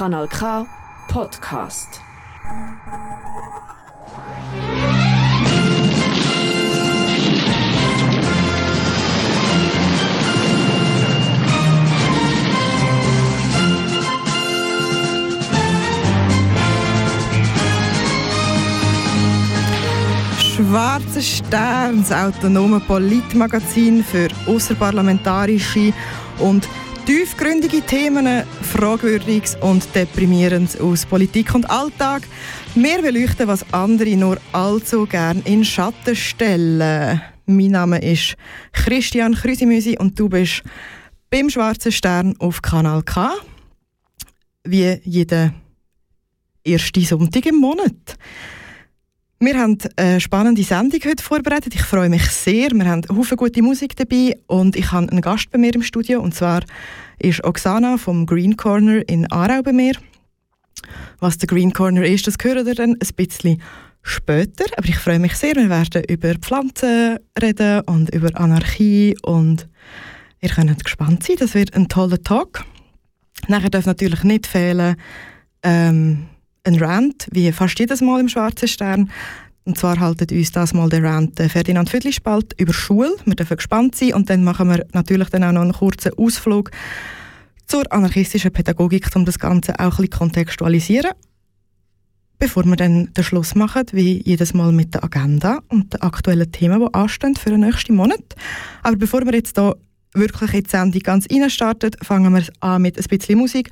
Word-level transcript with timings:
Kanal 0.00 0.28
K 0.28 0.66
Podcast. 1.08 2.00
Schwarzer 20.38 21.20
Stern, 21.20 21.98
das 21.98 22.10
autonome 22.10 22.80
Politmagazin 22.80 24.02
für 24.02 24.28
außerparlamentarische 24.46 25.92
und 26.38 26.66
tiefgründige 27.10 27.80
Themen, 27.80 28.44
Fragwürdiges 28.62 29.56
und 29.56 29.84
Deprimierendes 29.96 30.80
aus 30.80 31.04
Politik 31.04 31.52
und 31.56 31.68
Alltag. 31.68 32.22
Wir 32.76 33.02
beleuchten, 33.02 33.48
was 33.48 33.64
andere 33.72 34.14
nur 34.16 34.38
allzu 34.52 35.06
gern 35.06 35.42
in 35.44 35.64
Schatten 35.64 36.14
stellen. 36.14 37.20
Mein 37.46 37.72
Name 37.72 37.98
ist 37.98 38.36
Christian 38.72 39.34
Krüsimüsi 39.34 39.96
und 39.98 40.16
du 40.20 40.28
bist 40.28 40.62
beim 41.30 41.50
Schwarzen 41.50 41.90
Stern 41.90 42.36
auf 42.38 42.62
Kanal 42.62 43.02
K. 43.02 43.32
Wie 44.62 45.00
jeden 45.02 45.54
ersten 46.64 47.04
Sonntag 47.04 47.44
im 47.44 47.56
Monat. 47.56 48.18
Wir 49.42 49.58
haben 49.58 49.78
eine 49.96 50.20
spannende 50.20 50.62
Sendung 50.62 51.00
heute 51.02 51.24
vorbereitet. 51.24 51.74
Ich 51.74 51.80
freue 51.80 52.10
mich 52.10 52.26
sehr. 52.26 52.72
Wir 52.72 52.84
haben 52.84 53.00
Haufen 53.08 53.38
gute 53.38 53.62
Musik 53.62 53.96
dabei 53.96 54.38
und 54.48 54.76
ich 54.76 54.92
habe 54.92 55.10
einen 55.10 55.22
Gast 55.22 55.50
bei 55.50 55.56
mir 55.56 55.74
im 55.74 55.82
Studio 55.82 56.20
und 56.20 56.34
zwar 56.34 56.60
ist 57.20 57.44
Oksana 57.44 57.96
vom 57.96 58.26
Green 58.26 58.56
Corner 58.56 59.08
in 59.08 59.30
Aarau 59.30 59.62
bei 59.62 59.72
mir. 59.72 59.94
Was 61.18 61.38
der 61.38 61.46
Green 61.46 61.72
Corner 61.72 62.04
ist, 62.04 62.26
das 62.26 62.36
hören 62.42 62.66
wir 62.66 62.74
dann 62.74 62.92
ein 62.92 63.14
bisschen 63.16 63.60
später. 64.02 64.64
Aber 64.76 64.88
ich 64.88 64.96
freue 64.96 65.18
mich 65.18 65.34
sehr. 65.36 65.54
Wir 65.54 65.68
werden 65.68 66.04
über 66.08 66.34
Pflanzen 66.34 67.18
reden 67.40 67.82
und 67.82 68.14
über 68.14 68.30
Anarchie 68.38 69.16
und 69.22 69.68
ihr 70.40 70.48
könnt 70.48 70.82
gespannt 70.84 71.22
sein. 71.22 71.36
Das 71.38 71.54
wird 71.54 71.74
ein 71.74 71.88
toller 71.88 72.22
Talk. 72.22 72.64
Nachher 73.48 73.70
darf 73.70 73.86
natürlich 73.86 74.24
nicht 74.24 74.46
fehlen 74.46 74.96
ähm, 75.62 76.26
ein 76.64 76.76
Rant, 76.76 77.28
wie 77.32 77.52
fast 77.52 77.78
jedes 77.78 78.00
Mal 78.00 78.20
im 78.20 78.28
Schwarzen 78.28 78.68
Stern. 78.68 79.10
Und 79.64 79.78
zwar 79.78 80.00
haltet 80.00 80.32
uns 80.32 80.52
das 80.52 80.72
mal 80.72 80.88
der 80.88 81.02
Rant 81.02 81.38
Ferdinand 81.38 81.90
Viertelspalt 81.90 82.54
über 82.58 82.72
Schule. 82.72 83.14
Wir 83.24 83.34
dürfen 83.34 83.56
gespannt 83.56 83.94
sein 83.94 84.14
und 84.14 84.30
dann 84.30 84.42
machen 84.42 84.68
wir 84.68 84.86
natürlich 84.92 85.28
dann 85.28 85.44
auch 85.44 85.52
noch 85.52 85.62
einen 85.62 85.72
kurzen 85.72 86.12
Ausflug 86.16 86.70
zur 87.66 87.84
anarchistischen 87.92 88.52
Pädagogik, 88.52 89.08
um 89.14 89.24
das 89.24 89.38
Ganze 89.38 89.78
auch 89.78 89.84
ein 89.84 89.90
bisschen 89.90 90.10
kontextualisieren. 90.10 91.12
Bevor 92.38 92.64
wir 92.64 92.76
dann 92.76 93.12
den 93.12 93.22
Schluss 93.22 93.54
machen, 93.54 93.84
wie 93.92 94.22
jedes 94.24 94.54
Mal 94.54 94.72
mit 94.72 94.94
der 94.94 95.04
Agenda 95.04 95.60
und 95.68 95.92
den 95.92 96.00
aktuellen 96.00 96.50
Themen, 96.50 96.80
die 96.80 96.94
anstehen 96.94 97.36
für 97.36 97.50
den 97.50 97.60
nächsten 97.60 97.94
Monat. 97.94 98.34
Aber 98.82 98.96
bevor 98.96 99.24
wir 99.26 99.34
jetzt 99.34 99.56
hier 99.56 99.76
wirklich 100.14 100.54
in 100.54 100.64
die 100.64 100.70
Sendung 100.70 101.02
ganz 101.02 101.26
reinstarten, 101.30 101.90
fangen 102.02 102.34
wir 102.34 102.42
an 102.60 102.82
mit 102.82 102.98
ein 102.98 103.04
bisschen 103.04 103.38
Musik 103.38 103.70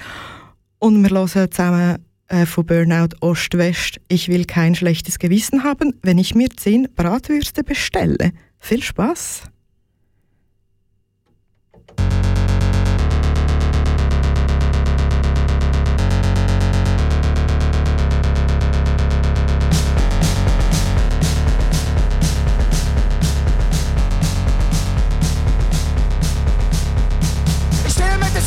und 0.78 1.02
wir 1.02 1.10
hören 1.10 1.50
zusammen 1.50 1.96
äh, 2.28 2.46
von 2.46 2.66
Burnout 2.66 3.16
Ost-West. 3.20 4.00
Ich 4.08 4.28
will 4.28 4.44
kein 4.44 4.74
schlechtes 4.74 5.18
Gewissen 5.18 5.64
haben, 5.64 5.94
wenn 6.02 6.18
ich 6.18 6.34
mir 6.34 6.50
zehn 6.50 6.88
Bratwürste 6.94 7.64
bestelle. 7.64 8.32
Viel 8.58 8.82
Spaß! 8.82 9.42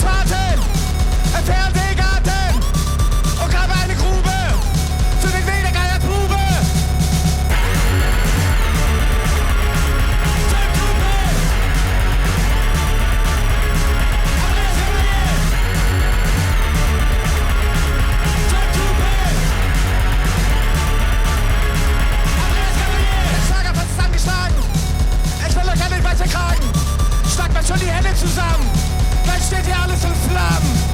Sparta! 0.01 0.41
Scheißekragen. 26.21 26.69
Schlag 27.33 27.53
mal 27.53 27.65
schon 27.65 27.79
die 27.79 27.87
Hände 27.87 28.13
zusammen. 28.15 28.69
Was 29.25 29.47
steht 29.47 29.65
hier 29.65 29.79
alles 29.79 30.03
in 30.03 30.13
Flammen? 30.29 30.91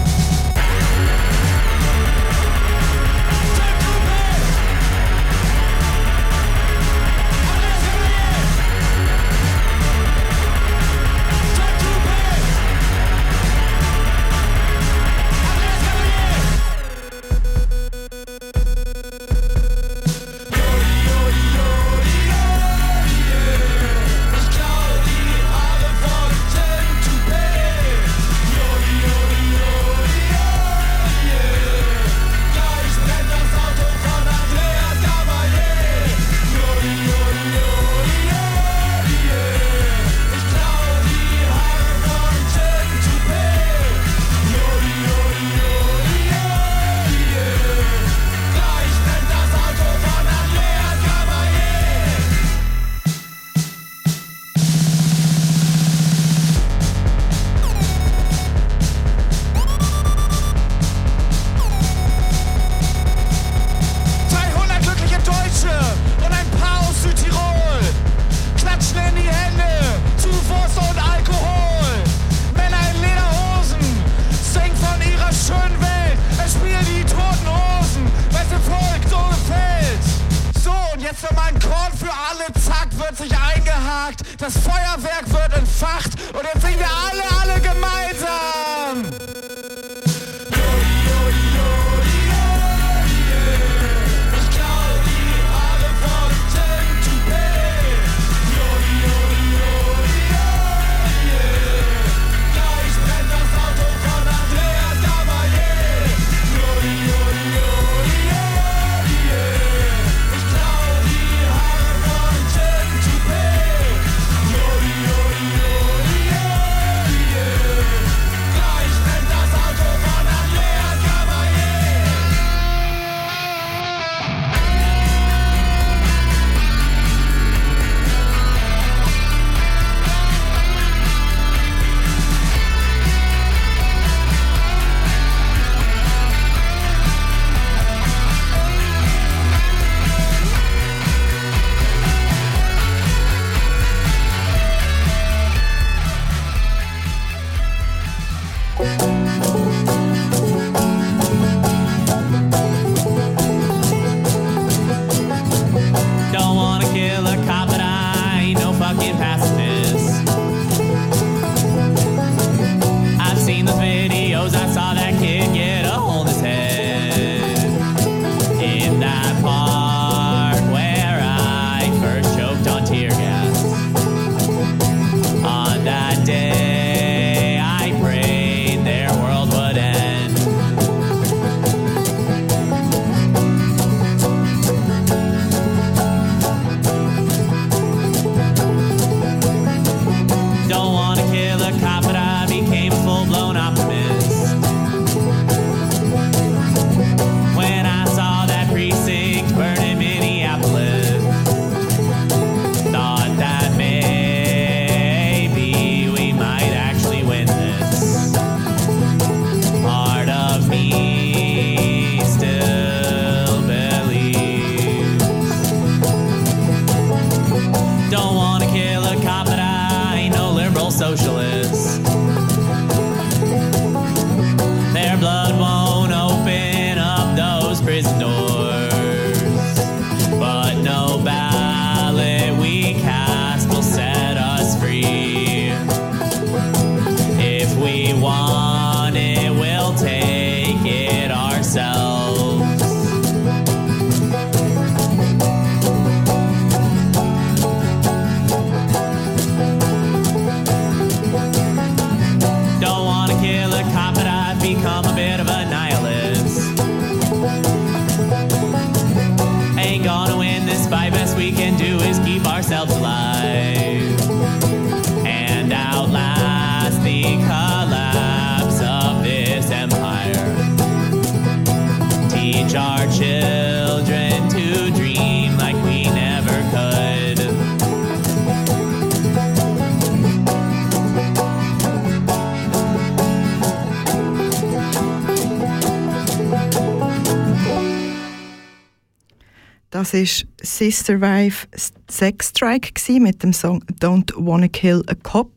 Das 289.89 290.13
war 290.13 290.25
Sister 290.61 291.21
Wife 291.21 291.65
Sex 292.09 292.49
Strike 292.49 293.19
mit 293.21 293.41
dem 293.41 293.53
Song 293.53 293.81
Don't 294.01 294.33
Wanna 294.35 294.67
Kill 294.67 295.01
a 295.07 295.15
Cop. 295.15 295.51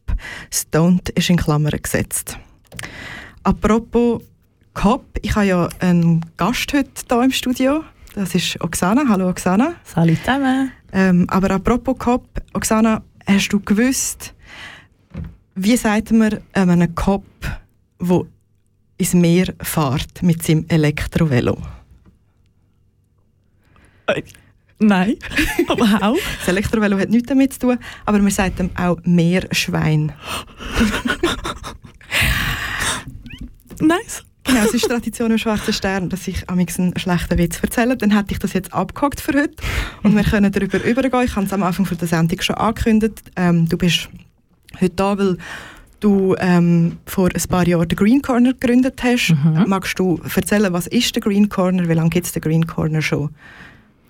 Das 0.50 0.66
Don't 0.72 1.10
ist 1.16 1.30
in 1.30 1.36
Klammern 1.36 1.80
gesetzt. 1.82 2.38
Apropos 3.42 4.22
Cop, 4.74 5.04
ich 5.22 5.34
habe 5.34 5.46
ja 5.46 5.68
einen 5.80 6.24
Gast 6.36 6.72
heute 6.72 6.90
hier 7.08 7.22
im 7.22 7.32
Studio. 7.32 7.84
Das 8.14 8.34
ist 8.36 8.60
Oksana. 8.60 9.02
Hallo 9.08 9.28
Oksana. 9.28 9.74
Salut 9.82 10.18
zusammen. 10.18 10.70
Ähm, 10.92 11.26
aber 11.28 11.50
apropos 11.50 11.98
Cop, 11.98 12.26
Oksana, 12.52 13.02
hast 13.26 13.48
du 13.48 13.58
gewusst, 13.58 14.32
wie 15.56 15.76
sagt 15.76 16.12
man 16.12 16.38
einem 16.52 16.94
Cop, 16.94 17.24
der 18.00 18.26
ins 18.96 19.12
Meer 19.12 19.54
fährt 19.60 20.22
mit 20.22 20.44
seinem 20.44 20.66
Elektrovelo? 20.68 21.58
Nein, 24.82 25.16
aber 25.68 25.98
auch. 26.02 26.16
Das 26.38 26.48
Elektrovelo 26.48 26.98
hat 26.98 27.10
nichts 27.10 27.28
damit 27.28 27.52
zu 27.52 27.60
tun, 27.60 27.78
aber 28.06 28.18
man 28.18 28.30
sagt 28.30 28.60
ihm 28.60 28.70
auch 28.76 28.96
Meerschwein. 29.04 30.12
nice. 33.80 34.24
Genau, 34.44 34.64
es 34.64 34.72
ist 34.72 34.88
Tradition 34.88 35.30
im 35.30 35.38
Schwarzen 35.38 35.74
Stern, 35.74 36.08
dass 36.08 36.26
ich 36.26 36.48
einen 36.48 36.96
schlechten 36.96 37.38
Witz 37.38 37.60
erzähle. 37.62 37.96
Dann 37.96 38.16
hätte 38.16 38.32
ich 38.32 38.38
das 38.38 38.54
jetzt 38.54 38.72
abgehakt 38.72 39.20
für 39.20 39.34
heute 39.34 39.54
und 40.02 40.16
wir 40.16 40.24
können 40.24 40.50
darüber 40.50 40.82
übergehen. 40.82 41.24
Ich 41.24 41.36
habe 41.36 41.46
es 41.46 41.52
am 41.52 41.62
Anfang 41.62 41.86
der 41.86 42.08
Sendung 42.08 42.40
schon 42.40 42.56
angekündigt. 42.56 43.22
Ähm, 43.36 43.68
du 43.68 43.76
bist 43.76 44.08
heute 44.80 44.94
da, 44.94 45.18
weil 45.18 45.36
du 46.00 46.34
ähm, 46.38 46.96
vor 47.04 47.28
ein 47.28 47.48
paar 47.48 47.68
Jahren 47.68 47.86
den 47.86 47.96
Green 47.96 48.22
Corner 48.22 48.54
gegründet 48.54 49.02
hast. 49.02 49.30
Mhm. 49.30 49.64
Magst 49.66 49.98
du 49.98 50.18
erzählen, 50.34 50.72
was 50.72 50.86
ist 50.86 51.14
der 51.14 51.22
Green 51.22 51.48
Corner? 51.48 51.88
Wie 51.88 51.94
lange 51.94 52.10
gibt 52.10 52.26
es 52.26 52.32
den 52.32 52.40
Green 52.40 52.66
Corner 52.66 53.02
schon? 53.02 53.30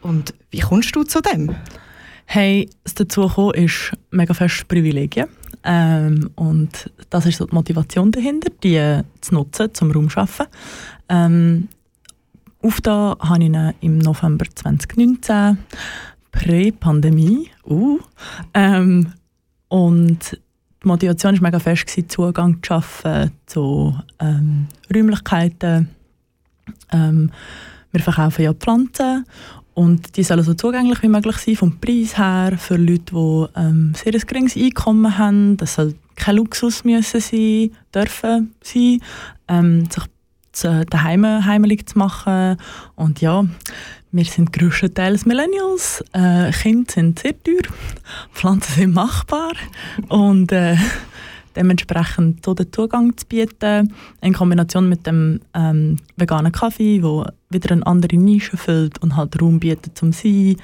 Und 0.02 0.34
wie 0.50 0.60
kommst 0.60 0.94
du 0.94 1.02
zu 1.02 1.20
dem? 1.20 1.54
Hey, 2.26 2.70
das 2.84 2.94
dazu 2.94 3.22
gekommen 3.22 3.54
ist 3.54 3.92
mega 4.10 4.34
fest 4.34 4.68
Privilegien. 4.68 5.26
Ähm, 5.64 6.30
und 6.36 6.90
das 7.10 7.26
ist 7.26 7.38
so 7.38 7.46
die 7.46 7.54
Motivation 7.54 8.10
dahinter, 8.12 8.50
die 8.62 8.76
äh, 8.76 9.02
zu 9.20 9.34
nutzen, 9.34 9.74
zum 9.74 9.90
Raum 9.90 10.08
zu 10.08 10.20
arbeiten. 10.20 10.46
Ähm, 11.08 11.68
auf 12.62 12.80
da 12.80 13.16
habe 13.20 13.42
ich 13.42 13.74
im 13.80 13.98
November 13.98 14.46
2019, 14.54 15.58
Prä-Pandemie, 16.30 17.50
uh, 17.66 17.98
ähm, 18.54 19.12
und 19.68 20.38
die 20.82 20.88
Motivation 20.88 21.34
war 21.34 21.48
mega 21.48 21.58
fest, 21.58 21.86
gewesen, 21.86 22.08
Zugang 22.08 22.62
zu 22.62 22.68
schaffen 22.68 23.30
zu 23.46 23.98
ähm, 24.18 24.66
Räumlichkeiten. 24.94 25.88
Ähm, 26.92 27.30
wir 27.92 28.00
verkaufen 28.00 28.42
ja 28.42 28.54
Pflanzen 28.54 29.24
und 29.74 30.16
die 30.16 30.22
sollen 30.22 30.42
so 30.42 30.54
zugänglich 30.54 31.02
wie 31.02 31.08
möglich 31.08 31.36
sein, 31.36 31.56
vom 31.56 31.78
Preis 31.78 32.18
her, 32.18 32.54
für 32.58 32.76
Leute, 32.76 33.12
die 33.12 33.46
ähm, 33.56 33.92
sehr 33.94 34.14
ein 34.14 34.20
geringes 34.20 34.56
Einkommen 34.56 35.16
haben. 35.16 35.56
Das 35.56 35.74
soll 35.74 35.94
kein 36.16 36.36
Luxus 36.36 36.84
müssen 36.84 37.20
sein, 37.20 37.70
dürfen 37.94 38.54
sein, 38.62 39.00
ähm, 39.48 39.88
sich 39.90 40.04
daheim 40.90 41.24
heimelig 41.46 41.88
zu 41.88 41.98
machen. 41.98 42.56
Und 42.96 43.20
ja, 43.20 43.44
wir 44.12 44.24
sind 44.24 44.52
größtenteils 44.52 45.24
Millennials. 45.24 46.04
Äh, 46.12 46.50
Kinder 46.50 46.92
sind 46.92 47.20
sehr 47.20 47.40
teuer, 47.42 47.72
Pflanzen 48.32 48.74
sind 48.74 48.94
machbar. 48.94 49.52
Und 50.08 50.50
äh, 50.52 50.76
dementsprechend 51.56 52.44
so 52.44 52.54
den 52.54 52.72
Zugang 52.72 53.16
zu 53.16 53.26
bieten, 53.26 53.92
in 54.20 54.32
Kombination 54.32 54.88
mit 54.88 55.06
dem 55.06 55.40
ähm, 55.54 55.96
veganen 56.16 56.52
Kaffee, 56.52 57.02
wo 57.02 57.24
wieder 57.48 57.72
eine 57.72 57.86
andere 57.86 58.16
Nische 58.16 58.56
füllt 58.56 58.98
und 59.02 59.16
halt 59.16 59.40
Raum 59.40 59.60
bietet 59.60 59.96
zum 59.96 60.12
Sein. 60.12 60.56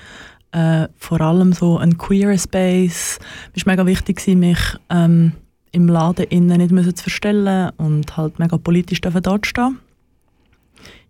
Äh, 0.53 0.89
vor 0.97 1.21
allem 1.21 1.53
so 1.53 1.79
ein 1.79 1.99
queer 1.99 2.39
Space. 2.39 3.19
Es 3.55 3.67
war 3.67 3.73
mega 3.73 3.87
wichtig, 3.87 4.27
mich 4.27 4.59
ähm, 4.89 5.33
im 5.73 5.89
Laden 5.89 6.27
innen 6.27 6.59
nicht 6.59 6.71
müssen 6.71 6.95
zu 6.95 7.05
verstellen 7.05 7.71
und 7.77 8.17
halt 8.17 8.39
mega 8.39 8.57
politisch 8.57 9.01
dort 9.01 9.47
stehen. 9.47 9.79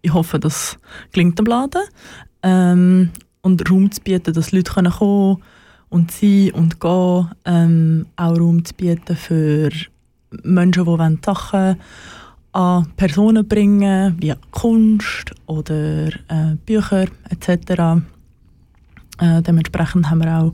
Ich 0.02 0.12
hoffe, 0.12 0.38
das 0.38 0.78
gelingt 1.12 1.38
dem 1.38 1.46
Laden. 1.46 1.82
Ähm, 2.42 3.10
und 3.42 3.70
Raum 3.70 3.90
zu 3.92 4.00
bieten, 4.00 4.34
dass 4.34 4.52
Leute 4.52 4.72
kommen 4.72 4.90
können 4.90 5.36
und 5.96 6.10
sein 6.10 6.50
und 6.52 6.78
gehen, 6.78 7.30
ähm, 7.46 8.06
auch 8.16 8.38
Raum 8.38 8.62
zu 8.64 8.74
bieten 8.74 9.16
für 9.16 9.70
Menschen, 10.42 10.84
die 10.84 11.18
Sachen 11.24 11.76
an 12.52 12.86
Personen 12.96 13.48
bringen 13.48 14.14
wie 14.20 14.34
Kunst 14.50 15.32
oder 15.46 16.08
äh, 16.08 16.56
Bücher 16.66 17.06
etc. 17.30 18.04
Äh, 19.18 19.40
dementsprechend 19.42 20.10
haben 20.10 20.22
wir 20.22 20.38
auch 20.38 20.52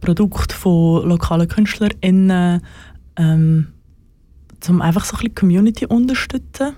Produkte 0.00 0.54
von 0.54 1.06
lokalen 1.06 1.48
KünstlerInnen 1.48 2.62
ähm, 3.16 3.66
um 4.68 4.82
einfach 4.82 5.04
so 5.04 5.16
ein 5.16 5.18
bisschen 5.18 5.34
Community 5.34 5.84
unterstützen 5.84 6.72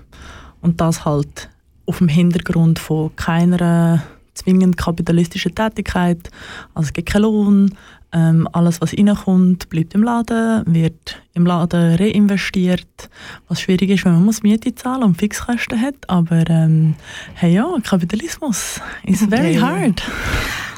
und 0.59 0.81
das 0.81 1.05
halt 1.05 1.49
auf 1.85 1.99
dem 1.99 2.09
Hintergrund 2.09 2.77
von 2.77 3.15
keiner 3.15 4.03
zwingend 4.33 4.77
kapitalistischen 4.77 5.55
Tätigkeit. 5.55 6.29
Also 6.73 6.87
es 6.87 6.93
gibt 6.93 7.09
keinen 7.09 7.23
Lohn, 7.23 7.77
ähm, 8.13 8.47
alles, 8.51 8.81
was 8.81 8.93
reinkommt, 8.93 9.69
bleibt 9.69 9.95
im 9.95 10.03
Laden, 10.03 10.63
wird 10.65 11.21
im 11.33 11.45
Laden 11.45 11.95
reinvestiert, 11.95 13.09
was 13.47 13.61
schwierig 13.61 13.89
ist, 13.89 14.05
wenn 14.05 14.13
man 14.13 14.25
muss 14.25 14.43
Miete 14.43 14.75
zahlen 14.75 15.03
und 15.03 15.17
Fixkosten 15.17 15.81
hat. 15.81 15.95
Aber 16.07 16.43
ähm, 16.49 16.95
hey 17.35 17.53
ja, 17.53 17.67
Kapitalismus 17.83 18.81
is 19.03 19.25
very 19.29 19.57
okay. 19.57 19.61
hard. 19.61 20.03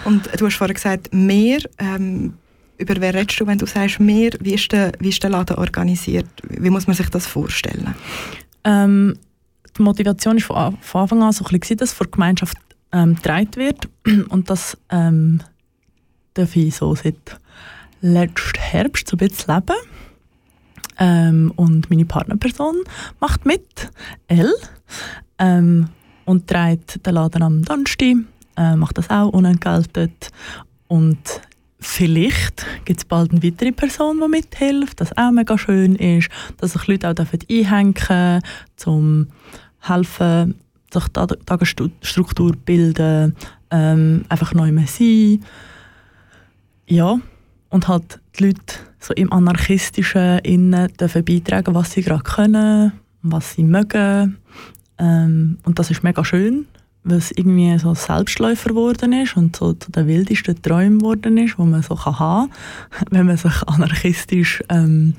Und 0.06 0.30
du 0.38 0.46
hast 0.46 0.56
vorhin 0.56 0.75
gesagt, 0.75 1.13
mehr. 1.13 1.60
Ähm, 1.80 2.34
über 2.78 2.96
wer 3.00 3.13
redest 3.13 3.40
du, 3.40 3.48
wenn 3.48 3.58
du 3.58 3.66
sagst 3.66 4.00
mehr? 4.00 4.32
Wie 4.40 4.54
ist 4.54 4.72
der, 4.72 4.92
wie 5.00 5.10
ist 5.10 5.24
der 5.24 5.30
Laden 5.30 5.58
organisiert? 5.58 6.28
Wie 6.50 6.70
muss 6.70 6.88
man 6.88 6.96
sich 6.96 7.10
das 7.10 7.25
vorstellen? 7.25 7.96
Ähm, 8.63 9.16
die 9.78 9.82
Motivation 9.82 10.38
war 10.50 10.72
von, 10.72 10.82
von 10.82 11.02
Anfang 11.02 11.24
an 11.24 11.32
so 11.32 11.46
ein 11.46 11.60
bisschen, 11.60 11.78
dass 11.78 11.94
von 11.94 12.06
der 12.06 12.12
Gemeinschaft 12.12 12.58
ähm, 12.92 13.16
getragen 13.16 13.56
wird 13.56 13.90
und 14.30 14.50
das 14.50 14.78
ähm, 14.90 15.42
darf 16.34 16.56
ich 16.56 16.75
so 16.75 16.96
seit 16.96 17.40
letztem 18.02 18.62
Herbst 18.62 19.08
so 19.08 19.16
ein 19.16 19.28
bisschen 19.28 19.56
leben. 19.56 19.75
Ähm, 21.00 21.52
und 21.56 21.90
meine 21.90 22.06
Partnerperson 22.06 22.75
macht 23.20 23.46
mit, 23.46 23.90
Elle, 24.28 24.54
ähm, 25.40 25.90
und 26.25 26.48
trägt 26.48 27.06
den 27.06 27.16
Laden 27.16 27.42
am 27.42 27.63
Donnerstag, 27.63 28.18
äh, 28.58 28.75
macht 28.75 28.98
das 28.98 29.10
auch 29.10 29.30
unentgeltet. 29.30 30.30
Und 30.88 31.42
vielleicht 31.80 32.66
gibt 32.86 33.00
es 33.00 33.06
bald 33.06 33.32
eine 33.32 33.42
weitere 33.42 33.72
Person, 33.72 34.22
die 34.22 34.28
mithilft, 34.28 35.02
das 35.02 35.18
auch 35.18 35.32
mega 35.32 35.58
schön 35.58 35.96
ist, 35.96 36.30
dass 36.58 36.74
sich 36.74 36.88
Leute 36.88 37.10
auch 37.10 37.16
einhängen 37.50 37.94
dürfen, 37.96 38.42
um 38.86 39.28
helfen, 39.80 40.56
sich 40.94 41.04
Tagesstruktur 41.46 42.56
bilden, 42.56 43.36
ähm, 43.72 44.25
einfach 44.30 44.54
neu 44.54 44.72
mehr 44.72 44.88
sein 44.88 45.44
ja, 46.93 47.19
und 47.69 47.88
halt 47.88 48.19
die 48.38 48.45
Leute 48.45 48.75
so 49.00 49.13
im 49.15 49.33
anarchistischen 49.33 50.39
Innen 50.39 50.93
dürfen 50.93 51.25
beitragen, 51.25 51.73
was 51.73 51.91
sie 51.91 52.03
gerade 52.03 52.23
können, 52.23 52.93
was 53.21 53.53
sie 53.53 53.63
mögen. 53.63 54.38
Ähm, 55.00 55.57
und 55.63 55.79
das 55.79 55.89
ist 55.91 56.03
mega 56.03 56.23
schön, 56.23 56.67
weil 57.03 57.17
es 57.17 57.31
irgendwie 57.31 57.77
so 57.79 57.95
Selbstläufer 57.95 58.69
geworden 58.69 59.12
ist 59.13 59.35
und 59.35 59.55
so 59.55 59.73
zu 59.73 59.91
den 59.91 60.07
wildesten 60.07 60.62
Träumen 60.62 61.00
geworden 61.00 61.38
ist, 61.38 61.57
die 61.57 61.63
man 61.63 61.81
so 61.81 61.95
kann 61.95 62.19
haben 62.19 62.51
kann, 62.91 63.07
wenn 63.12 63.25
man 63.25 63.38
sich 63.38 63.67
anarchistisch 63.67 64.63
ähm, 64.69 65.15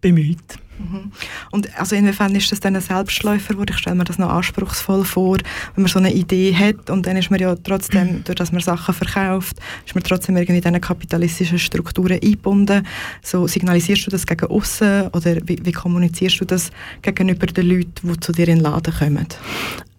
bemüht. 0.00 0.58
Mhm. 0.78 1.12
Und 1.50 1.78
also 1.78 1.94
inwiefern 1.94 2.34
ist 2.34 2.50
das 2.50 2.60
dann 2.60 2.74
ein 2.74 2.82
Selbstläufer, 2.82 3.56
wo 3.56 3.62
ich 3.62 3.76
stelle 3.76 3.96
mir 3.96 4.04
das 4.04 4.18
noch 4.18 4.30
anspruchsvoll 4.30 5.04
vor, 5.04 5.38
wenn 5.74 5.82
man 5.82 5.88
so 5.88 5.98
eine 5.98 6.12
Idee 6.12 6.54
hat 6.54 6.90
und 6.90 7.06
dann 7.06 7.16
ist 7.16 7.30
man 7.30 7.40
ja 7.40 7.54
trotzdem, 7.56 8.22
durch 8.24 8.36
dass 8.36 8.52
man 8.52 8.60
Sachen 8.60 8.94
verkauft, 8.94 9.56
ist 9.86 9.94
man 9.94 10.04
trotzdem 10.04 10.36
irgendwie 10.36 10.58
in 10.58 10.62
diese 10.62 10.80
kapitalistischen 10.80 11.58
Strukturen 11.58 12.18
eingebunden. 12.20 12.86
So 13.22 13.46
signalisierst 13.46 14.06
du 14.06 14.10
das 14.10 14.26
gegen 14.26 14.46
außen 14.46 15.08
oder 15.08 15.36
wie, 15.44 15.58
wie, 15.62 15.72
kommunizierst 15.72 16.40
du 16.40 16.44
das 16.44 16.70
gegenüber 17.02 17.46
den 17.46 17.68
Leuten, 17.68 18.12
die 18.12 18.20
zu 18.20 18.32
dir 18.32 18.48
in 18.48 18.56
den 18.56 18.64
Laden 18.64 18.94
kommen? 18.94 19.26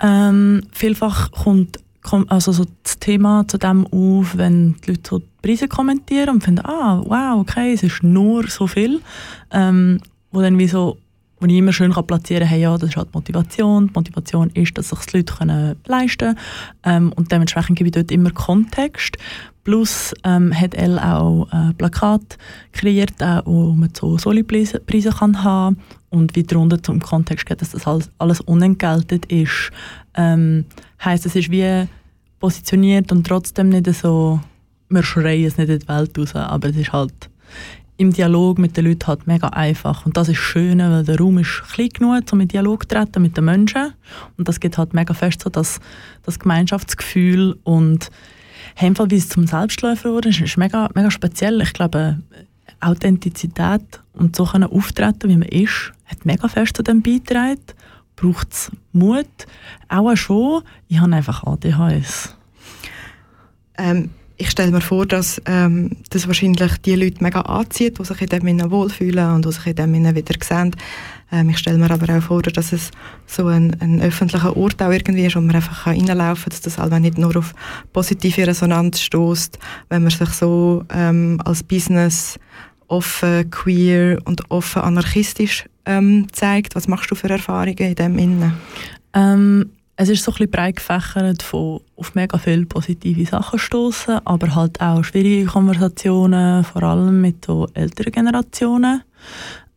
Ähm, 0.01 0.63
vielfach 0.71 1.31
kommt 1.31 1.79
also 2.27 2.51
so 2.51 2.65
das 2.83 2.99
Thema 2.99 3.47
zu 3.47 3.57
dem 3.57 3.87
auf, 3.87 4.37
wenn 4.37 4.75
die 4.85 4.91
Leute 4.91 5.09
so 5.09 5.19
die 5.19 5.25
Preise 5.41 5.67
kommentieren 5.67 6.29
und 6.29 6.43
finden, 6.43 6.65
ah, 6.65 7.01
wow, 7.05 7.39
okay, 7.39 7.73
es 7.73 7.83
ist 7.83 8.03
nur 8.03 8.47
so 8.47 8.67
viel. 8.67 9.01
Ähm, 9.51 9.99
wo 10.35 10.41
dann 10.41 10.59
wie 10.59 10.67
so 10.67 10.97
wo 11.39 11.47
ich 11.47 11.53
immer 11.53 11.73
schön 11.73 11.91
kann 11.91 12.07
platzieren 12.07 12.43
kann, 12.43 12.49
hey, 12.49 12.61
ja, 12.61 12.77
das 12.77 12.89
ist 12.89 12.97
halt 12.97 13.13
Motivation. 13.13 13.87
Die 13.87 13.93
Motivation 13.93 14.49
ist, 14.51 14.77
dass 14.77 14.89
sich 14.89 14.99
die 14.99 15.17
Leute 15.17 15.33
können 15.33 15.75
leisten 15.85 16.35
können. 16.35 16.39
Ähm, 16.83 17.13
und 17.13 17.31
dementsprechend 17.31 17.77
gebe 17.77 17.89
ich 17.89 17.93
dort 17.93 18.11
immer 18.11 18.31
Kontext. 18.31 19.17
Plus 19.63 20.13
ähm, 20.23 20.53
hat 20.53 20.75
er 20.75 21.17
auch 21.17 21.47
ein 21.51 21.75
Plakat 21.75 22.37
kreiert, 22.71 23.19
äh, 23.19 23.41
wo 23.45 23.73
man 23.73 23.89
so 23.93 24.17
Soli-Preise 24.17 25.09
kann 25.09 25.43
haben 25.43 25.77
und 26.09 26.35
wie 26.35 26.43
darunter 26.43 26.81
zum 26.81 27.01
Kontext 27.01 27.45
geht, 27.45 27.61
dass 27.61 27.71
das 27.71 27.85
alles, 27.85 28.11
alles 28.19 28.41
unentgeltet 28.41 29.25
ist. 29.25 29.71
Ähm, 30.13 30.65
heisst, 31.03 31.25
es 31.25 31.35
ist 31.35 31.51
wie 31.51 31.87
positioniert 32.39 33.11
und 33.11 33.25
trotzdem 33.25 33.69
nicht 33.69 33.91
so, 33.93 34.39
wir 34.89 35.03
schreien 35.03 35.45
es 35.45 35.57
nicht 35.57 35.69
in 35.69 35.79
die 35.79 35.87
Welt 35.87 36.17
raus, 36.17 36.35
aber 36.35 36.69
es 36.69 36.77
ist 36.77 36.93
halt 36.93 37.29
im 37.97 38.11
Dialog 38.11 38.59
mit 38.59 38.75
den 38.75 38.85
Leuten 38.85 39.07
halt 39.07 39.25
mega 39.25 39.47
einfach. 39.49 40.05
Und 40.05 40.17
das 40.17 40.27
ist 40.29 40.37
schön, 40.37 40.79
weil 40.79 41.03
der 41.03 41.17
Raum 41.17 41.37
ist 41.37 41.63
klein 41.71 41.89
genug, 41.89 42.23
um 42.31 42.41
in 42.41 42.47
Dialog 42.47 42.83
zu 42.83 42.89
treten 42.89 43.21
mit 43.21 43.37
den 43.37 43.45
Menschen. 43.45 43.93
Und 44.37 44.47
das 44.47 44.59
geht 44.59 44.77
halt 44.77 44.93
mega 44.93 45.13
fest 45.13 45.41
so, 45.41 45.49
dass 45.49 45.79
das 46.23 46.39
Gemeinschaftsgefühl 46.39 47.57
und 47.63 48.11
Fall, 48.75 49.09
wie 49.09 49.15
es 49.15 49.29
zum 49.29 49.47
Selbstläufer 49.47 50.11
wurde, 50.11 50.29
ist, 50.29 50.41
ist 50.41 50.57
mega, 50.57 50.89
mega 50.93 51.09
speziell. 51.09 51.61
Ich 51.61 51.73
glaube, 51.73 52.19
Authentizität 52.81 54.01
und 54.13 54.35
so 54.35 54.45
können 54.45 54.69
auftreten, 54.69 55.29
wie 55.29 55.37
man 55.37 55.47
ist, 55.47 55.93
hat 56.05 56.25
mega 56.25 56.47
fest 56.47 56.75
zu 56.75 56.83
dem 56.83 57.01
beigetragen. 57.01 57.61
Braucht 58.17 58.51
es 58.51 58.71
Mut? 58.91 59.27
Auch 59.87 60.15
schon. 60.15 60.63
Ich 60.87 60.99
habe 60.99 61.13
einfach 61.15 61.43
ADHS. 61.43 62.35
Ähm 63.77 64.09
ich 64.37 64.49
stelle 64.49 64.71
mir 64.71 64.81
vor, 64.81 65.05
dass 65.05 65.41
ähm, 65.45 65.91
das 66.09 66.27
wahrscheinlich 66.27 66.77
die 66.79 66.95
Leute 66.95 67.23
mega 67.23 67.41
anzieht, 67.41 67.99
die 67.99 68.05
sich 68.05 68.21
in 68.21 68.27
dem 68.27 68.71
wohlfühlen 68.71 69.31
und 69.31 69.45
die 69.45 69.51
sich 69.51 69.67
in 69.67 69.75
dem 69.75 70.15
wieder 70.15 70.35
sehen. 70.43 70.75
Ähm, 71.31 71.49
ich 71.49 71.57
stelle 71.57 71.77
mir 71.77 71.89
aber 71.89 72.17
auch 72.17 72.21
vor, 72.21 72.41
dass 72.41 72.73
es 72.73 72.91
so 73.25 73.47
ein, 73.47 73.75
ein 73.79 74.01
öffentlicher 74.01 74.55
Ort 74.55 74.81
auch 74.81 74.91
irgendwie 74.91 75.25
ist, 75.25 75.35
wo 75.35 75.41
man 75.41 75.55
einfach 75.55 75.87
reinlaufen 75.87 76.43
kann, 76.43 76.49
dass 76.49 76.61
das 76.61 76.79
also 76.79 76.99
nicht 76.99 77.17
nur 77.17 77.35
auf 77.37 77.53
positive 77.93 78.47
Resonanz 78.47 79.01
stößt, 79.01 79.57
wenn 79.89 80.03
man 80.03 80.11
sich 80.11 80.29
so 80.29 80.83
ähm, 80.93 81.39
als 81.45 81.63
Business 81.63 82.37
offen, 82.87 83.49
queer 83.49 84.19
und 84.25 84.49
offen 84.51 84.81
anarchistisch 84.81 85.65
ähm, 85.85 86.27
zeigt. 86.31 86.75
Was 86.75 86.87
machst 86.87 87.09
du 87.09 87.15
für 87.15 87.29
Erfahrungen 87.29 87.77
in 87.77 87.95
dem 87.95 88.17
Innen? 88.17 88.53
Es 89.97 90.09
ist 90.09 90.23
so 90.23 90.31
ein 90.31 90.33
bisschen 90.33 90.51
breit 90.51 90.75
gefächert 90.75 91.41
von 91.41 91.79
auf 91.95 92.15
mega 92.15 92.37
viele 92.37 92.65
positive 92.65 93.25
Sachen 93.25 93.59
stoßen, 93.59 94.19
aber 94.25 94.53
halt 94.53 94.81
auch 94.81 95.03
schwierige 95.03 95.45
Konversationen, 95.45 96.65
vor 96.65 96.83
allem 96.83 97.21
mit 97.21 97.45
so 97.45 97.67
älteren 97.73 98.11
Generationen. 98.11 99.03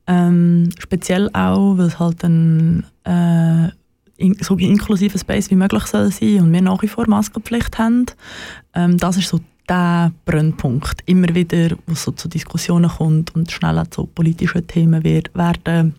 Ähm, 0.09 0.71
speziell 0.79 1.29
auch, 1.35 1.79
weil 1.79 1.87
es 1.87 1.99
halt 1.99 2.25
ein 2.25 2.85
äh, 3.05 3.69
in, 4.17 4.37
so 4.41 4.57
inklusiver 4.57 5.19
Space 5.19 5.51
wie 5.51 5.55
möglich 5.55 5.85
soll 5.85 6.11
sein 6.11 6.41
und 6.41 6.53
wir 6.53 6.63
nach 6.63 6.83
wie 6.83 6.89
vor 6.89 7.09
Maskenpflicht 7.09 7.79
haben. 7.79 8.07
Ähm, 8.75 8.99
das 8.99 9.17
ist 9.17 9.29
so 9.29 9.41
der 9.69 10.13
Brennpunkt. 10.25 11.03
Immer 11.07 11.35
wieder, 11.35 11.77
wo 11.87 11.93
es 11.93 12.03
so 12.03 12.11
zu 12.13 12.29
Diskussionen 12.29 12.91
kommt 12.91 13.35
und 13.35 13.53
schnell 13.53 13.81
zu 13.91 14.07
politischen 14.07 14.67
Themen 14.67 15.05
wird, 15.05 15.33
werden. 15.35 15.95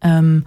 Ähm, 0.00 0.44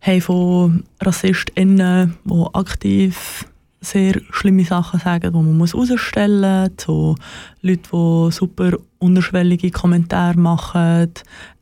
haben 0.00 0.20
von 0.20 0.84
RassistInnen, 1.00 2.16
die 2.24 2.44
aktiv 2.54 3.46
sehr 3.80 4.20
schlimme 4.30 4.64
Sachen 4.64 5.00
sagen, 5.00 5.32
die 5.32 5.38
man 5.38 5.56
muss 5.56 5.72
herausstellen 5.72 6.64
muss, 6.64 6.76
zu 6.76 7.14
Leuten, 7.62 8.28
die 8.28 8.32
super 8.32 8.76
unterschwellige 8.98 9.70
Kommentare 9.70 10.38
machen. 10.38 11.12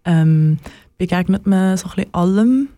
Ähm, 0.04 0.58
begegnet 0.98 1.46
man 1.46 1.76
so 1.76 1.88
ein 1.88 1.94
bisschen 1.94 2.14
allem. 2.14 2.68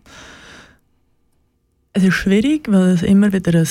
Es 1.93 2.03
ist 2.03 2.15
schwierig, 2.15 2.69
weil 2.69 2.89
es 2.89 3.03
immer 3.03 3.31
wieder 3.31 3.59
ein 3.61 3.67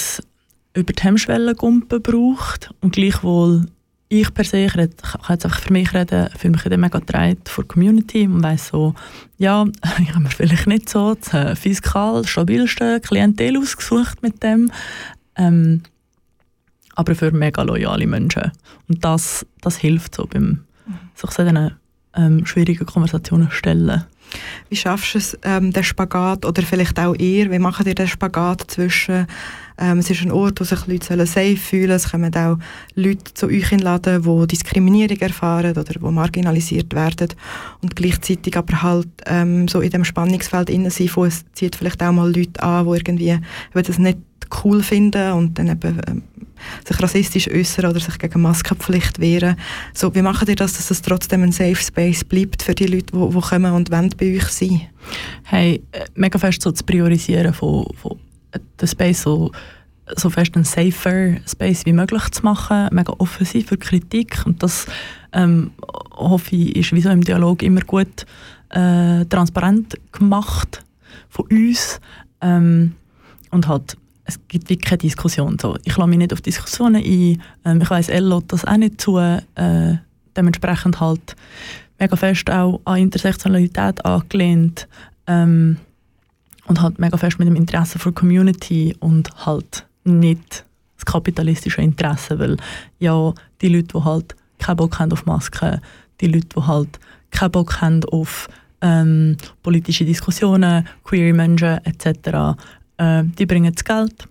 über 0.75 0.93
die 0.93 1.03
Hemmschwelle 1.03 1.55
braucht 1.55 2.71
und 2.81 2.93
gleichwohl 2.93 3.67
ich 4.09 4.33
per 4.33 4.45
se, 4.45 4.65
ich, 4.65 4.75
ich 4.75 4.97
kann 4.97 5.21
jetzt 5.29 5.45
einfach 5.45 5.61
für 5.61 5.73
mich 5.73 5.93
reden, 5.93 6.29
fühle 6.37 6.53
mich 6.53 6.63
dann 6.63 6.81
mega 6.81 6.99
getragen 6.99 7.39
vor 7.45 7.65
der 7.65 7.69
Community 7.69 8.27
und 8.27 8.43
weiss 8.43 8.69
so, 8.69 8.95
ja, 9.37 9.67
ich 10.01 10.11
habe 10.11 10.21
mir 10.21 10.31
vielleicht 10.31 10.67
nicht 10.67 10.89
so 10.89 11.15
das 11.15 11.35
äh, 11.35 11.55
fiskal 11.55 12.27
stabilste 12.27 13.01
Klientel 13.01 13.59
ausgesucht 13.59 14.23
mit 14.23 14.43
dem, 14.43 14.73
ähm, 15.37 15.83
aber 16.95 17.15
für 17.15 17.31
mega 17.31 17.63
loyale 17.63 18.07
Menschen. 18.07 18.51
Und 18.89 19.05
das, 19.05 19.47
das 19.61 19.77
hilft 19.77 20.15
so 20.15 20.27
beim 20.27 20.65
sich 21.15 21.31
so 21.31 21.43
diesen 21.43 21.73
ähm, 22.15 22.47
schwierigen 22.47 22.87
Konversationen 22.87 23.51
stellen. 23.51 24.05
Wie 24.69 24.77
schaffst 24.77 25.15
du 25.15 25.19
es, 25.19 25.39
ähm, 25.43 25.73
den 25.73 25.85
Spagat, 25.85 26.45
oder 26.45 26.63
vielleicht 26.63 26.99
auch 26.99 27.15
ihr, 27.15 27.51
wie 27.51 27.59
macht 27.59 27.87
ihr 27.87 27.95
den 27.95 28.09
Spagat 28.09 28.65
zwischen 28.69 29.27
ähm, 29.81 29.99
es 29.99 30.11
ist 30.11 30.23
ein 30.23 30.33
Ort, 30.33 30.61
wo 30.61 30.65
sich 30.65 30.87
Leute 30.87 31.27
safe 31.27 31.57
fühlen 31.57 31.93
Es 31.93 32.11
kommen 32.11 32.35
auch 32.35 32.59
Leute 32.97 33.33
zu 33.35 33.47
euch 33.47 33.71
in 33.71 33.79
Laden, 33.79 34.23
die 34.23 34.47
Diskriminierung 34.49 35.19
erfahren 35.19 35.71
oder 35.71 35.85
die 35.85 35.99
marginalisiert 36.01 36.95
werden 36.95 37.29
und 37.81 37.95
gleichzeitig 37.95 38.57
aber 38.57 38.83
halt 38.83 39.09
ähm, 39.27 39.69
so 39.69 39.81
in 39.81 39.91
dem 39.91 40.05
Spannungsfeld 40.05 40.69
innen 40.69 40.91
sind, 40.91 41.17
wo 41.17 41.25
es 41.25 41.45
zieht 41.53 41.77
vielleicht 41.77 42.03
auch 42.03 42.13
mal 42.13 42.35
Leute 42.35 42.61
an, 42.61 42.87
die 42.87 42.95
irgendwie 42.97 43.39
das 43.73 43.99
nicht 43.99 44.19
cool 44.65 44.83
finden 44.83 45.33
und 45.33 45.59
dann 45.59 45.69
eben 45.69 46.01
ähm, 46.09 46.23
sich 46.87 47.03
rassistisch 47.03 47.49
äußern 47.49 47.87
oder 47.87 48.01
sich 48.01 48.19
gegen 48.19 48.43
Maskenpflicht 48.43 49.19
wehren. 49.21 49.57
So, 49.95 50.15
wie 50.15 50.23
macht 50.23 50.49
ihr 50.49 50.57
das, 50.57 50.75
dass 50.75 50.91
es 50.91 51.03
trotzdem 51.03 51.43
ein 51.43 51.53
Safe 51.53 51.77
Space 51.77 52.25
bleibt 52.25 52.63
für 52.63 52.75
die 52.75 52.87
Leute, 52.87 53.13
die, 53.13 53.31
die 53.35 53.41
kommen 53.41 53.73
und 53.73 53.91
wollen 53.91 54.15
bei 54.19 54.37
euch 54.37 54.49
sein? 54.49 54.83
Hey, 55.45 55.83
äh, 55.93 56.05
mega 56.15 56.39
fest 56.39 56.63
so 56.63 56.73
zu 56.73 56.85
priorisieren 56.85 57.55
von, 57.55 57.87
von 57.97 58.19
äh, 58.53 58.59
der 58.81 58.87
Space 58.87 59.23
so 59.23 59.51
so 60.17 60.31
fest 60.31 60.57
ein 60.57 60.65
safer 60.65 61.37
Space 61.47 61.85
wie 61.85 61.93
möglich 61.93 62.31
zu 62.31 62.43
machen, 62.43 62.89
mega 62.93 63.13
offensiv 63.19 63.69
für 63.69 63.77
Kritik 63.77 64.43
und 64.47 64.63
das 64.63 64.87
ähm, 65.33 65.73
hoffe 66.13 66.57
ich 66.57 66.77
ist 66.77 66.93
wie 66.93 67.01
so 67.01 67.11
im 67.11 67.23
Dialog 67.23 67.63
immer 67.63 67.83
gut 67.83 68.25
äh, 68.71 69.25
transparent 69.27 69.97
gemacht 70.13 70.83
von 71.29 71.47
uns 71.51 72.01
ähm, 72.41 72.95
und 73.51 73.69
halt 73.69 73.97
es 74.29 74.39
gibt 74.47 74.69
wirklich 74.69 74.85
keine 74.85 74.99
Diskussion 74.99 75.57
so. 75.59 75.77
Ich 75.85 75.97
lasse 75.97 76.09
mich 76.09 76.19
nicht 76.19 76.33
auf 76.35 76.43
Diskussionen 76.43 77.03
ein, 77.03 77.43
ähm, 77.65 77.81
ich 77.81 77.91
weiss, 77.91 78.11
Elle 78.11 78.43
das 78.47 78.65
auch 78.65 78.77
nicht 78.77 79.01
zu, 79.01 79.17
äh, 79.19 79.97
dementsprechend 80.37 81.01
halt 81.01 81.35
mega 81.99 82.15
fest 82.15 82.51
auch 82.51 82.81
an 82.85 82.99
Intersektionalität 82.99 84.05
angelehnt 84.05 84.87
ähm, 85.27 85.79
und 86.67 86.83
halt 86.83 86.99
mega 86.99 87.17
fest 87.17 87.39
mit 87.39 87.49
dem 87.49 87.57
Interesse 87.57 87.99
der 87.99 88.13
Community 88.13 88.95
und 89.01 89.47
halt 89.47 89.87
nicht 90.05 90.65
das 90.97 91.07
kapitalistische 91.07 91.81
Interesse, 91.81 92.39
weil 92.39 92.59
ja, 92.99 93.33
die 93.63 93.69
Leute, 93.69 93.99
die 93.99 94.05
halt 94.05 94.37
keinen 94.59 94.77
Bock 94.77 94.99
haben 94.99 95.13
auf 95.13 95.25
Masken, 95.25 95.81
die 96.21 96.27
Leute, 96.27 96.49
die 96.55 96.63
halt 96.63 97.01
keinen 97.31 97.53
Bock 97.53 97.81
haben 97.81 98.05
auf 98.05 98.49
ähm, 98.83 99.39
politische 99.63 100.05
Diskussionen, 100.05 100.87
queer 101.03 101.33
Menschen 101.33 101.79
etc., 101.85 102.59
äh, 102.99 103.25
die 103.25 103.47
bringen 103.47 103.73
das 103.73 103.85
Geld, 103.85 104.29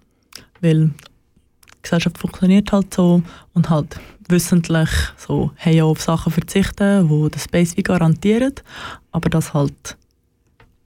weil 0.62 0.88
die 0.88 1.82
Gesellschaft 1.82 2.18
funktioniert 2.18 2.72
halt 2.72 2.94
so 2.94 3.22
und 3.54 3.70
halt 3.70 4.00
wissentlich 4.30 4.90
so 5.18 5.52
hey, 5.56 5.82
auf 5.82 6.02
Sachen 6.02 6.32
verzichten, 6.32 7.10
wo 7.10 7.30
das 7.30 7.46
Space 7.46 7.78
wie 7.78 7.84
garantiert, 7.84 8.64
aber 9.12 9.30
das 9.30 9.54
halt 9.54 9.98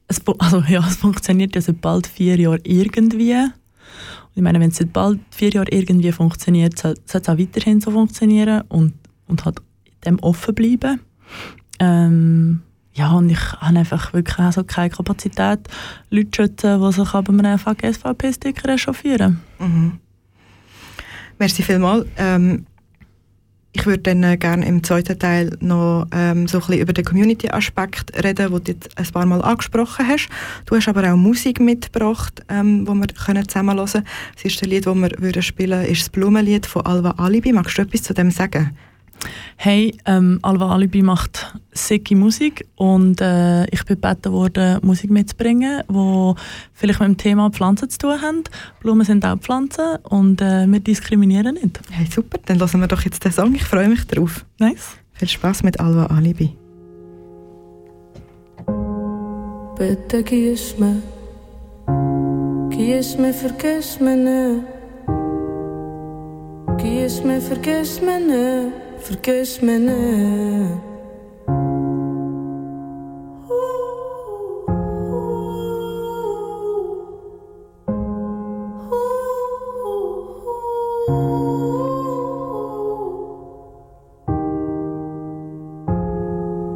es, 0.07 0.21
also 0.39 0.59
ja, 0.67 0.85
es 0.87 0.97
funktioniert 0.97 1.55
ja 1.55 1.61
seit 1.61 1.81
bald 1.81 2.07
vier 2.07 2.39
Jahren 2.39 2.61
irgendwie 2.63 3.51
ich 4.33 4.41
meine, 4.41 4.59
wenn 4.59 4.69
es 4.69 4.77
seit 4.77 4.93
bald 4.93 5.19
vier 5.29 5.49
Jahren 5.49 5.67
irgendwie 5.69 6.11
funktioniert, 6.11 6.77
soll 6.79 6.95
es 7.05 7.15
auch 7.15 7.37
weiterhin 7.37 7.81
so 7.81 7.91
funktionieren 7.91 8.61
und, 8.69 8.93
und 9.27 9.45
halt 9.45 9.61
dem 10.05 10.19
offen 10.19 10.55
bleiben. 10.55 11.01
Ähm, 11.79 12.61
ja, 12.93 13.11
und 13.11 13.29
ich 13.29 13.39
habe 13.53 13.79
einfach 13.79 14.13
wirklich 14.13 14.37
also 14.39 14.63
keine 14.63 14.89
Kapazität, 14.89 15.59
Leute 16.09 16.31
zu 16.31 16.43
schützen, 16.43 16.81
die 16.81 16.91
sich 16.91 17.13
aber 17.13 17.31
mit 17.31 17.45
einem 17.45 17.57
SVP-Sticker 17.59 18.69
echauffieren. 18.69 19.41
Mhm. 19.59 19.99
Merci 21.39 21.63
vielmals. 21.63 22.05
Ähm, 22.17 22.65
ich 23.73 23.85
würde 23.85 23.99
dann 23.99 24.23
äh, 24.23 24.35
gerne 24.35 24.65
im 24.65 24.83
zweiten 24.83 25.17
Teil 25.17 25.57
noch 25.61 26.05
ähm, 26.11 26.47
so 26.47 26.57
ein 26.57 26.65
bisschen 26.65 26.81
über 26.81 26.91
den 26.91 27.05
Community-Aspekt 27.05 28.13
reden, 28.21 28.51
den 28.51 28.63
du 28.63 28.71
jetzt 28.71 28.97
ein 28.97 29.07
paar 29.07 29.25
Mal 29.25 29.41
angesprochen 29.41 30.05
hast. 30.05 30.27
Du 30.65 30.75
hast 30.75 30.89
aber 30.89 31.11
auch 31.11 31.15
Musik 31.15 31.61
mitgebracht, 31.61 32.43
ähm, 32.49 32.85
wir 32.85 33.07
können 33.07 33.47
zusammen 33.47 33.77
hören 33.77 33.89
können. 33.89 34.05
Das 34.35 34.43
erste 34.43 34.65
Lied, 34.65 34.85
das 34.85 34.95
wir 34.95 35.11
würden 35.19 35.41
spielen 35.41 35.85
ist 35.85 36.01
das 36.01 36.09
Blumenlied 36.09 36.65
von 36.65 36.85
Alva 36.85 37.11
Alibi. 37.11 37.53
Magst 37.53 37.77
du 37.77 37.83
etwas 37.83 38.03
zu 38.03 38.13
dem 38.13 38.31
sagen? 38.31 38.75
Hey, 39.57 39.95
ähm, 40.05 40.39
Alva 40.41 40.73
Alibi 40.73 41.03
macht 41.03 41.55
sicke 41.71 42.15
Musik 42.15 42.67
und 42.75 43.21
äh, 43.21 43.65
ich 43.65 43.85
bin 43.85 44.01
gebeten 44.01 44.31
worden, 44.31 44.79
Musik 44.81 45.11
mitzubringen, 45.11 45.83
die 45.87 46.33
vielleicht 46.73 46.99
mit 46.99 47.09
dem 47.09 47.17
Thema 47.17 47.49
Pflanzen 47.51 47.89
zu 47.89 47.99
tun 47.99 48.21
haben. 48.21 48.43
Blumen 48.79 49.05
sind 49.05 49.25
auch 49.25 49.37
Pflanzen 49.37 49.97
und 50.03 50.41
äh, 50.41 50.65
wir 50.65 50.79
diskriminieren 50.79 51.55
nicht. 51.55 51.79
Hey, 51.91 52.07
super, 52.07 52.39
dann 52.45 52.57
lassen 52.57 52.79
wir 52.79 52.87
doch 52.87 53.01
jetzt 53.03 53.23
den 53.23 53.31
Song. 53.31 53.53
Ich 53.53 53.63
freue 53.63 53.87
mich 53.87 54.05
drauf. 54.07 54.45
Nice. 54.59 54.97
Viel 55.13 55.29
Spaß 55.29 55.63
mit 55.63 55.79
Alva 55.79 56.07
Alibi. 56.07 56.55
Bitte 59.77 60.23
gieß 60.23 60.75
mir, 60.79 61.01
gieß 62.69 63.17
mir, 63.17 63.33
vergiss 63.33 63.99
mir 63.99 64.15
nicht. 64.15 64.65
Gieß 66.81 67.23
mir, 67.23 67.39
vergiss 67.39 68.01
mir 68.01 68.19
nicht. 68.19 68.80
Vergiss 69.01 69.61
me 69.61 69.79
nicht. 69.79 70.91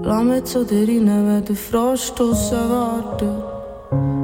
Lass 0.03 0.23
mich 0.23 0.43
zu 0.45 0.65
dir 0.65 0.87
rein, 0.87 1.07
wenn 1.07 1.45
der 1.45 1.55
Frost 1.55 2.17
draussen 2.17 2.69
wartet. 2.69 3.43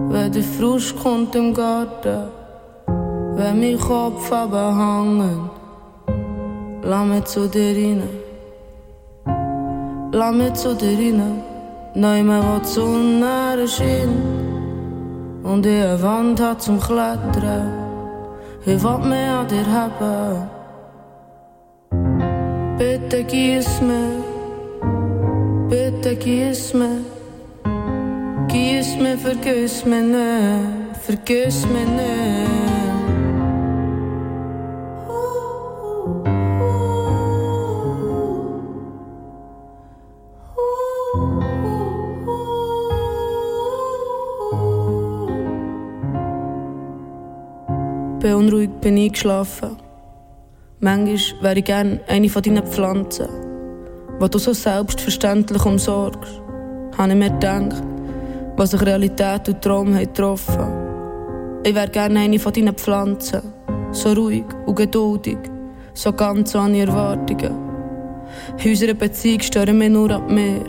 Wenn 0.10 0.32
der 0.32 0.44
Frost 0.44 0.96
kommt 1.02 1.36
im 1.36 1.54
Garten. 1.54 2.30
Wenn 3.36 3.60
mein 3.60 3.80
Kopf 3.80 4.32
abhängt. 4.32 5.51
Lass 6.84 7.08
mich 10.34 10.46
zu 10.54 10.76
dir 10.76 10.98
rein. 10.98 11.44
Neu 11.94 12.24
mehr, 12.24 12.44
wo 12.44 12.58
die 12.60 12.68
Sonne 12.68 13.68
scheint. 13.68 14.10
Und 15.44 15.68
eine 15.68 16.02
Wand 16.02 16.42
hat 16.42 16.62
zum 16.62 16.80
Klettern. 16.80 17.74
Ich 18.66 18.82
will 18.84 18.98
mich 19.00 19.30
an 19.30 19.48
dir 19.48 19.66
haben. 19.72 20.50
Bitte 22.78 23.24
gieß 23.24 23.82
mir. 23.82 24.24
Bitte 25.70 26.16
gieß 26.16 26.74
mir. 26.74 27.02
Gieß 28.48 28.98
mir, 28.98 29.18
vergiss 29.18 29.86
mich 29.86 30.04
nicht. 30.04 30.98
Vergiss 31.06 31.66
mich 31.68 31.88
nicht. 31.88 32.71
Beunruhigt 48.32 48.80
bin 48.80 48.98
eingeschlafen. 48.98 49.76
Manchmal 50.80 51.44
wäre 51.44 51.60
ich 51.60 51.66
gerne 51.66 52.00
eine 52.08 52.30
von 52.30 52.42
deinen 52.42 52.66
Pflanzen, 52.66 53.28
die 54.22 54.30
du 54.30 54.38
so 54.38 54.54
selbstverständlich 54.54 55.66
umsorgst. 55.66 56.42
Habe 56.98 57.10
ich 57.10 57.18
mir 57.18 57.30
gedacht, 57.30 57.84
was 58.56 58.72
sich 58.72 58.82
Realität 58.82 59.50
und 59.50 59.62
Traum 59.62 59.94
haben 59.94 60.06
getroffen. 60.06 60.66
Ich 61.66 61.76
wäre 61.76 61.90
gerne 61.90 62.22
eine 62.22 62.40
von 62.40 62.54
deinen 62.54 62.74
Pflanzen, 62.74 63.42
so 63.92 64.14
ruhig 64.14 64.46
und 64.66 64.76
geduldig, 64.76 65.38
so 65.94 66.14
ganz 66.14 66.56
ohne 66.56 66.80
Erwartungen. 66.80 67.52
In 68.64 68.70
unserer 68.70 68.94
Beziehung 68.94 69.42
stören 69.42 69.78
wir 69.78 69.90
nur 69.90 70.10
ab 70.10 70.32
mir. 70.32 70.64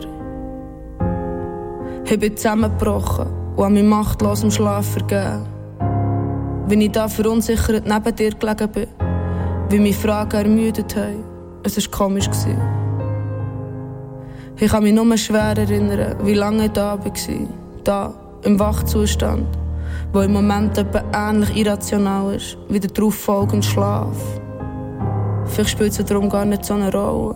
Ich 2.03 2.19
bin 2.19 2.35
zusammengebrochen 2.35 3.27
und 3.55 3.63
habe 3.63 3.73
mich 3.75 3.83
machtlos 3.83 4.43
im 4.43 4.51
Schlaf 4.51 4.85
vergeben. 4.85 5.52
Wenn 6.67 6.81
ich 6.81 6.91
da 6.91 7.07
verunsichert 7.07 7.85
neben 7.85 8.15
dir 8.15 8.31
gelegen 8.31 8.69
bin, 8.71 8.87
wie 9.69 9.79
mich 9.79 9.97
Fragen 9.97 10.37
ermüdet 10.37 10.95
haben, 10.95 11.23
es 11.63 11.77
war 11.77 11.91
komisch. 11.91 12.29
Ich 14.57 14.71
kann 14.71 14.83
mich 14.83 14.93
nur 14.93 15.17
schwer 15.17 15.57
erinnern, 15.57 16.15
wie 16.23 16.35
lange 16.35 16.65
ich 16.65 16.71
da 16.71 16.97
war. 16.97 17.11
Da, 17.83 18.13
im 18.43 18.59
Wachzustand, 18.59 19.45
wo 20.13 20.21
im 20.21 20.33
Moment 20.33 20.77
etwa 20.77 21.03
ähnlich 21.13 21.55
irrational 21.55 22.35
ist, 22.35 22.57
wie 22.69 22.79
der 22.79 22.91
darauffolgende 22.91 23.65
Schlaf. 23.65 24.15
Vielleicht 25.45 25.71
spielt 25.71 25.99
es 25.99 26.05
darum 26.05 26.29
gar 26.29 26.45
nicht 26.45 26.63
so 26.63 26.75
eine 26.75 26.91
Rolle. 26.93 27.35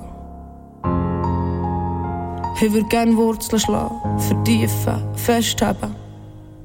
Ich 2.61 2.73
würde 2.73 2.87
gerne 2.87 3.15
Wurzeln 3.15 3.59
schlagen, 3.59 4.19
vertiefen, 4.19 5.03
festhalten. 5.15 5.95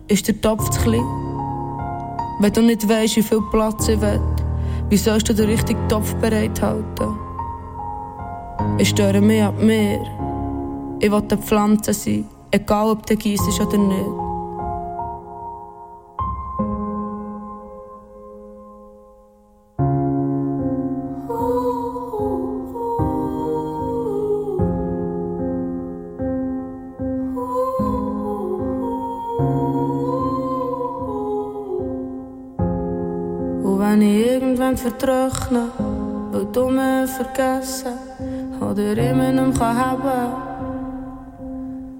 Ist 0.08 0.28
der 0.28 0.40
Topf 0.40 0.70
zu 0.70 0.80
klein? 0.80 1.21
Wenn 2.42 2.52
du 2.52 2.60
nicht 2.60 2.88
weißt, 2.88 3.18
wie 3.18 3.22
viel 3.22 3.40
Platz 3.52 3.86
ich 3.86 4.00
will, 4.00 4.20
wie 4.88 4.96
sollst 4.96 5.28
du 5.28 5.32
den 5.32 5.48
richtigen 5.48 5.88
Topf 5.88 6.12
bereithalten? 6.16 7.16
Ich 8.78 8.88
störe 8.88 9.20
mich 9.20 9.40
ab 9.40 9.54
mir. 9.62 10.00
Ich 10.98 11.08
will 11.08 11.22
eine 11.22 11.38
Pflanze 11.38 11.94
sein, 11.94 12.24
egal 12.50 12.90
ob 12.90 13.06
du 13.06 13.14
gießt 13.14 13.60
oder 13.60 13.78
nicht. 13.78 14.31
Vergessen. 37.32 37.92
Oder 38.60 38.96
immer 38.96 39.32
noch 39.32 39.58
kann 39.58 39.76
haben, 39.76 40.32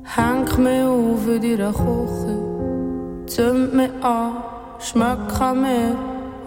häng 0.04 0.62
mich 0.62 0.84
auf 0.84 1.26
in 1.26 1.42
deiner 1.42 1.72
Küche, 1.72 3.26
zünd 3.26 3.74
mich 3.74 3.90
an, 4.02 4.32
schmeck 4.78 5.40
an 5.40 5.62
mir 5.62 5.96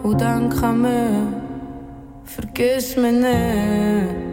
und 0.02 0.20
denk 0.20 0.62
an 0.62 0.82
mir, 0.82 1.26
vergiss 2.24 2.96
mich 2.96 3.12
nicht. 3.12 4.25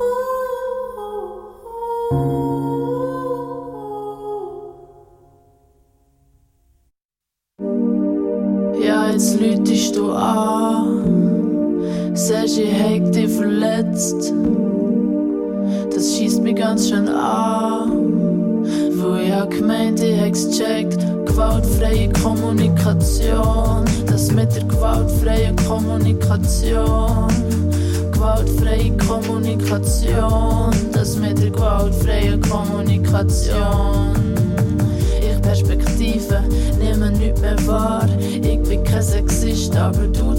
Ooh. 0.00 0.33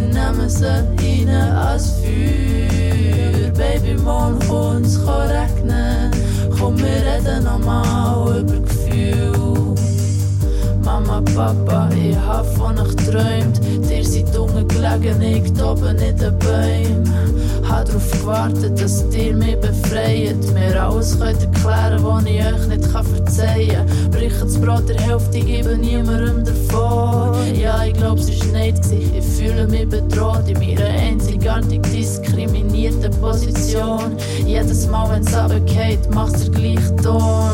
Mein 0.00 0.10
Name 0.10 0.44
ist 0.44 0.60
Sabine 0.60 1.74
aus 1.74 1.96
Fürth. 2.00 3.52
Baby, 3.54 4.00
morgen 4.02 4.38
kann's 4.38 4.98
regnen. 4.98 6.10
Komm, 6.58 6.78
wir 6.78 6.86
reden 6.86 7.44
nochmal 7.44 8.40
über 8.40 8.60
Gefühl. 8.60 9.74
Mama, 10.82 11.22
Papa, 11.34 11.90
ich 11.94 12.16
hab 12.16 12.46
von 12.56 12.78
euch 12.78 12.96
geträumt. 12.96 13.60
Dir 13.88 14.04
seid 14.04 14.34
ungelegen, 14.36 15.20
ich 15.20 15.62
oben 15.62 15.98
in 15.98 16.16
den 16.16 16.38
Bäumen. 16.38 17.34
Hab 17.68 17.84
drauf 17.84 18.10
gewartet, 18.10 18.80
dass 18.80 19.04
ihr 19.14 19.34
mich 19.34 19.60
befreit. 19.60 20.36
Mir 20.54 20.82
alles 20.82 21.18
könnt 21.18 21.49
erklären, 21.64 22.02
was 22.02 22.24
ich 22.24 22.44
euch 22.44 22.66
nicht 22.68 22.86
verzeihen 22.86 23.86
kann. 23.86 24.10
Brüche 24.10 24.44
das 24.44 24.60
Brot 24.60 24.88
der 24.88 25.00
Hälfte, 25.00 25.40
gebe 25.40 25.76
niemandem 25.76 26.44
davon. 26.44 27.54
Ja, 27.54 27.84
ich 27.84 27.94
glaube, 27.94 28.20
es 28.20 28.28
ist 28.28 28.52
nicht, 28.52 28.78
ich 28.90 29.24
fühle 29.24 29.66
mich 29.66 29.88
bedroht 29.88 30.48
in 30.48 30.58
meiner 30.58 30.88
einzigartig 30.88 31.82
diskriminierten 31.82 33.10
Position. 33.20 34.16
Jedes 34.46 34.86
Mal, 34.86 35.08
wenn 35.10 35.26
wenn's 35.26 35.36
runtergeht, 35.36 36.14
macht's 36.14 36.44
der 36.44 36.50
gleiche 36.50 36.96
Ton. 36.96 37.50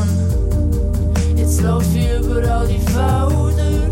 Jetzt 1.36 1.62
lauf 1.62 1.84
ich 1.94 2.08
überall 2.18 2.66
die 2.66 2.80
Felder. 2.90 3.85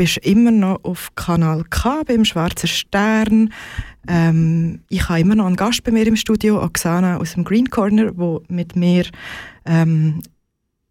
Bist 0.00 0.16
immer 0.24 0.50
noch 0.50 0.82
auf 0.82 1.14
Kanal 1.14 1.62
K 1.68 2.04
beim 2.06 2.24
Schwarzen 2.24 2.68
Stern. 2.68 3.52
Ähm, 4.08 4.80
ich 4.88 5.06
habe 5.10 5.20
immer 5.20 5.34
noch 5.34 5.44
einen 5.44 5.56
Gast 5.56 5.84
bei 5.84 5.90
mir 5.90 6.06
im 6.06 6.16
Studio, 6.16 6.64
Oksana 6.64 7.18
aus 7.18 7.34
dem 7.34 7.44
Green 7.44 7.68
Corner, 7.68 8.10
wo 8.16 8.42
mit 8.48 8.76
mir 8.76 9.04
ähm, 9.66 10.22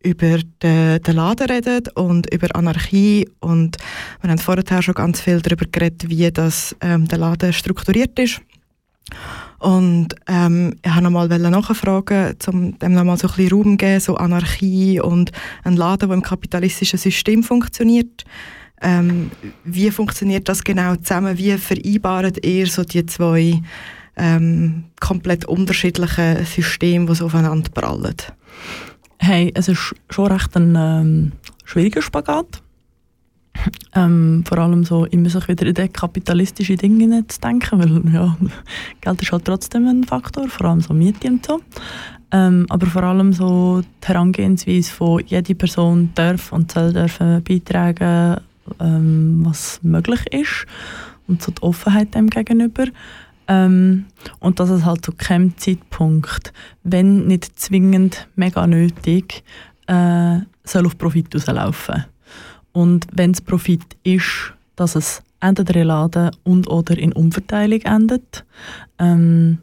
über 0.04 0.38
den, 0.62 1.02
den 1.02 1.16
Laden 1.16 1.50
redet 1.50 1.90
und 1.98 2.32
über 2.32 2.56
Anarchie 2.56 3.28
und 3.40 3.78
wir 4.22 4.30
haben 4.30 4.38
vorher 4.38 4.84
schon 4.84 4.94
ganz 4.94 5.22
viel 5.22 5.42
darüber 5.42 5.66
geredet, 5.66 6.08
wie 6.08 6.30
das, 6.30 6.76
ähm, 6.82 7.08
der 7.08 7.18
Laden 7.18 7.52
strukturiert 7.52 8.20
ist. 8.20 8.42
Und 9.58 10.10
ähm, 10.28 10.76
ich 10.86 10.92
wollte 10.92 11.04
nochmal 11.04 11.28
nachfragen, 11.40 12.36
um 12.46 12.78
dem 12.78 12.94
nochmal 12.94 13.18
so 13.18 13.28
ein 13.28 13.34
bisschen 13.36 13.52
Raum 13.54 13.76
geben, 13.76 14.00
so 14.02 14.18
Anarchie 14.18 15.02
und 15.02 15.32
ein 15.64 15.76
Laden, 15.76 16.10
der 16.10 16.16
im 16.16 16.22
kapitalistischen 16.22 17.00
System 17.00 17.42
funktioniert. 17.42 18.24
Ähm, 18.82 19.32
wie 19.64 19.92
funktioniert 19.92 20.48
das 20.48 20.64
genau 20.64 20.96
zusammen? 20.96 21.38
Wie 21.38 21.58
vereinbart 21.58 22.46
ihr 22.46 22.68
so 22.68 22.84
die 22.84 23.06
zwei 23.06 23.62
ähm, 24.16 24.86
komplett 25.00 25.46
unterschiedlichen 25.46 26.46
Systeme, 26.46 27.06
die 27.06 27.16
so 27.16 27.26
aufeinander 27.26 27.70
prallen? 27.72 28.16
Hey, 29.18 29.52
es 29.54 29.68
ist 29.68 29.96
schon 30.10 30.32
recht 30.32 30.56
ein 30.56 30.76
ähm, 30.78 31.32
schwieriger 31.66 32.02
Spagat. 32.02 32.62
Ähm, 33.94 34.44
vor 34.48 34.58
allem 34.60 34.86
so 34.86 35.06
immer 35.06 35.30
sich 35.30 35.48
wieder 35.50 35.66
in 35.66 35.74
die 35.74 35.90
kapitalistischen 35.90 36.78
Dinge 36.78 37.28
zu 37.28 37.42
denken, 37.42 37.80
weil 37.80 38.14
ja, 38.14 38.38
Geld 39.02 39.22
ist 39.22 39.32
halt 39.34 39.44
trotzdem 39.44 39.88
ein 39.88 40.06
Faktor, 40.06 40.48
vor 40.48 40.68
allem 40.68 40.80
so 40.80 40.94
Miete 40.94 41.28
und 41.28 41.46
so. 41.46 41.60
Ähm, 42.32 42.68
aber 42.70 42.86
vor 42.86 43.04
allem 43.04 43.34
so 43.34 43.82
die 43.82 44.08
Herangehensweise 44.08 44.92
von 44.92 45.24
jede 45.26 45.56
Person 45.56 46.12
darf 46.16 46.52
und 46.54 46.72
soll 46.72 46.94
dürfen 46.94 47.44
beitragen, 47.44 48.40
ähm, 48.80 49.42
was 49.46 49.80
möglich 49.84 50.22
ist 50.32 50.66
und 51.28 51.42
so 51.42 51.52
die 51.52 51.62
Offenheit 51.62 52.16
dem 52.16 52.30
gegenüber. 52.30 52.86
Ähm, 53.48 54.06
und 54.40 54.60
dass 54.60 54.70
es 54.70 54.86
halt 54.86 55.04
zu 55.04 55.12
keinem 55.12 55.58
Zeitpunkt, 55.58 56.54
wenn 56.84 57.28
nicht 57.28 57.60
zwingend 57.60 58.28
mega 58.36 58.68
nötig, 58.68 59.44
äh, 59.88 60.40
soll 60.64 60.86
auf 60.86 60.98
Profit 60.98 61.34
rauslaufen. 61.34 62.06
Und 62.72 63.08
wenn 63.12 63.32
es 63.32 63.42
Profit 63.42 63.98
ist, 64.04 64.54
dass 64.76 64.96
es 64.96 65.24
entweder 65.40 65.86
Laden 65.86 66.32
und 66.44 66.68
oder 66.68 66.98
in 66.98 67.14
Umverteilung 67.14 67.82
endet. 67.82 68.46
Ähm, 68.98 69.60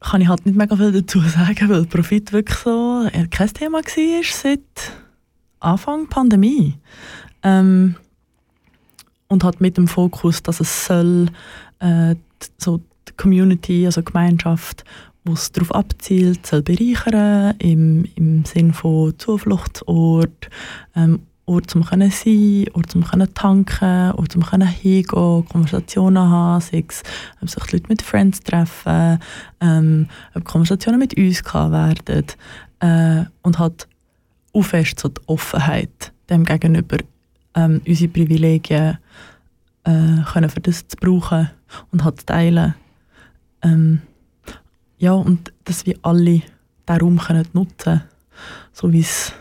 kann 0.00 0.20
ich 0.20 0.28
halt 0.28 0.44
nicht 0.44 0.56
mega 0.56 0.76
viel 0.76 0.92
dazu 0.92 1.20
sagen, 1.20 1.68
weil 1.68 1.86
Profit 1.86 2.32
wirklich 2.32 2.58
so 2.58 3.08
äh, 3.10 3.26
kein 3.28 3.52
Thema 3.52 3.78
war 3.78 4.22
seit 4.22 4.60
Anfang 5.60 6.08
Pandemie. 6.08 6.74
Ähm, 7.44 7.96
und 9.28 9.44
hat 9.44 9.60
mit 9.60 9.76
dem 9.76 9.88
Fokus, 9.88 10.42
dass 10.42 10.60
es 10.60 10.86
soll 10.86 11.28
äh, 11.80 12.14
so 12.58 12.78
die 13.08 13.12
Community, 13.16 13.86
also 13.86 14.00
die 14.00 14.06
Gemeinschaft, 14.06 14.84
wo 15.24 15.32
es 15.32 15.52
darauf 15.52 15.74
abzielt, 15.74 16.46
soll 16.46 16.62
bereichern 16.62 17.54
im, 17.58 18.06
im 18.16 18.44
Sinn 18.44 18.72
von 18.72 19.18
Zufluchtsort, 19.18 20.50
ähm, 20.94 21.20
Ort 21.46 21.68
zum 21.70 21.84
können 21.84 22.10
sein, 22.10 22.64
Ort 22.72 22.90
zum 22.90 23.04
können 23.04 23.34
tanken, 23.34 24.12
Ort 24.12 24.32
zum 24.32 24.42
können 24.42 24.66
hingehen, 24.66 25.44
Konversationen 25.46 26.30
haben, 26.30 26.60
sei 26.62 26.84
es, 26.88 27.02
ob 27.42 27.50
sich 27.50 27.72
Leute 27.72 27.88
mit 27.88 28.00
Friends 28.00 28.40
treffen, 28.40 29.18
ähm, 29.60 30.08
ob 30.34 30.44
Konversationen 30.44 30.98
mit 30.98 31.14
uns 31.18 31.44
gehabt 31.44 31.72
werden 31.72 32.26
äh, 32.80 33.28
und 33.42 33.58
hat 33.58 33.88
auch 34.54 34.62
fest 34.62 35.00
so 35.00 35.08
die 35.08 35.20
Offenheit 35.26 36.12
dem 36.30 36.44
gegenüber 36.44 36.96
ähm, 37.54 37.80
unsere 37.86 38.10
Privilegien 38.10 38.98
äh, 39.84 40.22
können 40.32 40.50
für 40.50 40.60
das 40.60 40.86
zu 40.88 40.96
brauchen 40.96 41.50
und 41.92 42.04
hat 42.04 42.26
teilen. 42.26 42.74
Ähm, 43.62 44.02
ja, 44.98 45.12
und 45.12 45.52
dass 45.64 45.86
wir 45.86 45.96
alle 46.02 46.42
diesen 46.88 47.00
Raum 47.00 47.18
können 47.18 47.46
nutzen 47.52 48.02
so 48.72 48.92
wie 48.92 49.00
es 49.00 49.32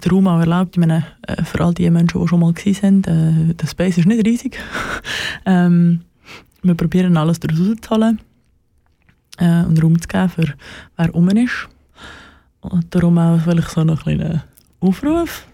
der 0.00 0.12
Raum 0.12 0.28
auch 0.28 0.40
erlaubt. 0.40 0.76
Ich 0.76 0.80
meine, 0.80 1.06
äh, 1.22 1.42
für 1.42 1.64
all 1.64 1.74
die 1.74 1.90
Menschen, 1.90 2.20
die 2.20 2.28
schon 2.28 2.40
mal 2.40 2.54
waren, 2.54 3.04
äh, 3.04 3.54
der 3.54 3.66
Space 3.66 3.98
ist 3.98 4.06
nicht 4.06 4.26
riesig. 4.26 4.58
ähm, 5.46 6.02
wir 6.62 6.74
probieren 6.74 7.16
alles 7.16 7.40
daraus 7.40 7.60
rauszuholen 7.60 8.20
äh, 9.38 9.64
und 9.64 9.82
Raum 9.82 10.00
zu 10.00 10.08
geben, 10.08 10.28
für 10.28 10.54
wer 10.96 11.10
rum 11.10 11.28
ist. 11.30 11.68
Und 12.60 12.94
darum 12.94 13.18
auch 13.18 13.40
vielleicht 13.40 13.70
so 13.70 13.80
einen 13.80 13.96
kleinen 13.96 14.42
Aufruf. 14.80 15.46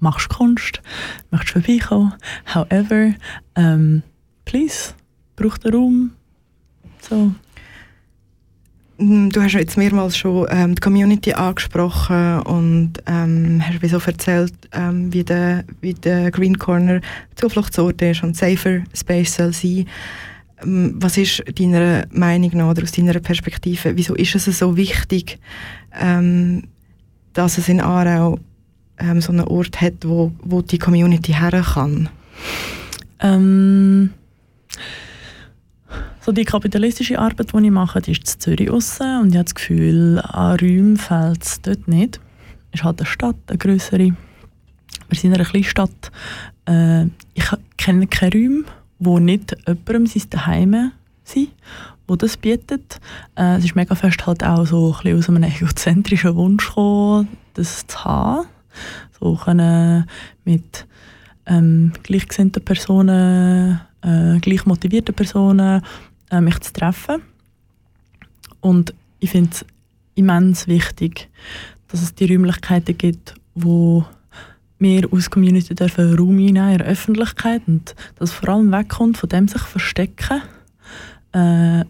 Machst 0.00 0.28
Kunst, 0.28 0.80
möchtest 1.30 1.52
vorbeikommen, 1.52 2.14
however, 2.54 3.14
ähm, 3.56 4.02
please, 4.44 4.94
braucht 5.36 5.64
den 5.64 5.74
Raum. 5.74 6.10
So, 7.00 7.32
hm, 8.98 9.30
du 9.30 9.40
hast 9.40 9.52
jetzt 9.52 9.76
mehrmals 9.76 10.16
schon 10.16 10.48
ähm, 10.50 10.74
die 10.74 10.80
Community 10.80 11.32
angesprochen 11.32 12.40
und 12.40 12.94
ähm, 13.06 13.62
hast 13.64 13.80
wie 13.80 13.88
so 13.88 13.98
erzählt, 13.98 14.52
ähm, 14.72 15.12
wie, 15.12 15.22
der, 15.22 15.64
wie 15.80 15.94
der 15.94 16.32
Green 16.32 16.58
Corner 16.58 17.00
Zufluchtsort 17.36 18.02
ist 18.02 18.24
und 18.24 18.36
safer 18.36 18.82
Space 18.92 19.36
soll 19.36 19.52
sein. 19.52 19.86
Ähm, 20.64 20.96
was 20.96 21.16
ist 21.16 21.44
deiner 21.56 22.06
Meinung 22.10 22.50
nach 22.54 22.70
oder 22.70 22.82
aus 22.82 22.90
deiner 22.90 23.20
Perspektive, 23.20 23.96
wieso 23.96 24.16
ist 24.16 24.34
es 24.34 24.46
so 24.58 24.76
wichtig, 24.76 25.38
ähm, 25.96 26.64
dass 27.34 27.56
es 27.56 27.68
in 27.68 27.80
Aarau 27.80 28.40
ähm, 28.98 29.20
so 29.20 29.32
einen 29.32 29.46
Ort 29.46 29.80
hat, 29.80 29.94
wo, 30.04 30.32
wo 30.42 30.62
die 30.62 30.78
Community 30.78 31.32
her 31.32 31.62
kann? 31.74 32.08
Ähm 33.20 34.10
so 36.20 36.32
die 36.32 36.44
kapitalistische 36.44 37.18
Arbeit, 37.18 37.52
die 37.54 37.64
ich 37.64 37.70
mache, 37.70 38.02
die 38.02 38.12
ist 38.12 38.34
in 38.34 38.40
Zürich 38.40 38.70
aussen 38.70 39.20
und 39.20 39.28
ich 39.30 39.36
habe 39.36 39.44
das 39.44 39.54
Gefühl, 39.54 40.20
an 40.22 40.58
Räumen 40.58 40.96
fehlt 40.98 41.42
es 41.42 41.62
dort 41.62 41.88
nicht. 41.88 42.20
Es 42.70 42.80
ist 42.80 42.84
halt 42.84 43.00
eine 43.00 43.06
Stadt, 43.06 43.36
eine 43.46 43.56
größere. 43.56 44.10
Wir 45.08 45.18
sind 45.18 45.30
in 45.30 45.34
einer 45.34 45.48
kleinen 45.48 45.64
Stadt. 45.64 46.12
Äh, 46.66 47.06
ich 47.32 47.44
kenne 47.78 48.06
keine 48.08 48.34
Räume, 48.34 48.64
wo 48.98 49.18
nicht 49.18 49.56
jemandem 49.66 50.06
sein 50.06 50.22
Daheim 50.28 50.92
sind, 51.24 51.48
wo 52.06 52.14
das 52.14 52.36
bietet. 52.36 53.00
Äh, 53.34 53.56
es 53.56 53.64
ist 53.64 53.74
mega 53.74 53.94
fest 53.94 54.26
halt 54.26 54.44
auch 54.44 54.66
so 54.66 54.94
ein 54.98 55.02
bisschen 55.02 55.18
aus 55.18 55.28
einem 55.30 55.42
egozentrischen 55.44 56.34
Wunsch 56.34 56.66
gekommen, 56.68 57.28
das 57.54 57.86
zu 57.86 58.04
haben. 58.04 58.46
So 59.18 59.36
können 59.36 60.06
mit 60.44 60.86
ähm, 61.46 61.92
gleichgesinnten 62.02 62.64
Personen, 62.64 63.80
äh, 64.02 64.38
gleich 64.40 64.66
motivierten 64.66 65.14
Personen 65.14 65.82
äh, 66.30 66.40
mich 66.40 66.58
zu 66.60 66.72
treffen. 66.72 67.22
Und 68.60 68.94
ich 69.20 69.30
finde 69.30 69.50
es 69.52 69.64
immens 70.14 70.66
wichtig, 70.66 71.28
dass 71.88 72.02
es 72.02 72.14
die 72.14 72.32
Räumlichkeiten 72.32 72.96
gibt, 72.96 73.34
wo 73.54 74.04
wir 74.78 75.12
aus 75.12 75.30
Community 75.30 75.74
dürfen 75.74 76.16
Raum 76.16 76.38
einnehmen 76.38 76.72
in 76.72 76.78
der 76.78 76.86
Öffentlichkeit 76.86 77.62
und 77.66 77.94
dass 78.16 78.30
es 78.30 78.36
vor 78.36 78.50
allem 78.50 78.70
wegkommt 78.70 79.18
von 79.18 79.28
dem 79.28 79.48
sich 79.48 79.62
verstecken 79.62 80.42
äh, 81.32 81.84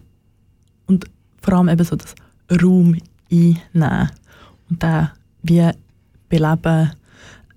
und 0.87 1.05
vor 1.41 1.53
allem 1.53 1.69
eben 1.69 1.83
so 1.83 1.95
das 1.95 2.15
Raum 2.61 2.97
einnehmen 3.31 4.09
und 4.69 4.83
dann 4.83 5.11
wie 5.43 5.69
beleben 6.29 6.91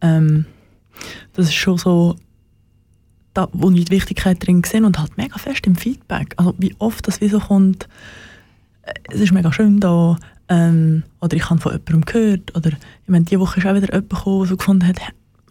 ähm, 0.01 0.47
das 1.33 1.47
ist 1.47 1.55
schon 1.55 1.79
so 1.79 2.17
da, 3.35 3.49
wo 3.53 3.71
ich 3.71 3.87
die 3.87 3.93
Wichtigkeit 3.93 4.47
drin 4.47 4.63
sehe 4.65 4.85
und 4.85 4.99
halt 4.99 5.17
mega 5.17 5.39
fest 5.39 5.67
im 5.67 5.77
Feedback. 5.77 6.35
Also 6.37 6.55
wie 6.59 6.75
oft 6.79 7.07
das 7.09 7.21
wie 7.21 7.29
so 7.29 7.39
kommt, 7.41 7.89
äh, 8.83 8.93
es 9.11 9.21
ist 9.21 9.33
mega 9.33 9.53
schön 9.53 9.81
da, 9.81 10.19
ähm, 10.49 11.05
oder 11.21 11.37
ich 11.37 11.49
habe 11.49 11.61
von 11.61 11.73
jemandem 11.73 12.05
gehört, 12.05 12.55
oder 12.55 12.71
ich 12.71 13.09
meine, 13.09 13.25
diese 13.25 13.41
Woche 13.41 13.61
ist 13.61 13.67
auch 13.67 13.75
wieder 13.75 13.93
jemand 13.93 14.11
gekommen, 14.11 14.49
der 14.49 14.57
gefunden 14.57 14.87
hat, 14.87 15.01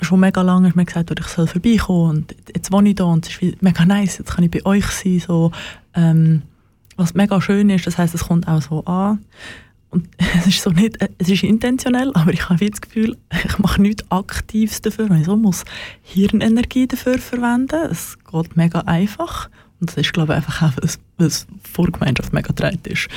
schon 0.02 0.20
mega 0.20 0.42
lange 0.42 0.70
hat 0.70 0.76
mir 0.76 0.86
gesagt, 0.86 1.12
ich 1.20 1.28
soll 1.28 1.48
vorbeikommen 1.48 2.10
und 2.10 2.36
jetzt 2.54 2.72
wohne 2.72 2.90
ich 2.90 2.96
da 2.96 3.06
und 3.06 3.28
es 3.28 3.42
ist 3.42 3.62
mega 3.62 3.86
nice, 3.86 4.20
jetzt 4.20 4.36
kann 4.36 4.44
ich 4.44 4.52
bei 4.52 4.66
euch 4.66 4.86
sein, 4.88 5.20
so, 5.20 5.52
ähm, 5.96 6.44
was 6.98 7.14
mega 7.14 7.42
schön 7.42 7.70
ist, 7.70 7.88
das 7.88 7.98
heißt, 7.98 8.14
es 8.14 8.26
kommt 8.26 8.48
auch 8.48 8.62
so 8.62 8.84
an. 8.86 9.26
Und 9.92 10.08
es 10.40 10.48
ist 10.48 10.62
so 10.64 10.72
nicht, 10.72 10.98
es 11.18 11.30
ist 11.30 11.44
intentionell, 11.44 12.12
aber 12.16 12.34
ich 12.34 12.50
habe 12.50 12.70
das 12.70 12.82
Gefühl, 12.82 13.18
ich 13.46 13.60
mache 13.60 13.82
nichts 13.82 14.10
Aktives 14.10 14.82
dafür, 14.82 15.10
weil 15.10 15.20
ich 15.20 15.26
so 15.26 15.36
muss 15.36 15.64
Hirnenergie 16.02 16.88
dafür 16.88 17.20
verwenden. 17.20 17.92
Es 17.92 18.18
geht 18.20 18.58
mega 18.58 18.80
einfach. 18.82 19.50
Und 19.80 19.90
das 19.90 19.98
ist, 19.98 20.14
glaube 20.14 20.34
ich, 20.34 20.38
einfach 20.38 20.62
auch, 20.62 20.78
weil 21.18 21.28
es 21.28 21.48
vor 21.64 21.88
Gemeinschaft 21.88 22.34
mega 22.34 22.54
breit 22.54 22.86
ist. 22.88 23.08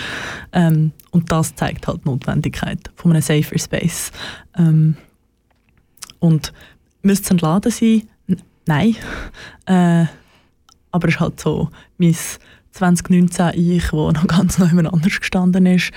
Ähm, 0.52 0.92
und 1.10 1.30
das 1.30 1.54
zeigt 1.54 1.86
halt 1.86 2.00
die 2.04 2.08
Notwendigkeit 2.08 2.90
von 2.96 3.12
einem 3.12 3.22
safer 3.22 3.58
Space. 3.58 4.10
Ähm, 4.56 4.96
und 6.20 6.52
müsste 7.02 7.24
es 7.24 7.30
ein 7.30 7.38
Laden 7.38 7.70
sein? 7.70 8.08
N 8.26 8.42
nein. 8.66 8.96
Äh, 9.66 10.04
aber 10.90 11.08
es 11.08 11.14
ist 11.14 11.20
halt 11.20 11.40
so, 11.40 11.70
mein 11.96 12.14
2019 12.74 13.52
ich, 13.54 13.92
wo 13.92 14.10
noch 14.10 14.26
ganz 14.26 14.58
neu 14.58 14.66
anders 14.66 15.20
gestanden 15.20 15.66
ist. 15.66 15.92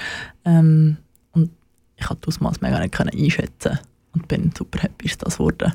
Ähm, 0.45 0.97
und 1.31 1.51
ich 1.95 2.05
konnte 2.05 2.25
das 2.25 2.35
Ausmaß 2.35 2.61
mega 2.61 2.79
nicht 2.79 2.99
einschätzen 2.99 3.79
und 4.13 4.27
bin 4.27 4.51
super 4.55 4.79
happy, 4.79 5.07
dass 5.07 5.17
das 5.17 5.39
wurde. 5.39 5.73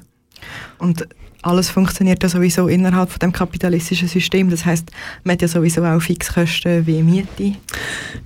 Und 0.78 1.06
alles 1.42 1.70
funktioniert 1.70 2.22
ja 2.22 2.28
sowieso 2.28 2.68
innerhalb 2.68 3.10
von 3.10 3.18
dem 3.18 3.32
kapitalistischen 3.32 4.06
System. 4.06 4.48
Das 4.48 4.64
heißt, 4.64 4.90
man 5.24 5.34
hat 5.34 5.42
ja 5.42 5.48
sowieso 5.48 5.84
auch 5.84 6.00
Fixkosten 6.00 6.86
wie 6.86 7.02
Miete. 7.02 7.42
Yes. 7.42 7.56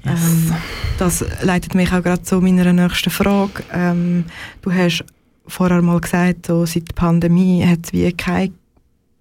Ähm, 0.05 0.55
das 0.99 1.25
leitet 1.43 1.75
mich 1.75 1.93
auch 1.93 2.03
gerade 2.03 2.23
zu 2.23 2.41
meiner 2.41 2.73
nächsten 2.73 3.11
Frage. 3.11 3.65
Ähm, 3.73 4.25
du 4.61 4.73
hast 4.73 5.05
vorher 5.47 5.81
mal 5.81 6.01
gesagt, 6.01 6.47
so 6.47 6.67
seit 6.67 6.89
der 6.89 6.95
Pandemie 6.95 7.67
hat 7.67 7.81
es 7.85 7.93
wie 7.93 8.13
keine 8.13 8.53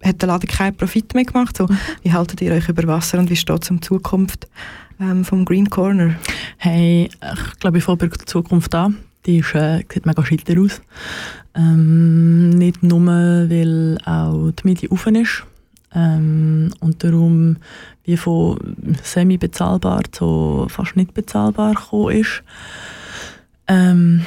hat 0.02 0.20
der 0.20 0.28
Laden 0.28 0.48
keinen 0.48 0.76
Profit 0.76 1.14
mehr 1.14 1.24
gemacht. 1.24 1.56
So, 1.56 1.66
mhm. 1.66 1.78
wie 2.02 2.12
haltet 2.12 2.40
ihr 2.42 2.52
euch 2.52 2.68
über 2.68 2.86
Wasser 2.86 3.18
und 3.18 3.30
wie 3.30 3.36
steht 3.36 3.62
es 3.62 3.70
um 3.70 3.80
die 3.80 3.86
Zukunft 3.86 4.48
ähm, 5.00 5.24
vom 5.24 5.44
Green 5.44 5.70
Corner? 5.70 6.14
Hey, 6.58 7.08
ich 7.10 7.60
glaube, 7.60 7.78
ich 7.78 7.84
fange 7.84 8.08
die 8.08 8.24
Zukunft 8.24 8.74
an. 8.74 8.98
Die 9.24 9.38
ist, 9.38 9.54
äh, 9.54 9.82
sieht 9.92 10.06
mega 10.06 10.24
scheiter 10.24 10.60
aus. 10.60 10.80
Ähm, 11.54 12.50
nicht 12.50 12.82
nur, 12.82 13.06
weil 13.06 13.98
auch 14.04 14.52
die 14.52 14.62
Miete 14.64 14.90
offen 14.92 15.16
ist. 15.16 15.44
Ähm, 15.94 16.72
und 16.80 17.02
darum 17.02 17.56
wie 18.04 18.16
von 18.16 18.58
semi-bezahlbar 19.02 20.02
zu 20.12 20.66
fast 20.68 20.96
nicht 20.96 21.14
bezahlbar 21.14 21.74
gekommen 21.74 22.16
ist. 22.16 22.42
Ähm, 23.66 24.24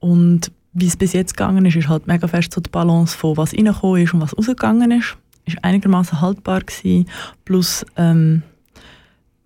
und 0.00 0.50
wie 0.72 0.86
es 0.86 0.96
bis 0.96 1.12
jetzt 1.12 1.36
gegangen 1.36 1.66
ist, 1.66 1.76
ist 1.76 1.88
halt 1.88 2.06
mega 2.06 2.26
fest 2.26 2.52
so 2.52 2.60
die 2.60 2.70
Balance 2.70 3.16
von 3.16 3.36
was 3.36 3.52
reingekommen 3.52 4.02
ist 4.02 4.14
und 4.14 4.20
was 4.20 4.36
rausgegangen 4.36 4.90
ist. 4.90 5.16
Ist 5.44 5.62
einigermaßen 5.62 6.20
haltbar 6.20 6.60
gewesen. 6.60 7.08
Plus 7.44 7.84
ähm, 7.96 8.42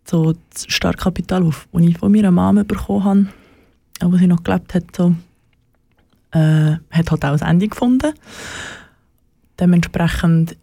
so 0.05 0.35
das 0.51 0.67
Startkapital, 0.69 1.45
das 1.45 1.83
ich 1.83 1.99
von 1.99 2.13
meiner 2.13 2.31
Mama 2.31 2.63
bekommen 2.63 3.33
habe, 4.01 4.13
wo 4.13 4.17
sie 4.17 4.27
noch 4.27 4.45
gelebt 4.45 4.75
hat, 4.75 4.95
so, 4.95 5.15
äh, 6.33 6.77
hat 6.91 7.11
halt 7.11 7.25
auch 7.25 7.41
ein 7.41 7.51
Ende 7.51 7.69
gefunden. 7.69 8.13
Dementsprechend 9.59 10.57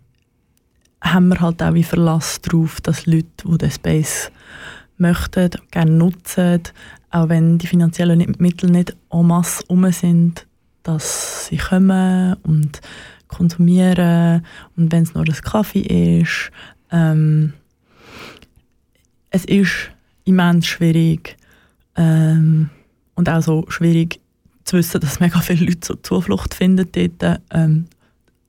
haben 1.01 1.27
wir 1.29 1.41
halt 1.41 1.61
auch 1.61 1.73
wie 1.73 1.83
Verlass 1.83 2.39
darauf, 2.41 2.79
dass 2.79 3.05
Leute, 3.05 3.27
die 3.45 3.57
den 3.57 3.71
Space 3.71 4.31
möchten, 4.97 5.49
gerne 5.71 5.91
nutzen, 5.91 6.61
auch 7.09 7.27
wenn 7.27 7.57
die 7.57 7.67
finanziellen 7.67 8.35
Mittel 8.37 8.69
nicht 8.69 8.95
en 9.11 9.27
masse 9.27 9.63
um 9.67 9.91
sind, 9.91 10.45
dass 10.83 11.47
sie 11.47 11.57
kommen 11.57 12.35
und 12.43 12.81
konsumieren 13.27 14.45
und 14.75 14.91
wenn 14.91 15.03
es 15.03 15.13
nur 15.13 15.23
ein 15.23 15.33
Kaffee 15.33 16.19
ist. 16.21 16.51
Ähm, 16.91 17.53
es 19.31 19.45
ist 19.45 19.89
immens 20.25 20.67
schwierig 20.67 21.35
ähm, 21.95 22.69
und 23.15 23.29
auch 23.29 23.41
so 23.41 23.65
schwierig 23.69 24.19
zu 24.63 24.77
wissen, 24.77 25.01
dass 25.01 25.19
mega 25.19 25.39
viele 25.39 25.65
Leute 25.65 25.79
so 25.85 25.95
Zuflucht 25.95 26.53
finden 26.53 26.87
dort, 26.91 27.41
ähm, 27.51 27.85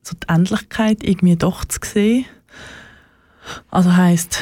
so 0.03 0.15
die 0.15 0.29
Endlichkeit 0.29 1.03
irgendwie 1.03 1.37
doch 1.37 1.65
zu 1.65 1.79
sehen. 1.83 2.27
Also 3.71 3.97
heisst, 3.97 4.41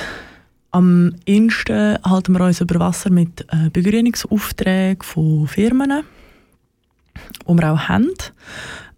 am 0.70 1.14
ehesten 1.26 1.98
halten 2.04 2.32
wir 2.32 2.44
uns 2.44 2.60
über 2.60 2.78
Wasser 2.80 3.10
mit 3.10 3.46
äh, 3.52 3.70
Begrünungsaufträgen 3.70 5.02
von 5.02 5.46
Firmen, 5.46 6.02
die 7.48 7.54
wir 7.54 7.72
auch 7.72 7.88
haben. 7.88 8.10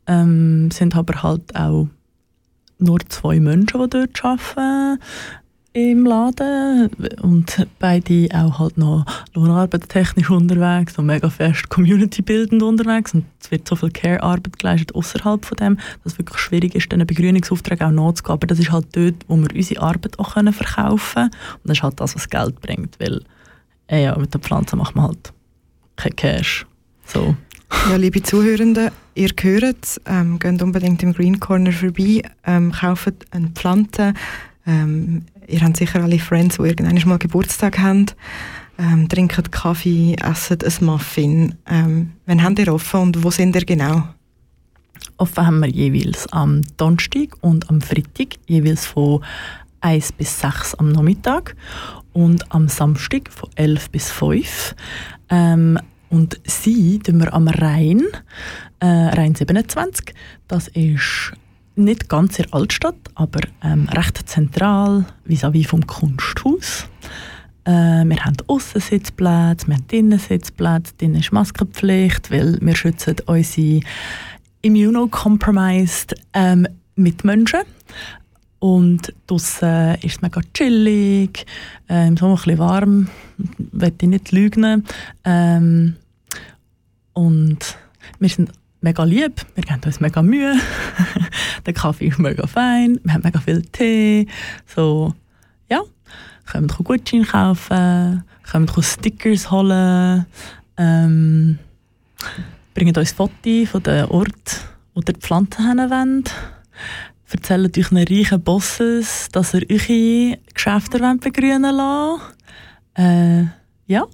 Ähm, 0.07 0.71
sind 0.71 0.95
aber 0.97 1.23
halt 1.23 1.55
auch 1.57 1.89
nur 2.79 2.99
zwei 3.09 3.41
Menschen, 3.41 3.83
die 3.83 3.91
dort 3.91 4.25
arbeiten 4.25 4.99
im 5.75 6.07
Laden 6.07 6.89
und 7.21 7.67
beide 7.81 8.29
auch 8.33 8.61
halt 8.61 8.79
noch 8.79 9.05
lohnarbeitstechnisch 9.35 10.31
unterwegs 10.31 10.97
und 10.99 11.07
mega 11.07 11.29
fest 11.29 11.69
community-bildend 11.69 12.63
unterwegs 12.63 13.13
und 13.13 13.25
es 13.41 13.51
wird 13.51 13.67
so 13.67 13.75
viel 13.75 13.91
Care-Arbeit 13.91 14.57
geleistet 14.61 14.95
außerhalb 14.95 15.45
von 15.45 15.57
dem, 15.57 15.77
dass 16.05 16.13
es 16.13 16.19
wirklich 16.19 16.39
schwierig 16.39 16.77
ist, 16.77 16.93
diesen 16.93 17.05
Begrünungsaufträgen 17.05 17.89
auch 17.89 18.07
nachzugehen. 18.07 18.35
Aber 18.35 18.47
das 18.47 18.61
ist 18.61 18.71
halt 18.71 18.87
dort, 18.93 19.17
wo 19.27 19.37
wir 19.37 19.53
unsere 19.53 19.83
Arbeit 19.83 20.17
auch 20.21 20.35
verkaufen 20.35 21.15
können 21.15 21.31
und 21.55 21.69
das 21.69 21.79
ist 21.79 21.83
halt 21.83 22.01
das, 22.01 22.15
was 22.15 22.31
Geld 22.31 22.61
bringt, 22.61 23.01
weil 23.01 23.25
äh, 23.89 24.05
ja, 24.05 24.17
mit 24.17 24.33
der 24.33 24.41
Pflanze 24.41 24.77
macht 24.77 24.95
man 24.95 25.07
halt 25.07 25.33
kein 25.97 26.15
Cash. 26.15 26.67
So. 27.05 27.35
Ja, 27.91 27.97
liebe 27.97 28.23
Zuhörenden, 28.23 28.91
ihr 29.15 29.31
hört 29.41 29.77
es, 29.83 30.01
ähm, 30.07 30.39
geht 30.39 30.63
unbedingt 30.63 31.03
im 31.03 31.13
Green 31.13 31.39
Corner 31.39 31.73
vorbei, 31.73 32.23
ähm, 32.47 32.73
kauft 32.73 33.15
eine 33.31 33.49
Pflanze, 33.49 34.15
ähm, 34.67 35.23
ihr 35.47 35.61
habt 35.61 35.77
sicher 35.77 36.03
alle 36.03 36.19
Friends, 36.19 36.57
die 36.57 36.63
irgendwann 36.63 37.09
mal 37.09 37.19
Geburtstag 37.19 37.79
haben. 37.79 38.07
Ähm, 38.79 39.09
trinkt 39.09 39.53
Kaffee, 39.53 40.17
esset 40.21 40.65
ein 40.65 40.85
Muffin. 40.85 41.55
Ähm, 41.69 42.13
wann 42.27 42.43
habt 42.43 42.59
ihr 42.59 42.73
offen 42.73 43.01
und 43.01 43.23
wo 43.23 43.31
sind 43.31 43.55
ihr 43.55 43.65
genau? 43.65 44.03
Offen 45.17 45.47
haben 45.47 45.61
wir 45.61 45.69
jeweils 45.69 46.27
am 46.33 46.63
Donnerstag 46.77 47.37
und 47.41 47.71
am 47.71 47.81
Freitag, 47.81 48.37
jeweils 48.47 48.87
von 48.87 49.23
1 49.81 50.13
bis 50.13 50.41
6 50.41 50.75
am 50.77 50.91
Nachmittag 50.91 51.55
und 52.13 52.51
am 52.53 52.69
Samstag 52.69 53.31
von 53.31 53.51
11 53.55 53.91
bis 53.91 54.11
5. 54.11 54.75
Ähm, 55.29 55.79
und 56.11 56.41
sie 56.45 56.99
tun 56.99 57.21
wir 57.21 57.33
am 57.33 57.49
Rhein, 57.49 58.03
äh, 58.81 58.87
Rhein 58.87 59.35
27. 59.35 60.15
Das 60.49 60.69
ist 60.69 61.33
nicht 61.77 62.09
ganz 62.09 62.39
in 62.39 62.45
der 62.45 62.55
Altstadt, 62.55 62.97
aber 63.15 63.41
ähm, 63.63 63.89
recht 63.89 64.29
zentral, 64.29 65.07
vis-à-vis 65.25 65.67
vom 65.67 65.87
Kunsthaus. 65.87 66.87
Äh, 67.65 68.05
wir 68.05 68.25
haben 68.25 68.37
Aussensitzplätze, 68.47 69.67
wir 69.67 69.75
haben 69.75 69.87
Innensitzplätze, 69.91 70.95
drinnen 70.99 71.17
ist 71.21 71.33
Maskenpflicht, 71.33 72.31
weil 72.31 72.59
wir 72.61 72.77
schützen 72.77 73.17
unsere 73.27 73.81
immunocompromised 74.63 76.15
ähm, 76.33 76.67
Mitmenschen. 76.97 77.63
Und 78.65 79.13
draussen 79.27 79.97
ist 79.97 80.17
es 80.17 80.23
mega 80.23 80.41
chillig, 80.55 81.45
äh, 81.87 82.09
im 82.09 82.17
Sommer 82.17 82.33
ein 82.33 82.37
bisschen 82.37 82.59
warm, 82.59 83.09
möchte 83.73 84.07
ich 84.07 84.09
nicht 84.09 84.33
lügen. 84.33 84.87
Ähm, 85.23 85.97
und 87.13 87.59
wir 88.19 88.29
sind 88.31 88.53
mega 88.81 89.05
lieb, 89.05 89.45
wir 89.55 89.65
geben 89.65 89.83
uns 89.85 90.01
mega 90.01 90.23
Mühe. 90.23 90.57
der 91.67 91.75
Kaffee 91.75 92.07
ist 92.07 92.19
mega 92.19 92.47
fein, 92.47 92.99
wir 93.05 93.13
haben 93.13 93.21
mega 93.23 93.39
viel 93.39 93.61
Tee. 93.67 94.29
So, 94.75 95.13
ja, 95.69 95.83
können 96.47 96.71
wir 96.71 96.85
Gutschein 96.85 97.27
kaufen, 97.27 98.25
können 98.51 98.67
wir 98.75 98.83
Stickers 98.83 99.51
holen, 99.51 100.25
ähm, 100.79 101.59
bringen 102.73 102.97
uns 102.97 103.13
Fotos 103.13 103.69
von 103.71 103.83
den 103.83 104.07
Ort, 104.07 104.65
wo 104.95 105.03
die 105.03 105.13
Pflanzen 105.13 105.67
haben. 105.67 106.25
Erzählt 107.31 107.77
euch 107.77 107.91
einen 107.91 108.07
reichen 108.07 108.43
Bosses, 108.43 109.29
dass 109.33 109.55
ihr 109.55 109.67
eure 109.69 110.39
Geschäfte 110.55 110.99
begrünen 111.21 111.75
lassen 111.75 112.21
äh, 112.97 113.45
Ja, 113.87 114.05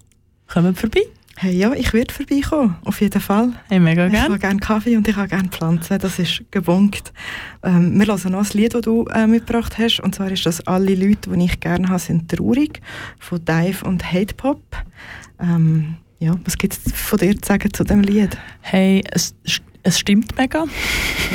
kommt 0.47 0.79
vorbei. 0.79 1.03
Hey, 1.37 1.57
ja, 1.57 1.73
ich 1.73 1.95
werde 1.95 2.13
vorbeikommen, 2.13 2.77
auf 2.85 3.01
jeden 3.01 3.21
Fall. 3.21 3.55
Hey, 3.69 3.81
mega 3.81 4.09
gerne. 4.09 4.19
Ich 4.19 4.23
habe 4.25 4.39
gerne 4.39 4.61
Kaffee 4.61 4.97
und 4.99 5.09
ich 5.09 5.17
habe 5.17 5.29
gerne 5.29 5.49
Pflanzen, 5.49 5.99
das 5.99 6.19
ist 6.19 6.45
gebunkt. 6.51 7.15
Ähm, 7.63 7.99
wir 7.99 8.07
hören 8.09 8.33
noch 8.33 8.45
ein 8.45 8.51
Lied, 8.53 8.75
das 8.75 8.83
du 8.83 9.07
äh, 9.07 9.27
mitgebracht 9.27 9.79
hast, 9.79 10.01
und 10.01 10.15
zwar 10.15 10.31
ist 10.31 10.45
das 10.45 10.67
«Alle 10.67 10.95
Leute, 10.95 11.31
die 11.31 11.45
ich 11.47 11.59
gerne 11.59 11.89
habe, 11.89 11.99
sind 11.99 12.31
traurig» 12.31 12.83
von 13.19 13.43
Dive 13.43 13.87
und 13.87 14.13
Hate 14.13 14.35
Pop. 14.35 14.61
Ähm, 15.41 15.97
ja, 16.19 16.35
was 16.45 16.59
gibt 16.59 16.75
es 16.75 16.93
von 16.93 17.19
dir 17.19 17.35
zu 17.41 17.49
sagen 17.49 17.73
zu 17.73 17.85
dem 17.85 18.03
Lied? 18.03 18.37
Hey, 18.61 19.03
es, 19.11 19.35
es 19.83 19.99
stimmt 19.99 20.37
mega. 20.37 20.65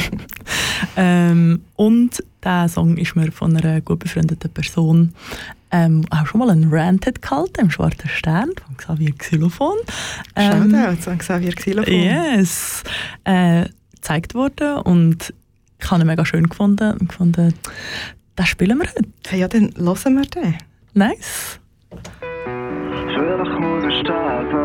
ähm, 0.97 1.61
und 1.75 2.23
der 2.43 2.69
Song 2.69 2.97
ist 2.97 3.15
mir 3.15 3.31
von 3.31 3.55
einer 3.55 3.81
gut 3.81 3.99
befreundeten 3.99 4.51
Person 4.51 5.13
ähm, 5.71 6.05
auch 6.09 6.25
schon 6.27 6.39
mal 6.39 6.49
einen 6.49 6.71
Rant 6.71 7.21
gehalten 7.21 7.61
im 7.61 7.71
Schwarzen 7.71 8.07
Stern 8.07 8.51
von 8.65 8.77
Xavier 8.77 9.13
Xylophon. 9.17 9.75
Ähm, 10.35 10.71
Shoutout 10.71 11.09
an 11.09 11.17
Xavier 11.17 11.51
Xylophon. 11.53 11.93
Yes. 11.93 12.83
Äh, 13.23 13.65
gezeigt 13.95 14.35
worden 14.35 14.77
und 14.77 15.33
ich 15.79 15.91
habe 15.91 16.01
ihn 16.01 16.07
mega 16.07 16.25
schön 16.25 16.47
gefunden. 16.47 16.93
Und 16.93 17.09
gefunden, 17.09 17.53
das 18.35 18.47
spielen 18.47 18.77
wir 18.77 18.87
heute. 18.87 19.09
Hey, 19.27 19.39
ja, 19.39 19.47
dann 19.47 19.73
hören 19.77 20.15
wir 20.15 20.25
den. 20.25 20.55
Nice. 20.93 21.59
Vielleicht 21.91 23.59
muss 23.59 23.83
ich 23.85 23.99
sterben. 23.99 24.64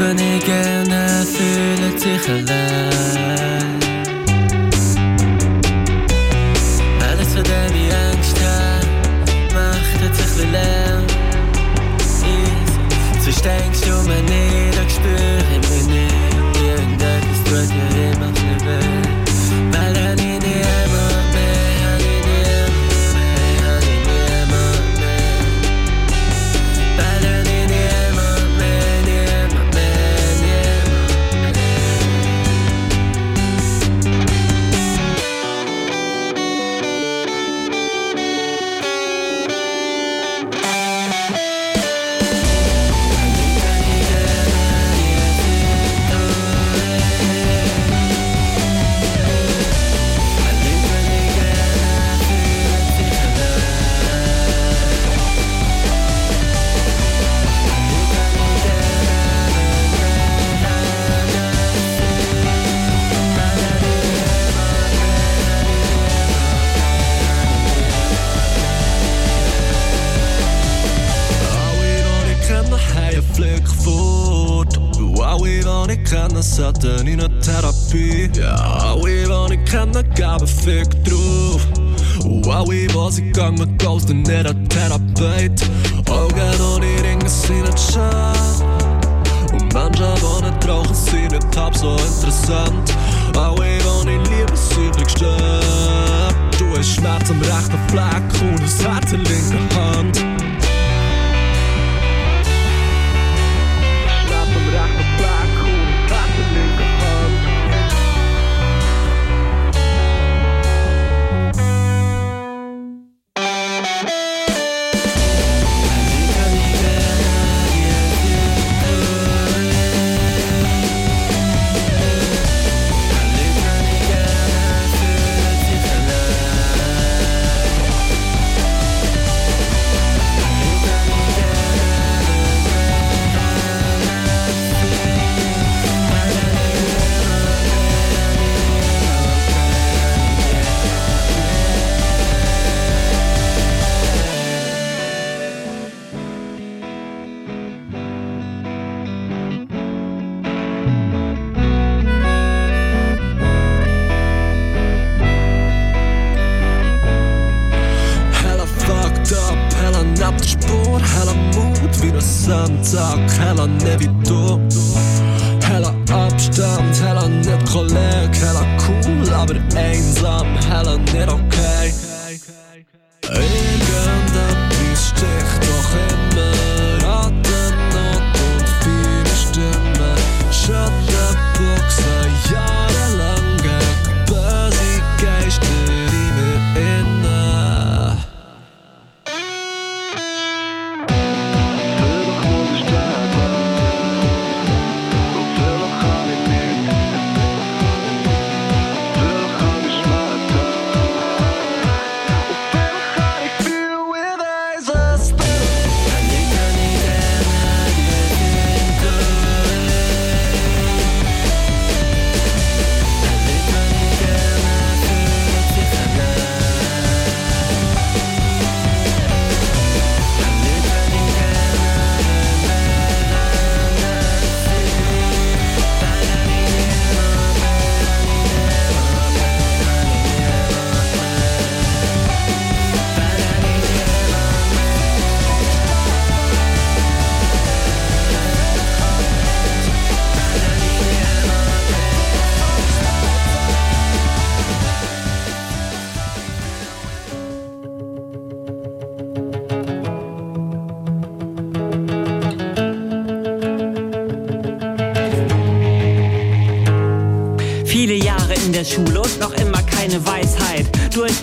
Wenn 0.00 0.16
ich 0.16 0.44
gerne 0.44 1.26
fühlen 1.26 1.98
sich 1.98 2.28
allein. 2.28 3.80
Alles, 7.10 7.34
von 7.34 7.42
Angst 7.42 8.38
habe, 8.44 8.86
macht 9.54 10.00
ein 10.00 10.10
bisschen 10.10 10.52
leer. 10.52 11.02
Sonst 13.20 13.44
denkst 13.44 13.80
du 13.80 14.08
mir 14.08 14.22
nicht, 14.22 14.77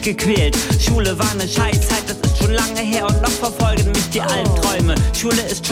Durchgequält, 0.05 0.55
Schule 0.79 1.17
war 1.17 1.31
eine 1.31 1.47
Scheißzeit, 1.47 1.94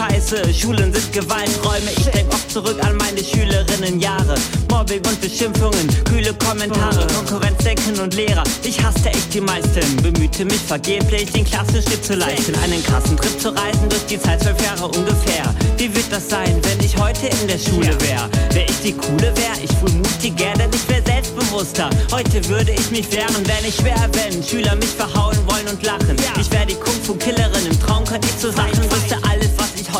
scheiße, 0.04 0.54
Schulen 0.54 0.94
sind 0.94 1.14
Gewalträume. 1.14 1.92
Ich 1.96 2.06
denk 2.06 2.32
oft 2.34 2.52
zurück 2.52 2.78
an 2.84 2.98
meine 2.98 3.24
Schülerinnenjahre. 3.24 4.36
Mobbing 4.70 5.02
und 5.06 5.22
Beschimpfungen, 5.22 5.88
kühle 6.06 6.34
Kommentare, 6.34 7.08
Konkurrenzdenken 7.16 8.00
und 8.00 8.14
Lehrer. 8.16 8.44
Ich 8.64 8.82
hasste 8.84 9.10
echt 9.10 9.34
die 9.34 9.42
meisten, 9.42 9.96
bemühte 10.02 10.46
mich 10.46 10.62
vergeblich, 10.62 11.32
den 11.32 11.46
Klassenschritt 11.46 12.04
zu 12.04 12.16
leisten. 12.16 12.54
Einen 12.64 12.84
krassen 12.84 13.16
Trip 13.16 13.40
zu 13.40 13.50
reisen 13.50 13.88
durch 13.90 14.06
die 14.08 14.20
Zeit 14.20 14.42
zwölf 14.42 14.62
Jahre 14.64 14.88
ungefähr. 14.88 15.54
Wie 15.78 15.94
wird 15.94 16.12
das 16.12 16.30
sein, 16.30 16.60
wenn 16.64 16.80
ich 16.86 16.98
heute 16.98 17.28
in 17.28 17.48
der 17.48 17.60
Schule 17.60 17.96
wär? 18.02 18.30
Wär 18.52 18.70
ich 18.70 18.82
die 18.84 18.94
Coole 18.94 19.34
wär, 19.38 19.54
ich 19.64 19.72
wohl 19.82 19.92
mutiger, 19.92 20.54
denn 20.58 20.72
ich 20.74 20.88
wär 20.90 21.02
selbstbewusster. 21.06 21.90
Heute 22.12 22.48
würde 22.50 22.72
ich 22.72 22.92
mich 22.92 23.12
wehren, 23.12 23.44
wenn 23.46 23.66
ich 23.68 23.76
schwer 23.76 24.10
wenn 24.14 24.44
Schüler 24.44 24.76
mich 24.76 24.90
verhauen 24.90 25.38
wollen 25.48 25.68
und 25.68 25.84
lachen. 25.84 26.16
Ich 26.40 26.52
wär 26.52 26.66
die 26.66 26.76
Kung-Fu-Killerin, 26.76 27.66
im 27.70 27.80
Traum 27.80 28.04
könnte 28.06 28.28
ich 28.28 28.38
zu 28.38 28.52
Sachen, 28.52 28.84
wüsste 28.92 29.18
alles, 29.30 29.33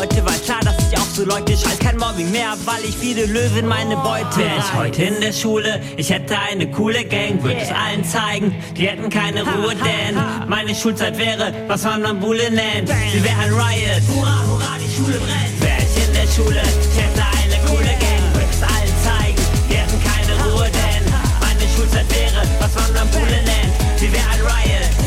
heute 0.04 0.24
weiß. 0.24 0.44
Klar, 0.44 0.60
dass 0.60 0.76
ich 0.88 0.98
auch 0.98 1.06
so 1.14 1.24
Leute 1.24 1.52
scheiß, 1.52 1.78
kein 1.78 1.96
Mobbing 1.96 2.30
mehr, 2.30 2.54
weil 2.64 2.84
ich 2.84 2.96
viele 2.96 3.26
Löwen 3.26 3.66
meine 3.66 3.96
Beute 3.96 4.36
Wär 4.36 4.58
ich 4.58 4.74
heute 4.74 5.02
in 5.02 5.20
der 5.20 5.32
Schule, 5.32 5.80
ich 5.96 6.10
hätte 6.10 6.36
eine 6.38 6.70
coole 6.70 7.04
Gang, 7.04 7.42
würde 7.42 7.60
es 7.60 7.70
allen 7.70 8.04
zeigen, 8.04 8.54
die 8.76 8.88
hätten 8.88 9.08
keine 9.08 9.42
Ruhe, 9.42 9.74
denn 9.74 10.16
meine 10.48 10.74
Schulzeit 10.74 11.16
wäre, 11.18 11.52
was 11.68 11.84
man 11.84 12.02
dann 12.02 12.20
Bulle 12.20 12.50
nennt. 12.50 12.88
Sie 12.88 13.22
wäre 13.22 13.38
ein 13.40 13.52
Riot. 13.52 14.02
Hurra, 14.14 14.42
hurra, 14.46 14.76
die 14.78 14.94
Schule 14.94 15.18
brennt. 15.18 15.60
Wär 15.60 15.78
ich 15.78 16.06
in 16.06 16.12
der 16.12 16.28
Schule, 16.32 16.62
ich 16.62 17.00
hätte 17.00 17.22
eine 17.40 17.56
coole 17.68 17.94
Gang, 18.04 18.24
würde 18.34 18.50
es 18.50 18.62
allen 18.62 18.96
zeigen, 19.04 19.42
die 19.70 19.76
hätten 19.76 20.00
keine 20.04 20.52
Ruhe, 20.52 20.64
denn 20.64 21.04
meine 21.40 21.66
Schulzeit 21.74 22.08
wäre, 22.10 22.42
was 22.60 22.74
man 22.74 22.94
dann 22.94 23.08
Bulle 23.08 23.40
nennt. 23.44 23.72
Sie 23.96 24.12
wäre 24.12 24.28
ein 24.32 24.40
Riot. 24.40 25.03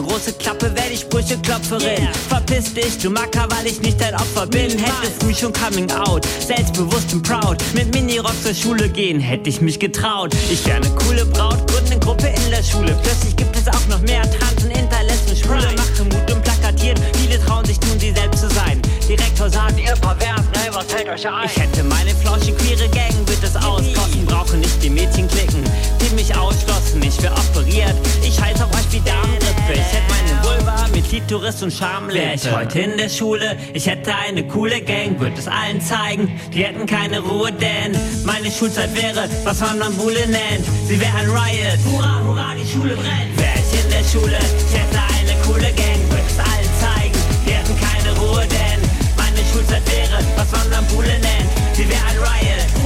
Ne 0.00 0.06
große 0.06 0.32
Klappe, 0.34 0.74
wär 0.74 0.90
die 0.90 0.96
Sprücheklopferin. 0.96 2.08
Verpiss 2.28 2.74
dich, 2.74 2.98
du 2.98 3.10
Macker, 3.10 3.46
weil 3.50 3.66
ich 3.66 3.80
nicht 3.80 4.00
dein 4.00 4.14
Opfer 4.14 4.46
bin. 4.46 4.70
Hätte 4.70 5.10
früh 5.20 5.34
schon 5.34 5.52
coming 5.52 5.90
out, 5.90 6.26
selbstbewusst 6.46 7.12
und 7.14 7.22
proud. 7.22 7.56
Mit 7.74 7.94
Minirock 7.94 8.34
zur 8.42 8.54
Schule 8.54 8.88
gehen, 8.88 9.20
hätte 9.20 9.48
ich 9.48 9.60
mich 9.60 9.78
getraut. 9.78 10.34
Ich 10.50 10.66
wär 10.66 10.80
ne 10.80 10.90
coole 10.90 11.24
Braut, 11.26 11.66
gründe 11.66 11.90
ne 11.90 11.98
Gruppe 12.00 12.26
in 12.26 12.50
der 12.50 12.62
Schule. 12.62 12.96
Plötzlich 13.02 13.36
gibt 13.36 13.56
es 13.56 13.68
auch 13.68 13.86
noch 13.88 14.00
mehr 14.00 14.22
Transen, 14.22 14.70
Interlesben, 14.70 15.36
Schwule. 15.36 15.68
Mache 15.76 16.04
Mut 16.04 16.30
und 16.30 16.42
plakatiert, 16.42 17.00
viele 17.14 17.42
trauen 17.44 17.64
sich 17.64 17.80
nun, 17.82 17.98
sie 17.98 18.12
selbst 18.12 18.40
zu 18.40 18.50
sein. 18.50 18.80
Direktor 19.08 19.48
sagt, 19.48 19.78
ihr 19.78 19.94
Perversen, 19.94 20.52
ey, 20.64 20.74
was 20.74 20.86
fällt 20.86 21.08
euch 21.08 21.26
ein? 21.26 21.46
Ich 21.46 21.56
hätte 21.56 21.82
meine 21.84 22.14
flauschig 22.16 22.56
queere 22.58 22.88
Gang, 22.90 23.14
wird 23.26 23.42
es 23.42 23.56
auskosten. 23.56 24.26
Brauche 24.26 24.56
nicht 24.56 24.82
die 24.82 24.90
Mädchen 24.90 25.28
klicken, 25.28 25.62
die 26.00 26.14
mich 26.14 26.36
ausschlossen. 26.36 27.02
Ich 27.02 27.22
wär 27.22 27.32
operiert, 27.32 27.94
ich 28.22 28.38
heiß 28.40 28.60
auf 28.60 28.72
euch 28.72 28.92
wie 28.92 29.00
Darmrippe. 29.00 29.35
Ich 29.72 29.80
hätte 29.80 30.06
meine 30.08 30.44
Vulva 30.44 30.86
mit 30.94 31.08
Klitoris 31.08 31.60
und 31.62 31.72
Schamlippe. 31.72 32.24
Wär 32.24 32.34
ich 32.34 32.50
heute 32.52 32.78
in 32.80 32.96
der 32.96 33.08
Schule, 33.08 33.56
ich 33.74 33.86
hätte 33.86 34.14
eine 34.14 34.44
coole 34.46 34.80
Gang, 34.80 35.18
würde 35.18 35.36
es 35.36 35.48
allen 35.48 35.80
zeigen. 35.80 36.40
Die 36.52 36.64
hätten 36.64 36.86
keine 36.86 37.18
Ruhe, 37.18 37.50
denn 37.50 37.98
meine 38.24 38.48
Schulzeit 38.50 38.94
wäre, 38.94 39.28
was 39.42 39.60
man 39.60 39.80
dann 39.80 39.94
Bulle 39.96 40.24
nennt. 40.28 40.64
Sie 40.86 41.00
wäre 41.00 41.16
ein 41.16 41.28
Riot. 41.28 41.78
Hurra, 41.84 42.20
hurra, 42.24 42.54
die 42.54 42.70
Schule 42.70 42.94
brennt. 42.94 43.36
Wär 43.38 43.54
ich 43.56 43.84
in 43.84 43.90
der 43.90 44.04
Schule, 44.04 44.38
ich 44.38 44.78
hätte 44.78 44.98
eine 45.18 45.34
coole 45.42 45.72
Gang, 45.72 46.00
würde 46.10 46.26
es 46.28 46.38
allen 46.38 46.70
zeigen. 46.80 47.18
Die 47.44 47.50
hätten 47.50 47.74
keine 47.76 48.16
Ruhe, 48.20 48.46
denn 48.46 48.80
meine 49.16 49.42
Schulzeit 49.52 49.82
wäre, 49.90 50.22
was 50.36 50.50
man 50.52 50.70
dann 50.70 50.86
Bulle 50.94 51.18
nennt. 51.18 51.50
Sie 51.74 51.88
wäre 51.88 52.04
ein 52.06 52.18
Riot. 52.18 52.85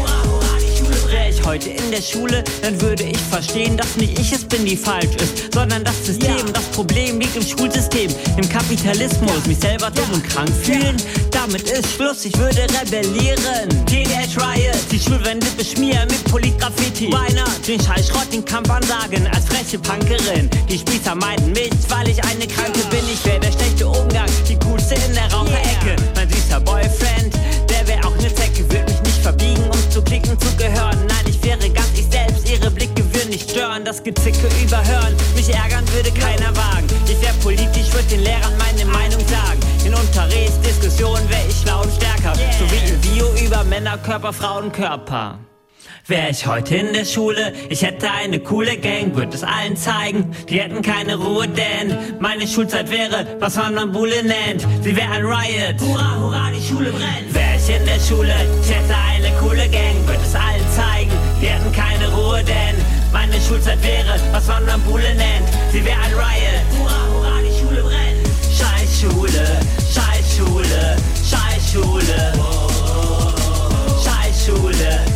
Heute 1.50 1.70
in 1.70 1.90
der 1.90 2.00
Schule, 2.00 2.44
dann 2.62 2.80
würde 2.80 3.02
ich 3.02 3.18
verstehen, 3.18 3.76
dass 3.76 3.96
nicht 3.96 4.16
ich 4.20 4.30
es 4.30 4.44
bin, 4.44 4.64
die 4.64 4.76
falsch 4.76 5.16
ist, 5.16 5.52
sondern 5.52 5.82
das 5.82 6.06
System. 6.06 6.52
Das 6.52 6.62
Problem 6.66 7.18
liegt 7.18 7.34
im 7.34 7.42
Schulsystem, 7.42 8.08
im 8.36 8.48
Kapitalismus. 8.48 9.46
Mich 9.48 9.58
selber 9.58 9.90
dumm 9.90 10.12
und 10.12 10.22
krank 10.28 10.48
fühlen, 10.62 10.96
damit 11.32 11.62
ist 11.62 11.92
Schluss, 11.96 12.24
ich 12.24 12.38
würde 12.38 12.68
rebellieren. 12.80 13.68
Teenage 13.86 14.36
Riot, 14.36 14.78
die 14.92 15.00
Schulwände 15.00 15.46
beschmieren 15.56 16.06
mit 16.06 16.22
Politgraffiti. 16.30 17.12
Weiner, 17.12 17.46
den 17.66 17.80
Scheiß 17.80 18.06
Schrott, 18.06 18.32
den 18.32 18.44
Kampf 18.44 18.70
ansagen, 18.70 19.26
als 19.34 19.46
freche 19.46 19.80
Punkerin. 19.80 20.48
Die 20.68 20.78
Spießer 20.78 21.16
meiden 21.16 21.50
mich, 21.50 21.72
weil 21.88 22.08
ich 22.10 22.22
eine 22.22 22.46
Kranke 22.46 22.80
bin. 22.90 23.02
Ich 23.12 23.24
wäre 23.26 23.40
der 23.40 23.50
schlechte 23.50 23.88
Umgang, 23.88 24.30
die 24.48 24.56
coolste 24.56 24.94
in 24.94 25.14
der 25.14 25.28
Raucherecke. 25.32 25.96
Mein 26.14 26.30
süßer 26.30 26.60
Boyfriend, 26.60 27.34
der 27.68 27.88
wäre 27.88 28.06
auch 28.06 28.16
ne 28.18 28.32
Zecke, 28.32 28.70
würd 28.70 28.88
mich 28.88 29.02
nicht 29.02 29.20
verbiegen, 29.20 29.64
um 29.64 29.90
zu 29.90 30.00
klicken 30.00 30.38
zu 30.38 30.54
gehören. 30.56 31.09
Ich 31.42 31.46
wäre 31.46 31.70
ganz 31.70 31.90
ich 31.94 32.06
selbst, 32.10 32.50
ihre 32.50 32.70
Blicke 32.70 33.02
würden 33.14 33.30
nicht 33.30 33.50
stören, 33.50 33.82
das 33.84 34.02
Gezicke 34.02 34.46
überhören. 34.62 35.16
Mich 35.34 35.48
ärgern 35.48 35.84
würde 35.92 36.10
keiner 36.10 36.54
wagen. 36.54 36.86
Ich 37.06 37.20
wär 37.22 37.32
politisch, 37.42 37.92
würd 37.92 38.10
den 38.10 38.20
Lehrern 38.20 38.52
meine 38.58 38.84
Meinung 38.84 39.20
sagen. 39.26 39.58
In 39.84 39.94
Unterrichtsdiskussionen 39.94 41.28
wär 41.30 41.48
ich 41.48 41.64
laut 41.64 41.88
stärker. 41.96 42.34
So 42.58 42.70
wie 42.70 42.90
in 42.90 43.00
Bio 43.00 43.26
über 43.42 43.64
Männerkörper, 43.64 44.32
Frauenkörper. 44.34 45.38
Wär 46.10 46.28
ich 46.28 46.44
heute 46.44 46.74
in 46.74 46.92
der 46.92 47.04
Schule, 47.04 47.52
ich 47.68 47.82
hätte 47.82 48.10
eine 48.10 48.40
coole 48.40 48.76
Gang, 48.78 49.14
würde 49.14 49.32
es 49.32 49.44
allen 49.44 49.76
zeigen, 49.76 50.34
die 50.48 50.60
hätten 50.60 50.82
keine 50.82 51.14
Ruhe, 51.14 51.46
denn 51.46 51.96
meine 52.18 52.48
Schulzeit 52.48 52.90
wäre, 52.90 53.24
was 53.38 53.54
man 53.54 53.78
an 53.78 53.92
Bulle 53.92 54.20
nennt. 54.24 54.66
Sie 54.82 54.96
wäre 54.96 55.08
ein 55.08 55.24
Riot. 55.24 55.80
Hurra, 55.80 56.16
hurra, 56.18 56.50
die 56.50 56.66
Schule 56.66 56.90
brennt. 56.90 57.32
Wär 57.32 57.54
ich 57.54 57.76
in 57.76 57.86
der 57.86 58.00
Schule, 58.00 58.34
ich 58.60 58.74
hätte 58.74 58.92
eine 59.14 59.30
coole 59.38 59.68
Gang, 59.68 59.94
würde 60.04 60.20
es 60.20 60.34
allen 60.34 60.68
zeigen, 60.74 61.12
die 61.40 61.46
hätten 61.46 61.70
keine 61.70 62.12
Ruhe, 62.12 62.42
denn 62.42 62.74
meine 63.12 63.40
Schulzeit 63.40 63.80
wäre, 63.84 64.18
was 64.32 64.48
man 64.48 64.68
an 64.68 64.82
Bulle 64.82 65.14
nennt. 65.14 65.48
Sie 65.70 65.84
wäre 65.84 66.00
ein 66.00 66.12
Riot. 66.12 66.66
Hurra, 66.76 67.06
hurra, 67.14 67.38
die 67.40 67.56
Schule 67.56 67.82
brennt. 67.82 68.26
Scheiß 68.50 69.00
Schule, 69.02 69.60
Scheiß 69.94 70.36
Schule, 70.36 70.96
Scheiß 71.22 71.72
Schule. 71.72 72.32
Scheiß 74.02 74.46
Schule, 74.46 75.09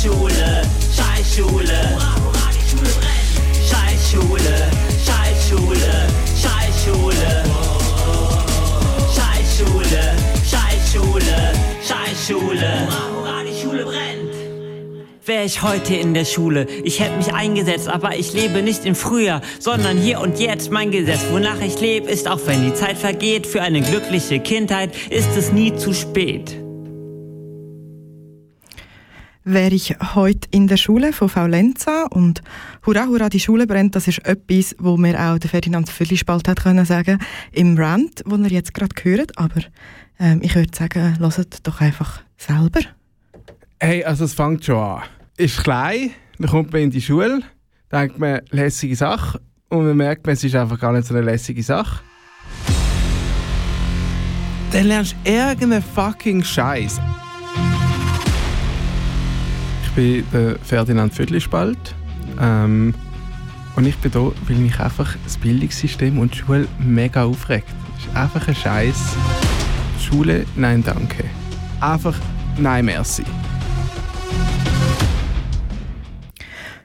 Scheiß 0.00 0.14
Schule, 0.14 0.62
Scheiß 0.96 1.36
Schule. 1.36 1.98
Scheiß 3.68 4.10
Schule, 4.10 4.70
Scheiß 5.04 5.48
Schule, 5.50 6.08
Scheiß 6.40 6.84
Schule. 6.86 7.44
Scheiß 9.14 9.58
Schule, 9.58 10.16
Scheiß 10.50 10.92
Schule, 10.94 11.52
Scheiß 11.86 12.28
Schule. 12.28 12.88
die 13.46 13.60
Schule 13.60 13.84
brennt. 13.84 14.34
Wäre 15.26 15.44
ich 15.44 15.60
heute 15.60 15.94
in 15.96 16.14
der 16.14 16.24
Schule, 16.24 16.66
ich 16.82 17.00
hätte 17.00 17.18
mich 17.18 17.34
eingesetzt, 17.34 17.88
aber 17.88 18.16
ich 18.16 18.32
lebe 18.32 18.62
nicht 18.62 18.86
im 18.86 18.94
Frühjahr, 18.94 19.42
sondern 19.58 19.98
hier 19.98 20.20
und 20.20 20.40
jetzt. 20.40 20.70
Mein 20.70 20.92
Gesetz, 20.92 21.20
wonach 21.30 21.60
ich 21.60 21.78
lebe, 21.78 22.08
ist 22.10 22.26
auch 22.26 22.40
wenn 22.46 22.64
die 22.64 22.72
Zeit 22.72 22.96
vergeht, 22.96 23.46
für 23.46 23.60
eine 23.60 23.82
glückliche 23.82 24.40
Kindheit 24.40 24.92
ist 25.10 25.36
es 25.36 25.52
nie 25.52 25.76
zu 25.76 25.92
spät. 25.92 26.56
Wäre 29.44 29.74
ich 29.74 29.96
heute 30.14 30.48
in 30.50 30.66
der 30.68 30.76
Schule 30.76 31.12
von 31.12 31.28
Faulenza 31.28 32.06
und 32.10 32.42
Hurra, 32.84 33.06
hurra, 33.06 33.28
die 33.28 33.40
Schule 33.40 33.66
brennt, 33.66 33.96
das 33.96 34.08
ist 34.08 34.26
etwas, 34.26 34.74
wo 34.78 34.96
mir 34.96 35.18
auch 35.18 35.38
der 35.38 35.50
Ferdinand 35.50 35.88
Füllispalt 35.88 36.48
hat 36.48 36.62
können 36.62 36.84
sagen 36.84 37.18
im 37.52 37.76
Rant, 37.76 38.22
wo 38.26 38.36
ihr 38.36 38.50
jetzt 38.50 38.74
gerade 38.74 38.94
hört, 39.02 39.36
aber 39.38 39.60
ähm, 40.18 40.40
ich 40.42 40.54
würde 40.54 40.76
sagen, 40.76 41.18
hört 41.18 41.66
doch 41.66 41.80
einfach 41.80 42.22
selber. 42.36 42.80
Hey, 43.78 44.04
also 44.04 44.24
es 44.24 44.34
fängt 44.34 44.64
schon 44.64 44.76
an. 44.76 45.02
Ist 45.36 45.62
klein, 45.62 46.10
dann 46.38 46.50
kommt 46.50 46.72
man 46.72 46.82
in 46.82 46.90
die 46.90 47.00
Schule, 47.00 47.40
denkt 47.90 48.18
man, 48.18 48.40
lässige 48.50 48.94
Sache 48.94 49.40
und 49.68 49.86
man 49.86 49.96
merkt, 49.96 50.26
es 50.28 50.44
ist 50.44 50.54
einfach 50.54 50.78
gar 50.78 50.92
nicht 50.92 51.06
so 51.06 51.14
eine 51.14 51.24
lässige 51.24 51.62
Sache. 51.62 52.00
Dann 54.72 54.86
lernst 54.86 55.16
du 55.24 55.30
irgendeinen 55.30 55.82
fucking 55.82 56.44
Scheiß. 56.44 57.00
Ich 59.90 59.96
bin 59.96 60.24
der 60.32 60.56
Ferdinand 60.60 61.12
Vödlispalt 61.12 61.96
ähm, 62.40 62.94
und 63.74 63.86
ich 63.86 63.96
bin 63.96 64.12
hier, 64.12 64.32
weil 64.46 64.56
mich 64.56 64.78
einfach 64.78 65.16
das 65.24 65.36
Bildungssystem 65.36 66.16
und 66.20 66.32
die 66.32 66.38
Schule 66.38 66.68
mega 66.78 67.24
aufregt. 67.24 67.66
Das 67.96 68.06
ist 68.06 68.16
einfach 68.16 68.46
ein 68.46 68.54
Scheiß. 68.54 69.16
Schule, 70.00 70.46
nein 70.54 70.84
danke. 70.84 71.24
Einfach 71.80 72.16
nein 72.56 72.84
merci. 72.84 73.24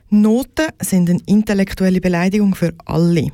Noten 0.09 0.69
sind 0.81 1.07
eine 1.07 1.19
intellektuelle 1.27 2.01
Beleidigung 2.01 2.55
für 2.55 2.73
alle. 2.85 3.27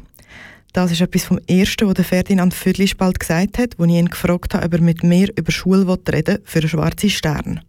Das 0.74 0.92
ist 0.92 1.00
etwas 1.00 1.24
vom 1.24 1.40
Ersten, 1.48 1.88
was 1.88 2.06
Ferdinand 2.06 2.54
Vödlispalt 2.54 3.22
gesagt 3.22 3.58
hat, 3.58 3.80
als 3.80 3.90
ich 3.90 3.96
ihn 3.96 4.10
gefragt 4.10 4.54
habe, 4.54 4.66
ob 4.66 4.74
er 4.74 4.82
mit 4.82 5.02
mir 5.04 5.30
über 5.38 5.52
Schule 5.52 5.88
reden 5.88 6.36
will 6.36 6.42
für 6.44 6.60
einen 6.60 6.70
schwarzen 6.70 7.10
Stern. 7.10 7.62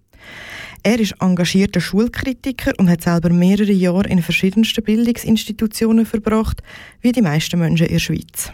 Er 0.84 0.98
ist 0.98 1.14
engagierter 1.20 1.80
Schulkritiker 1.80 2.72
und 2.78 2.90
hat 2.90 3.02
selber 3.02 3.30
mehrere 3.30 3.72
Jahre 3.72 4.08
in 4.08 4.20
verschiedensten 4.20 4.82
Bildungsinstitutionen 4.82 6.06
verbracht, 6.06 6.60
wie 7.00 7.12
die 7.12 7.22
meisten 7.22 7.60
Menschen 7.60 7.86
in 7.86 7.92
der 7.92 8.00
Schweiz. 8.00 8.52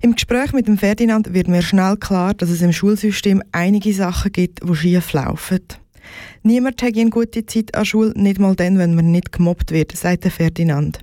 Im 0.00 0.14
Gespräch 0.14 0.52
mit 0.52 0.66
dem 0.66 0.78
Ferdinand 0.78 1.32
wird 1.34 1.48
mir 1.48 1.62
schnell 1.62 1.96
klar, 1.96 2.34
dass 2.34 2.48
es 2.48 2.62
im 2.62 2.72
Schulsystem 2.72 3.42
einige 3.52 3.92
Sachen 3.92 4.32
gibt, 4.32 4.60
die 4.66 4.74
schief 4.74 5.12
laufen. 5.12 5.60
Niemand 6.42 6.82
hat 6.82 6.96
eine 6.96 7.10
gute 7.10 7.46
Zeit 7.46 7.74
an 7.74 7.84
Schule, 7.84 8.12
nicht 8.16 8.40
mal 8.40 8.56
dann, 8.56 8.78
wenn 8.78 8.94
man 8.94 9.10
nicht 9.10 9.32
gemobbt 9.32 9.70
wird, 9.70 9.92
sagt 9.92 10.24
der 10.24 10.30
Ferdinand. 10.30 10.98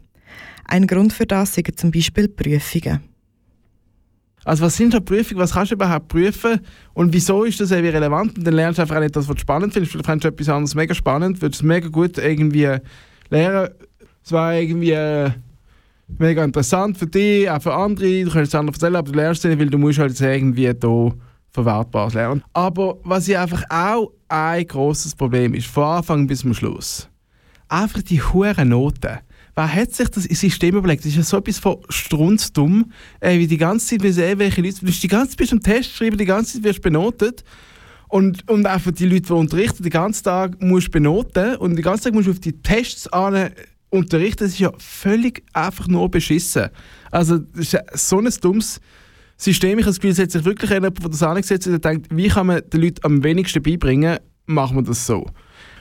Ein 0.66 0.86
Grund 0.86 1.14
für 1.14 1.26
das 1.26 1.54
sind 1.54 1.80
zum 1.80 1.92
Beispiel 1.92 2.28
Prüfungen. 2.28 3.00
Also 4.46 4.64
was 4.64 4.78
sind 4.78 4.94
so 4.94 5.02
Prüfungen, 5.02 5.42
was 5.42 5.54
kannst 5.54 5.72
du 5.72 5.76
überhaupt 5.76 6.08
prüfen 6.08 6.60
und 6.94 7.14
wieso 7.14 7.44
ist 7.44 7.60
das 7.60 7.72
irgendwie 7.72 7.90
relevant? 7.90 8.38
Und 8.38 8.48
dann 8.48 8.54
lernst 8.54 8.78
du 8.78 8.82
einfach 8.82 8.96
auch 8.96 9.02
nicht 9.02 9.16
das, 9.16 9.28
was 9.28 9.36
du 9.36 9.42
spannend 9.42 9.74
findest. 9.74 9.92
Vielleicht 9.92 10.06
findest 10.06 10.24
du 10.24 10.28
etwas 10.30 10.50
anderes 10.50 10.76
mega 10.76 10.94
spannend, 10.94 11.42
würdest 11.42 11.62
es 11.62 11.66
mega 11.66 11.88
gut 11.90 12.18
irgendwie 12.18 12.78
lernen. 13.30 13.70
Es 14.24 14.32
war 14.32 14.56
irgendwie 14.56 14.92
äh, 14.92 15.32
mega 16.18 16.44
interessant 16.44 16.98
für 16.98 17.08
dich, 17.08 17.50
auch 17.50 17.62
für 17.62 17.74
andere. 17.74 18.24
Du 18.24 18.32
kannst 18.32 18.54
es 18.54 18.56
anderen 18.56 18.76
erzählen, 18.76 18.96
aber 18.96 19.12
du 19.12 19.18
lernst 19.18 19.44
es 19.44 19.50
nicht, 19.50 19.60
weil 19.60 19.70
du 19.70 19.78
musst 19.78 20.00
halt 20.00 20.20
irgendwie 20.20 20.62
hier 20.62 21.14
Verwertbares 21.52 22.14
lernen. 22.14 22.44
Aber 22.54 22.98
was 23.04 23.28
ich 23.28 23.38
einfach 23.38 23.64
auch 23.70 24.12
ein 24.28 24.66
großes 24.66 25.16
Problem 25.16 25.54
ist, 25.54 25.68
von 25.68 25.84
Anfang 25.84 26.28
bis 26.28 26.40
zum 26.40 26.54
Schluss, 26.54 27.10
einfach 27.68 28.02
die 28.02 28.22
hohen 28.22 28.70
Noten. 28.70 29.20
Wer 29.60 29.74
hat 29.74 29.92
sich 29.92 30.08
das 30.08 30.24
System 30.24 30.78
überlegt? 30.78 31.02
Das 31.04 31.12
ist 31.12 31.18
ja 31.18 31.24
so 31.24 31.36
etwas 31.36 31.60
von 31.60 31.80
strunzdumm, 31.90 32.94
äh, 33.20 33.38
wie 33.38 33.46
die 33.46 33.58
ganze 33.58 33.88
Zeit, 33.88 34.04
wie 34.04 34.12
sehen, 34.14 34.40
welche 34.40 34.62
Leute, 34.62 34.80
du 34.80 34.86
bist 34.86 35.04
die 35.04 35.10
ganze 35.10 35.32
Zeit 35.32 35.38
bist 35.38 35.52
am 35.52 35.60
Test 35.60 35.92
schreiben, 35.92 36.18
die 36.18 36.24
ganze 36.24 36.54
Zeit 36.54 36.64
wirst 36.64 36.82
benotet. 36.82 37.44
Und, 38.08 38.50
und 38.50 38.66
einfach 38.66 38.92
die 38.92 39.06
Leute, 39.06 39.24
die 39.24 39.34
unterrichten, 39.34 39.84
den 39.84 39.90
ganzen 39.90 40.24
Tag 40.24 40.62
musst 40.62 40.88
du 40.88 40.92
benoten 40.92 41.58
und 41.58 41.76
den 41.76 41.84
ganzen 41.84 42.06
Tag 42.06 42.14
musst 42.14 42.28
du 42.28 42.32
auf 42.32 42.40
die 42.40 42.54
Tests 42.54 43.10
an 43.10 43.50
unterrichten. 43.90 44.46
Das 44.46 44.54
ist 44.54 44.60
ja 44.60 44.72
völlig 44.78 45.44
einfach 45.52 45.90
nur 45.90 46.10
beschissen. 46.10 46.70
Also, 47.12 47.40
das 47.40 47.74
ist 47.74 47.78
so 47.96 48.20
ein 48.20 48.30
dummes 48.40 48.80
System. 49.36 49.78
Ich 49.78 49.84
habe 49.84 49.92
das 49.92 50.00
Gefühl, 50.00 50.12
es 50.12 50.20
hat 50.20 50.32
sich 50.32 50.46
wirklich 50.46 50.72
jemand 50.72 51.02
von 51.02 51.12
das 51.12 51.22
angesetzt 51.22 51.68
und 51.68 51.84
denkt, 51.84 52.08
wie 52.12 52.30
kann 52.30 52.48
man 52.48 52.62
den 52.72 52.82
Leuten 52.82 53.02
am 53.04 53.26
wenigsten 53.26 53.62
beibringen, 53.62 54.20
machen 54.46 54.78
wir 54.78 54.84
das 54.84 55.06
so. 55.06 55.26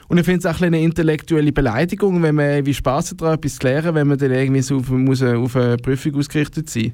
Und 0.09 0.17
ich 0.17 0.25
finde 0.25 0.39
es 0.39 0.45
auch 0.47 0.59
eine 0.61 0.81
intellektuelle 0.81 1.51
Beleidigung, 1.51 2.21
wenn 2.23 2.33
man 2.33 2.49
irgendwie 2.49 2.73
Spass 2.73 3.11
hat, 3.11 3.21
etwas 3.21 3.57
zu 3.57 3.67
lernen, 3.67 3.93
wenn 3.93 4.07
man 4.07 4.17
dann 4.17 4.31
irgendwie 4.31 4.63
so 4.63 4.77
auf, 4.77 4.89
muss 4.89 5.21
auf 5.21 5.55
eine 5.55 5.77
Prüfung 5.77 6.15
ausgerichtet 6.15 6.67
sein 6.67 6.93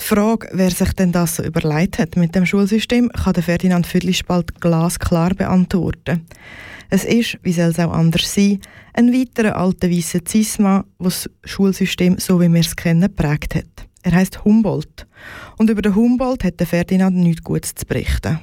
Die 0.00 0.04
Frage, 0.04 0.48
wer 0.52 0.70
sich 0.70 0.92
denn 0.94 1.12
das 1.12 1.36
so 1.36 1.44
überlegt 1.44 2.00
hat 2.00 2.16
mit 2.16 2.34
dem 2.34 2.46
Schulsystem, 2.46 3.10
kann 3.10 3.34
der 3.34 3.44
Ferdinand 3.44 3.86
Viertlispalt 3.86 4.60
glasklar 4.60 5.34
beantworten. 5.34 6.26
Es 6.90 7.04
ist, 7.04 7.38
wie 7.42 7.52
soll 7.52 7.70
es 7.70 7.78
auch 7.78 7.92
anders 7.92 8.34
sein, 8.34 8.58
ein 8.92 9.12
weiterer 9.12 9.56
alter 9.56 9.88
weißer 9.88 10.24
Zisma, 10.24 10.84
der 10.98 11.04
das 11.04 11.30
Schulsystem, 11.44 12.18
so 12.18 12.40
wie 12.40 12.52
wir 12.52 12.60
es 12.60 12.74
kennen, 12.74 13.02
geprägt 13.02 13.54
hat. 13.54 13.88
Er 14.02 14.12
heißt 14.12 14.44
Humboldt. 14.44 15.06
Und 15.58 15.70
über 15.70 15.80
den 15.80 15.94
Humboldt 15.94 16.42
hat 16.42 16.58
der 16.58 16.66
Ferdinand 16.66 17.16
nichts 17.16 17.44
Gutes 17.44 17.74
zu 17.76 17.86
berichten. 17.86 18.40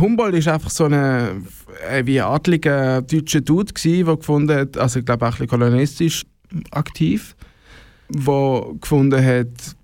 Humboldt 0.00 0.34
ist 0.36 0.48
einfach 0.48 0.70
so 0.70 0.84
ein 0.84 0.92
äh, 0.92 2.04
wie 2.04 2.20
adliger 2.20 3.02
deutscher 3.02 3.40
Dude 3.40 3.72
gsi, 3.72 4.04
der 4.04 4.16
gefunden 4.16 4.56
hat, 4.56 4.76
also 4.76 5.00
ich 5.00 5.04
glaube 5.04 5.26
auch 5.26 5.30
ein 5.30 5.32
bisschen 5.32 5.48
kolonistisch 5.48 6.24
aktiv, 6.70 7.34
der 8.08 8.66
gefunden 8.80 9.24
hat, 9.24 9.76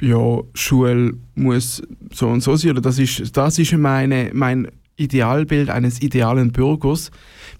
ja, 0.00 0.40
Schule 0.54 1.14
muss 1.34 1.82
so 2.12 2.28
und 2.28 2.42
so 2.42 2.56
sein, 2.56 2.72
oder 2.72 2.80
das 2.80 2.98
ist, 2.98 3.36
das 3.36 3.58
ist 3.58 3.72
meine, 3.72 4.30
mein 4.32 4.68
Idealbild 4.96 5.70
eines 5.70 6.02
idealen 6.02 6.52
Bürgers. 6.52 7.10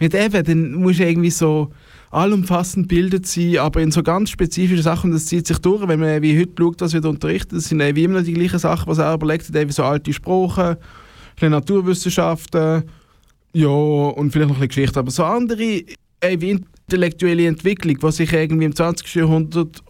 Mit 0.01 0.15
eben, 0.15 0.45
dann 0.45 0.73
muss 0.75 0.97
du 0.97 1.07
irgendwie 1.07 1.31
so 1.31 1.71
allumfassend 2.11 2.89
bildet 2.89 3.27
sein, 3.27 3.59
aber 3.59 3.81
in 3.81 3.91
so 3.91 4.03
ganz 4.03 4.31
spezifischen 4.31 4.83
Sachen, 4.83 5.13
das 5.13 5.27
zieht 5.27 5.47
sich 5.47 5.59
durch, 5.59 5.87
wenn 5.89 6.01
man 6.01 6.21
wie 6.21 6.39
heute 6.39 6.53
schaut, 6.59 6.81
was 6.81 6.93
wird 6.93 7.07
unterrichtet, 7.07 7.59
das 7.59 7.65
sind 7.65 7.81
wie 7.81 8.05
immer 8.05 8.23
die 8.23 8.35
gleichen 8.35 8.59
Sachen, 8.59 8.87
was 8.87 8.99
er 8.99 9.15
überlegt 9.15 9.49
hat, 9.49 9.69
wie 9.69 9.73
so 9.73 9.85
alte 9.85 10.13
Sprachen, 10.13 10.77
Naturwissenschaften, 11.41 12.85
Ja, 13.55 13.69
und 13.69 14.31
vielleicht 14.31 14.49
noch 14.49 14.57
ein 14.57 14.61
bisschen 14.61 14.69
Geschichte, 14.69 15.01
aber 15.01 15.11
so 15.11 15.25
andere, 15.25 15.83
ey, 16.21 16.41
wie 16.41 16.51
intellektuelle 16.51 17.47
Entwicklung, 17.47 17.97
was 18.01 18.17
sich 18.17 18.33
irgendwie 18.33 18.65
im 18.65 18.75
20. 18.75 19.15
Jahrhundert 19.15 19.83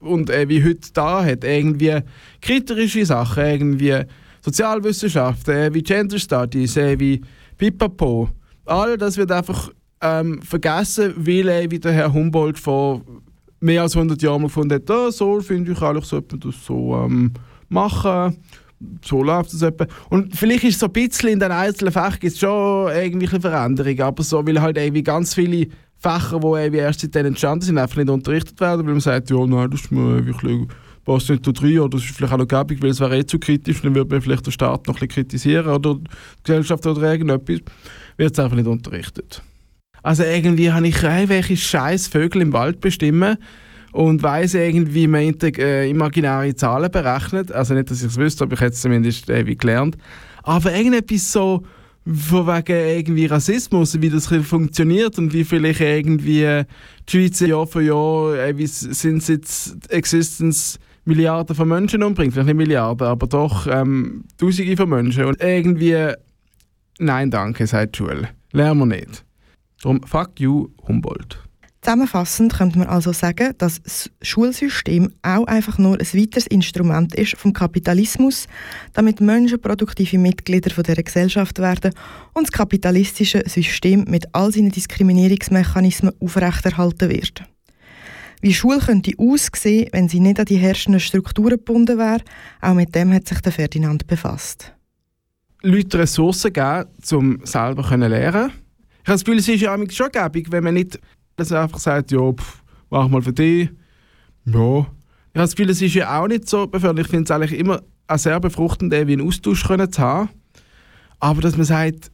und 0.00 0.30
äh, 0.30 0.48
wie 0.48 0.62
heute 0.62 0.92
da 0.92 1.24
hat, 1.24 1.44
irgendwie 1.44 2.00
kritische 2.40 3.06
Sachen, 3.06 3.44
irgendwie 3.44 4.02
Sozialwissenschaften, 4.42 5.54
äh, 5.54 5.74
wie 5.74 5.82
Gender 5.82 6.18
Studies, 6.18 6.76
äh, 6.76 6.98
wie 6.98 7.20
Pipapo, 7.56 8.28
all 8.64 8.96
das 8.96 9.16
wird 9.16 9.30
einfach 9.30 9.70
ähm, 10.00 10.42
vergessen, 10.42 11.14
weil 11.16 11.48
äh, 11.48 11.70
wie 11.70 11.78
der 11.78 11.92
Herr 11.92 12.12
Humboldt 12.12 12.58
vor 12.58 13.02
mehr 13.60 13.82
als 13.82 13.94
100 13.94 14.20
Jahren 14.20 14.42
gefunden 14.42 14.74
hat, 14.74 14.90
oh, 14.90 15.10
so 15.10 15.40
finde 15.40 15.72
ich 15.72 15.80
eigentlich, 15.80 16.04
sollte 16.04 16.36
man 16.36 16.40
das 16.40 16.66
so 16.66 16.96
ähm, 16.96 17.32
machen 17.68 18.36
so 19.04 19.22
läuft 19.22 19.52
es 19.52 19.62
etwa. 19.62 19.86
Und 20.10 20.36
vielleicht 20.36 20.64
ist 20.64 20.80
so 20.80 20.86
ein 20.86 20.92
bisschen 20.92 21.30
in 21.30 21.40
den 21.40 21.52
einzelnen 21.52 21.92
Fächern 21.92 22.18
gibt's 22.20 22.38
schon 22.38 22.90
irgendwelche 22.92 23.40
Veränderungen, 23.40 24.02
aber 24.02 24.22
so, 24.22 24.46
weil 24.46 24.60
halt 24.60 24.76
irgendwie 24.76 25.02
ganz 25.02 25.34
viele 25.34 25.68
Fächer, 25.98 26.40
die 26.40 26.46
irgendwie 26.46 26.78
erst 26.78 27.00
seitdem 27.00 27.26
entstanden 27.26 27.64
sind, 27.64 27.78
einfach 27.78 27.96
nicht 27.96 28.10
unterrichtet 28.10 28.60
werden, 28.60 28.84
weil 28.84 28.92
man 28.92 29.00
sagt, 29.00 29.30
ja, 29.30 29.46
nein, 29.46 29.70
das 29.70 29.82
ist 29.82 29.92
mir 29.92 30.26
wirklich 30.26 30.66
passt 31.04 31.30
nicht 31.30 31.46
da 31.46 31.50
rein, 31.50 31.78
oder 31.80 31.88
das 31.90 32.04
ist 32.04 32.16
vielleicht 32.16 32.32
auch 32.32 32.38
noch 32.38 32.48
gäbig, 32.48 32.82
weil 32.82 32.90
es 32.90 33.00
wäre 33.00 33.18
eh 33.18 33.26
zu 33.26 33.38
kritisch, 33.38 33.82
dann 33.82 33.94
würde 33.94 34.10
man 34.14 34.22
vielleicht 34.22 34.46
den 34.46 34.52
Staat 34.52 34.86
noch 34.86 34.94
ein 34.94 35.06
bisschen 35.06 35.08
kritisieren 35.08 35.66
oder 35.66 35.96
die 35.96 36.08
Gesellschaft 36.44 36.86
oder 36.86 37.12
irgendetwas, 37.12 37.60
wird 38.16 38.32
es 38.32 38.38
einfach 38.38 38.56
nicht 38.56 38.68
unterrichtet. 38.68 39.42
Also 40.02 40.24
irgendwie 40.24 40.70
habe 40.72 40.86
ich 40.86 41.02
irgendwelche 41.02 41.56
scheiß 41.56 42.08
Vögel 42.08 42.42
im 42.42 42.52
Wald 42.52 42.80
bestimmen 42.80 43.36
und 43.92 44.22
weiss 44.22 44.54
irgendwie, 44.54 44.94
wie 44.94 45.06
man 45.06 45.34
äh, 45.58 45.88
imaginäre 45.88 46.54
Zahlen 46.54 46.90
berechnet. 46.90 47.52
Also 47.52 47.74
nicht, 47.74 47.90
dass 47.90 48.00
ich 48.00 48.08
es 48.08 48.16
wüsste, 48.16 48.44
aber 48.44 48.54
ich 48.54 48.60
hätte 48.60 48.72
es 48.72 48.80
zumindest 48.80 49.28
irgendwie 49.28 49.56
gelernt. 49.56 49.96
Aber 50.42 50.74
irgendetwas 50.74 51.30
so 51.30 51.62
von 52.04 52.46
wegen 52.46 52.72
irgendwie 52.72 53.26
Rassismus, 53.26 54.00
wie 54.00 54.10
das 54.10 54.26
funktioniert 54.26 55.18
und 55.18 55.32
wie 55.32 55.44
vielleicht 55.44 55.80
irgendwie 55.80 56.62
die 57.08 57.10
Schweiz 57.10 57.40
Jahr 57.40 57.66
für 57.66 57.82
Jahr, 57.82 58.36
äh, 58.36 58.58
wie 58.58 58.66
sind 58.66 59.26
jetzt 59.28 59.90
Existence 59.90 60.78
Milliarden 61.04 61.54
von 61.54 61.68
Menschen 61.68 62.02
umbringt. 62.02 62.32
Vielleicht 62.32 62.46
nicht 62.46 62.56
Milliarden, 62.56 63.06
aber 63.06 63.26
doch 63.26 63.66
ähm, 63.66 64.24
Tausende 64.38 64.76
von 64.76 64.88
Menschen. 64.88 65.24
Und 65.24 65.40
irgendwie, 65.40 66.12
nein 66.98 67.30
danke, 67.30 67.66
sagt 67.66 67.94
die 67.94 67.98
Schule. 67.98 68.28
Lernen 68.52 68.80
wir 68.80 68.86
nicht. 68.86 69.24
Darum, 69.82 70.02
fuck 70.04 70.38
you, 70.38 70.68
Humboldt. 70.86 71.51
Zusammenfassend 71.84 72.54
könnte 72.54 72.78
man 72.78 72.86
also 72.86 73.12
sagen, 73.12 73.54
dass 73.58 73.82
das 73.82 74.08
Schulsystem 74.22 75.10
auch 75.22 75.48
einfach 75.48 75.78
nur 75.78 75.98
ein 75.98 76.06
weiteres 76.14 76.46
Instrument 76.46 77.12
ist 77.16 77.36
vom 77.36 77.52
Kapitalismus, 77.52 78.46
damit 78.92 79.20
Menschen 79.20 79.60
produktive 79.60 80.16
Mitglieder 80.16 80.70
von 80.70 80.84
der 80.84 81.02
Gesellschaft 81.02 81.58
werden 81.58 81.92
und 82.34 82.46
das 82.46 82.52
kapitalistische 82.52 83.42
System 83.46 84.04
mit 84.06 84.32
all 84.32 84.52
seinen 84.52 84.70
Diskriminierungsmechanismen 84.70 86.12
aufrechterhalten 86.20 87.10
wird. 87.10 87.42
Wie 88.42 88.54
Schule 88.54 88.78
könnte 88.78 89.12
aussehen, 89.18 89.88
wenn 89.90 90.08
sie 90.08 90.20
nicht 90.20 90.38
an 90.38 90.46
die 90.46 90.58
herrschenden 90.58 91.00
Strukturen 91.00 91.50
gebunden 91.50 91.98
wäre, 91.98 92.22
auch 92.60 92.74
mit 92.74 92.94
dem 92.94 93.12
hat 93.12 93.26
sich 93.26 93.40
der 93.40 93.50
Ferdinand 93.50 94.06
befasst. 94.06 94.72
Leuten 95.62 95.96
Ressourcen 95.96 96.52
geben, 96.52 96.88
um 97.10 97.40
selber 97.44 97.82
zu 97.82 97.96
lernen. 97.96 98.52
Ich 99.02 99.08
habe 99.08 99.14
das 99.14 99.24
Gefühl, 99.24 99.38
es 99.38 99.48
ist 99.48 99.62
ja 99.62 99.76
schon 99.90 100.10
gäbig, 100.12 100.52
wenn 100.52 100.62
man 100.62 100.74
nicht 100.74 101.00
dass 101.36 101.50
er 101.50 101.62
einfach 101.62 101.78
sagt, 101.78 102.12
ja, 102.12 102.32
pff, 102.32 102.62
mach 102.90 103.08
mal 103.08 103.22
für 103.22 103.32
dich. 103.32 103.70
Ja. 104.44 104.52
Ich 104.54 105.38
habe 105.38 105.46
das 105.46 105.56
Gefühl, 105.56 105.70
es 105.70 105.80
ist 105.80 105.94
ja 105.94 106.20
auch 106.20 106.28
nicht 106.28 106.48
so 106.48 106.66
beförderlich. 106.66 107.06
Ich 107.06 107.10
finde 107.10 107.24
es 107.24 107.30
eigentlich 107.30 107.58
immer 107.58 107.80
auch 108.06 108.18
sehr 108.18 108.38
befruchtend, 108.40 108.92
wie 108.92 108.96
einen 109.12 109.26
Austausch 109.26 109.66
können 109.66 109.90
zu 109.90 110.02
haben. 110.02 110.28
Aber 111.20 111.40
dass 111.40 111.56
man 111.56 111.64
sagt, 111.64 112.10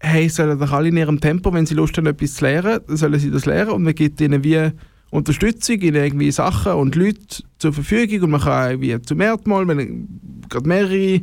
hey, 0.00 0.28
sollen 0.28 0.58
doch 0.58 0.72
alle 0.72 0.88
in 0.88 0.96
ihrem 0.96 1.20
Tempo, 1.20 1.52
wenn 1.52 1.66
sie 1.66 1.74
Lust 1.74 1.96
haben, 1.96 2.06
etwas 2.06 2.34
zu 2.34 2.44
lernen, 2.44 2.80
dann 2.86 2.96
sollen 2.96 3.18
sie 3.18 3.30
das 3.30 3.46
lernen 3.46 3.72
und 3.72 3.82
man 3.82 3.94
gibt 3.94 4.20
ihnen 4.20 4.44
wie 4.44 4.70
Unterstützung 5.10 5.76
in 5.76 5.94
irgendwie 5.94 6.30
Sachen 6.30 6.72
und 6.72 6.94
Leute 6.94 7.44
zur 7.58 7.72
Verfügung 7.72 8.22
und 8.22 8.30
man 8.30 8.40
kann 8.40 8.70
irgendwie 8.70 9.00
zum 9.02 9.20
ersten 9.20 9.48
Mal, 9.48 9.66
wenn 9.68 10.08
gerade 10.48 10.68
mehrere 10.68 11.20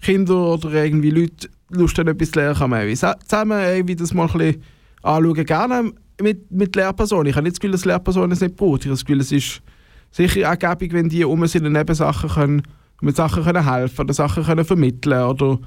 Kinder 0.00 0.54
oder 0.54 0.84
irgendwie 0.84 1.10
Leute 1.10 1.48
Lust 1.70 1.98
haben, 1.98 2.08
etwas 2.08 2.30
zu 2.30 2.38
lernen, 2.38 2.58
kann 2.58 2.70
man 2.70 2.80
irgendwie 2.80 2.96
sa- 2.96 3.18
zusammen 3.20 3.60
irgendwie 3.60 3.96
das 3.96 4.14
mal 4.14 4.28
ein 4.28 4.38
bisschen 4.38 4.62
anschauen. 5.02 5.44
Gerne 5.46 5.92
mit, 6.20 6.50
mit 6.50 6.76
Lehrpersonen. 6.76 7.26
Ich 7.26 7.36
habe 7.36 7.44
nicht 7.44 7.54
das 7.54 7.60
Gefühl, 7.60 7.72
dass 7.72 7.84
Lehrpersonen 7.84 8.32
es 8.32 8.40
nicht 8.40 8.56
brauchen. 8.56 8.80
Ich 8.80 8.86
habe 8.86 8.94
das 8.94 9.04
Gefühl, 9.04 9.20
es 9.20 9.32
ist 9.32 9.62
sicher 10.10 10.56
gäbig, 10.56 10.92
wenn 10.92 11.08
die 11.08 11.24
um 11.24 11.46
sind 11.46 11.66
und 11.66 11.72
Nebensachen 11.72 12.30
können, 12.30 12.62
mit 13.00 13.16
Sachen 13.16 13.44
können 13.44 13.68
helfen 13.70 14.02
oder 14.02 14.14
Sachen 14.14 14.44
können 14.44 14.64
vermitteln 14.64 15.24
oder 15.24 15.58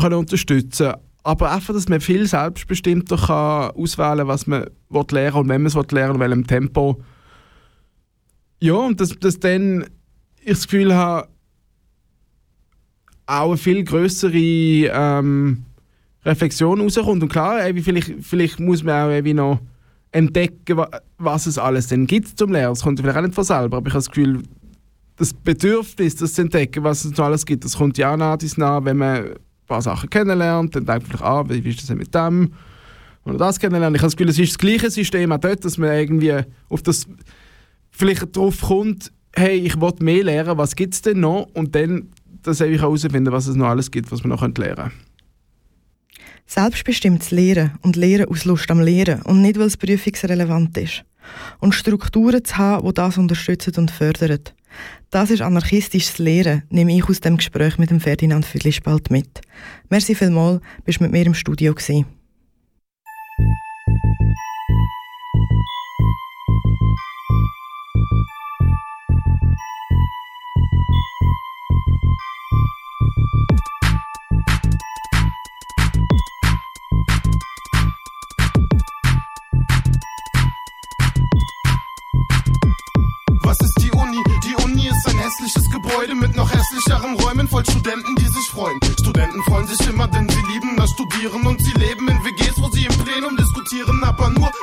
können 0.00 0.14
unterstützen. 0.14 0.94
Aber 1.22 1.52
einfach, 1.52 1.74
dass 1.74 1.88
man 1.88 2.00
viel 2.00 2.26
selbstbestimmter 2.26 3.16
kann 3.16 3.70
auswählen 3.70 4.18
kann, 4.18 4.28
was 4.28 4.46
man 4.46 4.66
will 4.90 5.04
lernen 5.10 5.36
und 5.36 5.48
wenn 5.48 5.62
man 5.62 5.66
es 5.66 5.74
will 5.74 5.86
lernen, 5.90 6.14
in 6.16 6.20
welchem 6.20 6.46
Tempo. 6.46 7.02
Ja, 8.60 8.74
und 8.74 9.00
dass, 9.00 9.10
dass 9.18 9.38
dann 9.38 9.84
ich 10.40 10.50
das 10.50 10.64
Gefühl 10.64 10.94
habe, 10.94 11.28
auch 13.26 13.48
eine 13.48 13.56
viel 13.56 13.84
größere 13.84 14.36
ähm, 14.36 15.64
Reflexion 16.24 16.80
rauskommt. 16.80 17.22
Und 17.22 17.28
klar, 17.30 17.66
irgendwie 17.66 17.82
vielleicht, 17.82 18.12
vielleicht 18.20 18.60
muss 18.60 18.82
man 18.82 18.94
auch 18.94 19.34
noch 19.34 19.60
entdecken, 20.14 20.76
wa- 20.76 20.88
was 21.18 21.46
es 21.46 21.58
alles 21.58 21.88
denn 21.88 22.06
gibt 22.06 22.38
zum 22.38 22.52
Lernen. 22.52 22.72
Das 22.74 22.82
kommt 22.82 23.00
vielleicht 23.00 23.16
auch 23.16 23.22
nicht 23.22 23.34
von 23.34 23.44
selber, 23.44 23.78
aber 23.78 23.88
ich 23.88 23.94
habe 23.94 24.04
das 24.04 24.08
Gefühl, 24.08 24.42
das 25.16 25.34
Bedürfnis, 25.34 26.16
das 26.16 26.34
zu 26.34 26.42
entdecken, 26.42 26.84
was 26.84 27.04
es 27.04 27.16
noch 27.16 27.26
alles 27.26 27.44
gibt, 27.44 27.64
das 27.64 27.76
kommt 27.76 27.98
ja 27.98 28.12
auch 28.14 28.16
nach 28.16 28.84
wenn 28.84 28.96
man 28.96 29.16
ein 29.24 29.34
paar 29.66 29.82
Sachen 29.82 30.08
kennenlernt, 30.10 30.74
dann 30.76 30.86
denkt 30.86 31.02
man 31.02 31.18
vielleicht, 31.18 31.24
ah, 31.24 31.44
wie 31.48 31.68
ist 31.68 31.80
das 31.80 31.86
denn 31.88 31.98
mit 31.98 32.14
dem? 32.14 32.52
Oder 33.24 33.38
das 33.38 33.58
kennenlernen. 33.58 33.94
Ich 33.94 34.02
habe 34.02 34.08
das 34.08 34.16
Gefühl, 34.16 34.30
es 34.30 34.38
ist 34.38 34.52
das 34.52 34.58
gleiche 34.58 34.90
System 34.90 35.32
auch 35.32 35.38
dort, 35.38 35.64
dass 35.64 35.78
man 35.78 35.90
irgendwie 35.90 36.34
auf 36.68 36.82
das 36.82 37.06
vielleicht 37.90 38.36
drauf 38.36 38.60
kommt, 38.60 39.10
hey, 39.34 39.56
ich 39.56 39.80
will 39.80 39.92
mehr 40.00 40.24
lernen, 40.24 40.58
was 40.58 40.76
gibt 40.76 40.94
es 40.94 41.02
denn 41.02 41.20
noch? 41.20 41.48
Und 41.54 41.74
dann 41.74 42.08
das 42.42 42.60
einfach 42.60 42.82
herausfinden, 42.82 43.32
was 43.32 43.46
es 43.46 43.56
noch 43.56 43.66
alles 43.68 43.90
gibt, 43.90 44.12
was 44.12 44.22
man 44.22 44.30
noch 44.30 44.42
lernen 44.42 44.54
könnte. 44.76 44.90
Selbstbestimmtes 46.46 47.30
Lehren 47.30 47.72
und 47.82 47.96
Lehren 47.96 48.28
aus 48.28 48.44
Lust 48.44 48.70
am 48.70 48.80
Lehren 48.80 49.22
und 49.22 49.42
nicht, 49.42 49.58
weil 49.58 49.66
es 49.66 49.76
prüfungsrelevant 49.76 50.76
ist. 50.78 51.04
Und 51.58 51.74
Strukturen 51.74 52.44
zu 52.44 52.56
haben, 52.58 52.86
die 52.86 52.94
das 52.94 53.16
unterstützen 53.18 53.74
und 53.76 53.90
fördern. 53.90 54.40
Das 55.10 55.30
ist 55.30 55.42
anarchistisches 55.42 56.18
Lehren, 56.18 56.64
nehme 56.70 56.94
ich 56.96 57.08
aus 57.08 57.20
dem 57.20 57.36
Gespräch 57.36 57.78
mit 57.78 57.90
dem 57.90 58.00
Ferdinand 58.00 58.44
Füdlispalt 58.44 59.10
mit. 59.10 59.40
Merci 59.88 60.14
vielmals, 60.14 60.60
bist 60.84 61.00
mit 61.00 61.12
mir 61.12 61.24
im 61.24 61.34
Studio 61.34 61.74
gewesen. 61.74 62.06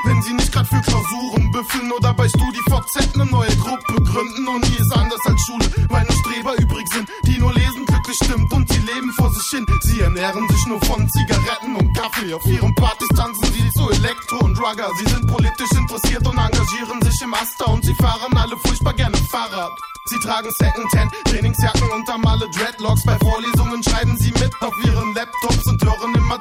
Wenn 0.03 0.21
sie 0.21 0.33
nicht 0.33 0.51
gerade 0.51 0.67
für 0.67 0.81
Klausuren 0.81 1.51
büffeln 1.51 1.91
oder 1.91 2.13
bei 2.13 2.27
StudiVZ 2.27 3.15
eine 3.15 3.25
neue 3.25 3.55
Gruppe 3.57 4.01
gründen. 4.03 4.47
Uni 4.47 4.75
ist 4.77 4.91
anders 4.95 5.19
als 5.25 5.41
Schule, 5.41 5.65
weil 5.89 6.05
nur 6.05 6.17
Streber 6.19 6.57
übrig 6.59 6.87
sind, 6.93 7.09
die 7.25 7.39
nur 7.39 7.53
lesen, 7.53 7.85
glücklich 7.85 8.17
stimmt 8.23 8.51
und 8.53 8.71
sie 8.71 8.79
leben 8.79 9.11
vor 9.13 9.31
sich 9.33 9.47
hin. 9.49 9.65
Sie 9.81 9.99
ernähren 10.01 10.47
sich 10.49 10.65
nur 10.67 10.81
von 10.85 11.09
Zigaretten 11.09 11.75
und 11.75 11.93
Kaffee. 11.97 12.33
Auf 12.33 12.45
ihren 12.45 12.73
Partys 12.75 13.09
tanzen 13.15 13.53
sie 13.53 13.69
so 13.75 13.89
Elektro 13.89 14.45
und 14.45 14.57
Drugger. 14.57 14.89
Sie 14.97 15.09
sind 15.09 15.27
politisch 15.27 15.71
interessiert 15.71 16.27
und 16.27 16.37
engagieren 16.37 17.01
sich 17.01 17.21
im 17.21 17.33
Aster 17.33 17.67
und 17.67 17.85
sie 17.85 17.95
fahren 17.95 18.35
alle 18.37 18.57
furchtbar 18.57 18.93
gerne 18.93 19.17
Fahrrad. 19.29 19.71
Sie 20.05 20.19
tragen 20.19 20.49
Secondhand, 20.57 21.11
Trainingsjacken 21.25 21.89
und 21.91 22.09
alle 22.25 22.49
Dreadlocks. 22.49 23.03
Bei 23.05 23.17
Vorlesungen 23.19 23.83
schreiben 23.83 24.17
sie 24.17 24.31
mit 24.31 24.40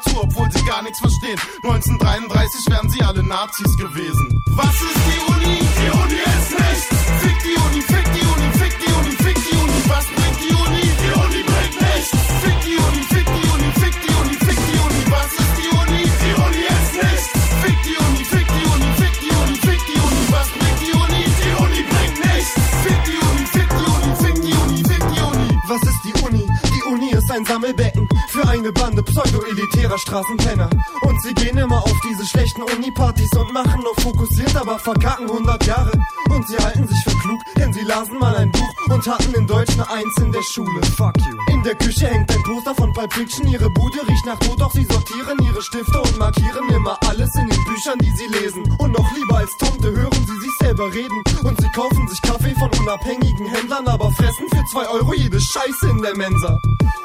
hören 0.01 0.13
immer 0.17 0.21
zu, 0.21 0.23
obwohl 0.23 0.51
sie 0.53 0.65
gar 0.65 0.83
nichts 0.83 0.99
verstehen. 0.99 1.39
1933 1.63 2.67
wären 2.71 2.91
sie 2.91 3.03
alle 3.03 3.23
Nazis 3.23 3.77
gewesen. 3.77 4.43
Was 4.51 4.75
ist 4.75 5.01
die 5.07 5.33
Uni? 5.33 5.59
Die 5.59 5.91
Uni 5.91 6.21
ist 6.21 6.51
nichts. 6.51 6.87
Fick 7.21 7.39
die 7.43 7.57
Uni, 7.57 7.81
fick 7.83 8.07
die 8.13 8.27
Uni, 8.27 8.49
fick 8.59 8.75
die 8.81 8.93
Uni, 8.93 9.11
fick 9.11 9.37
die 9.37 9.57
Uni. 9.57 9.79
Was 9.89 10.07
bringt 10.07 10.41
die 10.41 10.55
Uni? 10.55 10.83
Die 10.83 11.13
Uni 11.21 11.43
bringt 11.43 11.77
nichts. 11.81 12.11
Fick 12.43 12.61
die 12.65 12.77
Uni, 12.77 13.03
fick 13.13 13.27
die 13.27 13.47
Uni, 13.51 13.69
fick 13.81 13.97
die 14.03 14.15
Uni, 14.21 14.35
fick 14.47 14.61
die 14.67 14.79
Uni. 14.79 15.01
Was 15.11 15.33
ist 15.41 15.55
die 15.59 15.71
Uni? 15.81 16.03
Die 16.23 16.35
Uni 16.45 16.63
ist 16.77 16.93
nichts. 17.01 17.27
Fick 17.63 17.79
die 17.85 17.97
Uni, 17.97 18.25
fick 18.25 18.49
die 18.49 18.67
Uni, 18.73 18.89
fick 19.01 19.15
die 19.21 19.33
Uni, 19.41 19.57
fick 19.67 19.81
die 19.87 20.01
Uni. 20.01 20.23
Was 20.31 20.49
bringt 20.59 20.81
die 20.81 20.93
Uni? 20.93 21.23
Die 21.41 21.55
Uni 21.65 21.81
bringt 21.91 22.19
nichts. 22.25 22.53
Fick 22.85 23.01
die 23.05 23.19
Uni, 23.29 23.45
fick 23.55 23.71
die 23.71 23.89
Uni, 23.95 24.11
fick 24.23 24.37
die 24.45 24.55
Uni, 24.63 24.81
fick 24.85 25.05
die 25.13 25.21
Uni. 25.21 25.49
Was 25.69 25.83
ist 25.83 26.01
die 26.05 26.15
Uni? 26.25 26.45
Die 26.75 26.83
Uni 26.85 27.11
ist 27.11 27.31
ein 27.31 27.45
Sammelbecken 27.45 28.10
für 28.41 28.49
eine 28.49 28.73
Bande 28.73 29.03
pseudo-elitärer 29.03 29.99
Straßenpenner. 29.99 30.71
Und 31.03 31.23
sie 31.23 31.35
gehen 31.35 31.59
immer 31.59 31.83
auf 31.83 31.97
diese 32.09 32.27
schlechten 32.27 32.63
Uni-Partys 32.63 33.31
und 33.37 33.53
machen 33.53 33.83
nur 33.83 33.95
fokussiert, 33.97 34.55
aber 34.57 34.79
verkacken 34.79 35.29
100 35.29 35.67
Jahre. 35.67 35.93
Und 36.31 36.47
sie 36.49 36.57
halten 36.57 36.87
sich 36.87 36.99
für 37.05 37.17
klug, 37.19 37.41
denn 37.57 37.73
sie 37.73 37.83
lasen 37.83 38.19
mal 38.19 38.37
ein 38.37 38.51
Buch 38.51 38.75
und 38.89 39.07
hatten 39.07 39.35
in 39.35 39.47
Deutsch 39.47 39.73
eine 39.73 39.91
Eins 39.91 40.17
in 40.19 40.33
der 40.33 40.43
Schule. 40.43 40.81
Fuck 40.97 41.17
you. 41.19 41.53
In 41.53 41.63
der 41.63 41.75
Küche 41.75 42.07
hängt 42.07 42.31
ein 42.31 42.43
Poster 42.43 42.75
von 42.75 42.93
Pulp 42.93 43.13
Fiction, 43.13 43.49
ihre 43.49 43.69
Bude 43.71 43.99
riecht 44.09 44.27
nach 44.27 44.39
Tod, 44.39 44.61
doch 44.61 44.73
sie 44.73 44.85
sortieren 44.85 45.39
ihre 45.43 45.63
Stifte 45.63 46.01
und 46.01 46.19
markieren 46.19 46.69
immer 46.71 46.99
alles 47.09 47.35
in 47.35 47.49
den 47.49 47.65
Büchern, 47.65 47.99
die 47.99 48.13
sie 48.17 48.27
lesen. 48.27 48.63
Und 48.79 48.93
noch 48.93 49.13
lieber 49.15 49.39
als 49.39 49.57
Tomte 49.59 49.91
hören 49.91 50.27
sie 50.27 50.41
sich 50.41 50.53
selber 50.61 50.93
reden. 50.93 51.23
Und 51.43 51.59
sie 51.61 51.69
kaufen 51.71 52.07
sich 52.09 52.21
Kaffee 52.23 52.55
von 52.55 52.71
unabhängigen 52.81 53.47
Händlern, 53.47 53.87
aber 53.89 54.11
fressen 54.13 54.47
für 54.51 54.65
zwei 54.71 54.87
Euro 54.89 55.15
jede 55.15 55.41
Scheiße 55.41 55.89
in 55.91 56.03
der 56.03 56.15
Mensa. 56.17 56.61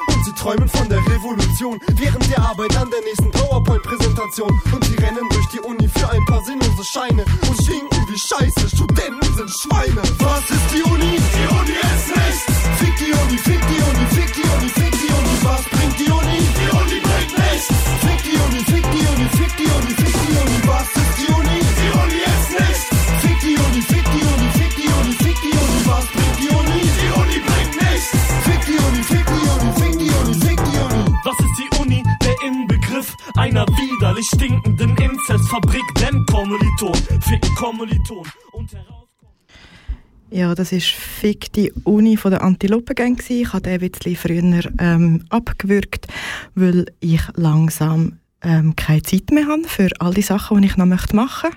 Und 0.08 0.24
sie 0.24 0.32
träumen 0.32 0.68
von 0.68 0.88
der 0.88 1.00
Revolution 1.06 1.80
während 1.94 2.28
der 2.30 2.40
Arbeit 2.40 2.76
an 2.76 2.90
der 2.90 3.00
nächsten 3.00 3.30
PowerPoint-Präsentation. 3.30 4.50
Und 4.72 4.84
sie 4.84 4.94
rennen 4.96 5.26
durch 5.30 5.46
die 5.48 5.60
Uni 5.60 5.88
für 5.88 6.08
ein 6.10 6.24
paar 6.26 6.44
sinnlose 6.44 6.84
Scheine 6.84 7.24
und 7.48 7.56
schinken 7.64 8.04
wie 8.08 8.18
Scheiße. 8.18 8.68
Studenten 8.68 9.34
sind 9.36 9.50
Schweine. 9.50 10.02
Was 10.18 10.50
ist 10.50 10.68
die 10.74 10.82
Uni? 10.82 11.16
Die 11.16 11.48
Uni 11.56 11.72
ist 11.72 12.08
nichts. 12.16 12.44
Fick 12.78 12.96
die 12.98 13.12
Uni, 13.12 13.38
fick 13.38 13.60
die 13.68 13.82
Uni, 13.88 14.06
fick 14.10 14.34
die 14.34 14.48
Uni, 14.48 14.68
fick 14.68 14.92
die 15.00 15.12
Uni. 15.16 15.34
Was 15.42 15.64
bringt 15.64 15.98
die 15.98 16.12
Uni? 16.12 16.38
Die 16.44 16.70
Uni 16.76 17.00
bringt 17.00 17.32
nichts. 17.40 17.68
Fick 18.04 18.20
die 18.22 18.36
Uni, 18.36 18.60
fick 18.64 18.84
die 18.92 19.06
Uni, 19.06 19.28
fick 19.32 19.56
die 19.56 19.64
Uni. 19.64 19.85
Widerlich 34.26 34.62
stinkenden 34.62 34.96
Inzestfabrik, 34.96 35.84
denn 36.00 36.24
Kommiliton, 36.26 36.94
ficken 37.20 37.54
Kommiliton. 37.54 38.26
Und 38.52 38.70
Ja, 40.30 40.54
das 40.54 40.72
war 40.72 40.80
Fick 40.80 41.52
die 41.52 41.72
Uni 41.84 42.16
von 42.16 42.32
der 42.32 42.42
Antilopengang. 42.42 43.18
Ich 43.28 43.52
habe 43.52 43.62
den 43.62 43.80
ein 43.80 43.90
bisschen 43.90 44.16
früher 44.16 44.70
ähm, 44.78 45.24
abgewürgt, 45.28 46.06
weil 46.54 46.86
ich 47.00 47.22
langsam 47.34 48.18
ähm, 48.42 48.74
keine 48.76 49.02
Zeit 49.02 49.30
mehr 49.30 49.46
habe 49.46 49.64
für 49.64 49.88
all 49.98 50.14
die 50.14 50.22
Sachen, 50.22 50.60
die 50.62 50.68
ich 50.68 50.76
noch 50.76 50.86
machen 50.86 51.16
möchte. 51.16 51.50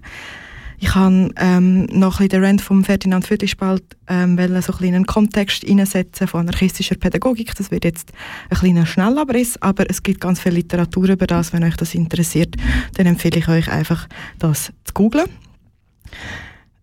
Ich 0.82 0.96
habe 0.96 1.30
ähm, 1.36 1.86
noch 1.88 2.22
ein 2.22 2.30
den 2.30 2.44
Rand 2.44 2.62
von 2.62 2.86
Ferdinand 2.86 3.28
Füttispalt 3.28 3.84
ähm, 4.08 4.38
so 4.62 4.74
ein 4.74 4.86
einen 4.86 5.06
Kontext 5.06 5.68
einsetzen 5.68 6.28
von 6.28 6.42
anarchistischer 6.42 6.96
Pädagogik. 6.96 7.54
Das 7.56 7.70
wird 7.70 7.84
jetzt 7.84 8.14
ein 8.50 8.58
kleiner 8.58 8.86
Schnellabriss, 8.86 9.62
aber 9.62 9.90
es 9.90 10.04
gibt 10.04 10.22
ganz 10.22 10.40
viel 10.40 10.54
Literatur 10.54 11.10
über 11.10 11.28
das. 11.28 11.52
Wenn 11.52 11.66
euch 11.66 11.76
das 11.76 11.96
interessiert, 11.96 12.56
dann 12.96 13.08
empfehle 13.08 13.40
ich 13.40 13.50
euch 13.50 13.70
einfach, 13.70 14.08
das 14.40 14.72
zu 14.86 14.94
googlen. 14.94 15.28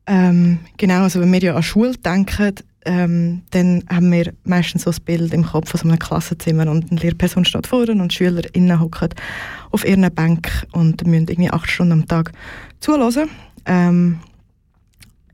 Ähm, 0.07 0.59
genau, 0.76 1.03
also 1.03 1.20
wenn 1.20 1.32
wir 1.32 1.40
ja 1.40 1.57
an 1.57 1.62
Schule 1.62 1.97
denken, 1.97 2.55
ähm, 2.84 3.42
dann 3.51 3.82
haben 3.88 4.12
wir 4.12 4.32
meistens 4.44 4.82
so 4.82 4.90
das 4.90 5.01
Bild 5.01 5.32
im 5.32 5.44
Kopf 5.44 5.70
von 5.70 5.90
einem 5.90 5.99
Klassenzimmer 5.99 6.70
und 6.70 6.90
eine 6.90 7.01
Lehrperson 7.01 7.44
steht 7.44 7.66
vorne 7.66 8.01
und 8.01 8.12
SchülerInnen 8.12 8.78
hocken 8.78 9.09
auf 9.70 9.84
ihren 9.84 10.09
Bank 10.14 10.66
und 10.72 11.05
müssen 11.07 11.28
irgendwie 11.28 11.51
acht 11.51 11.70
Stunden 11.70 11.92
am 11.92 12.07
Tag 12.07 12.32
zuhören. 12.78 13.28
Ähm, 13.67 14.21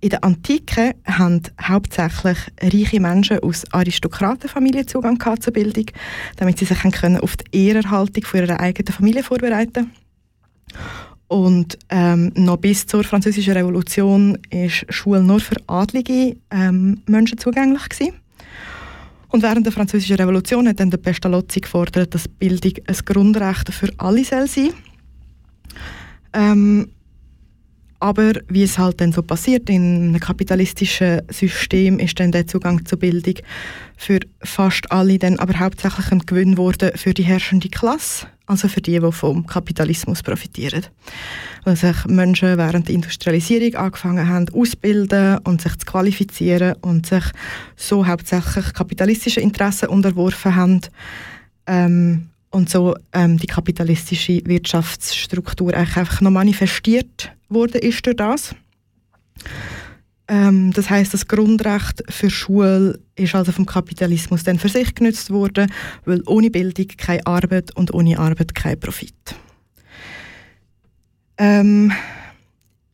in 0.01 0.11
der 0.11 0.25
Antike 0.25 0.97
haben 1.07 1.43
hauptsächlich 1.61 2.39
reiche 2.61 3.01
Menschen 3.01 3.39
aus 3.39 3.65
Aristokratenfamilien 3.73 4.89
Zugang 4.89 5.19
zur 5.41 5.53
Bildung, 5.53 5.87
damit 6.37 6.59
sie 6.59 6.65
sich 6.65 6.85
auf 7.21 7.37
die 7.37 7.67
Ehrerhaltung 7.69 8.25
ihrer 8.35 8.59
eigenen 8.59 8.93
Familie 8.93 9.23
vorbereiten 9.23 9.93
und 11.33 11.79
ähm, 11.89 12.31
noch 12.35 12.59
bis 12.59 12.87
zur 12.87 13.05
Französischen 13.05 13.55
Revolution 13.55 14.37
ist 14.51 14.85
Schule 14.93 15.23
nur 15.23 15.41
für 15.41 15.57
adlige 15.67 16.37
ähm, 16.51 17.01
Menschen 17.07 17.39
zugänglich 17.39 17.89
gewesen. 17.89 18.13
Und 19.29 19.43
während 19.43 19.65
der 19.65 19.73
Französischen 19.73 20.17
Revolution 20.17 20.69
hat 20.69 20.79
dann 20.79 20.91
der 20.91 20.99
Pestalozzi 20.99 21.61
gefordert, 21.61 22.15
dass 22.15 22.29
Bildung 22.29 22.75
ein 22.87 22.97
Grundrecht 23.07 23.73
für 23.73 23.89
alle 23.97 24.25
soll. 24.25 24.75
Ähm, 26.35 26.91
aber 28.03 28.33
wie 28.49 28.65
es 28.65 28.79
halt 28.79 29.01
dann 29.01 29.13
so 29.13 29.23
passiert, 29.23 29.71
in 29.71 30.09
einem 30.09 30.21
kapitalistischen 30.21 31.23
System 31.31 32.01
ist 32.01 32.19
dann 32.19 32.33
der 32.33 32.49
Zugang 32.49 32.85
zur 32.85 32.99
Bildung 32.99 33.35
für 33.97 34.19
fast 34.43 34.91
alle 34.91 35.19
dann 35.19 35.39
aber 35.39 35.59
hauptsächlich 35.61 36.11
ein 36.11 36.19
Gewinn 36.27 36.57
worden 36.57 36.91
für 36.97 37.15
die 37.15 37.23
herrschende 37.23 37.69
Klasse, 37.69 38.27
also 38.47 38.67
für 38.67 38.81
die, 38.81 38.99
die 38.99 39.13
vom 39.13 39.47
Kapitalismus 39.47 40.21
profitieren. 40.21 40.85
Weil 41.63 41.77
sich 41.77 42.05
Menschen 42.07 42.59
während 42.59 42.89
der 42.89 42.97
Industrialisierung 42.97 43.77
angefangen 43.77 44.29
haben 44.29 44.49
auszubilden 44.53 45.39
und 45.45 45.63
sich 45.63 45.79
zu 45.79 45.87
qualifizieren 45.87 46.75
und 46.81 47.07
sich 47.07 47.25
so 47.77 48.05
hauptsächlich 48.05 48.73
kapitalistischen 48.73 49.45
Interessen 49.45 49.91
unterworfen 49.91 50.57
haben. 50.57 50.81
Ähm, 51.69 52.32
und 52.53 52.71
so 52.71 52.95
ähm, 53.13 53.39
die 53.39 53.47
kapitalistische 53.47 54.41
Wirtschaftsstruktur 54.45 55.75
eigentlich 55.75 55.97
einfach 55.97 56.21
noch 56.21 56.31
manifestiert 56.31 57.33
wurde 57.49 57.79
ist 57.79 58.07
durch 58.07 58.17
das. 58.17 58.55
Ähm, 60.29 60.73
das 60.73 60.89
heißt, 60.89 61.13
das 61.13 61.27
Grundrecht 61.27 62.05
für 62.09 62.31
Schule 62.31 63.01
ist 63.17 63.35
also 63.35 63.53
vom 63.53 63.67
Kapitalismus 63.67 64.45
dann 64.45 64.59
für 64.59 64.69
sich 64.69 64.95
genutzt 64.95 65.31
worden, 65.31 65.73
weil 66.05 66.23
ohne 66.27 66.51
Bildung 66.51 66.87
keine 66.97 67.27
Arbeit 67.27 67.75
und 67.75 67.93
ohne 67.93 68.19
Arbeit 68.19 68.55
kein 68.55 68.79
Profit. 68.79 69.15
Ähm, 71.39 71.93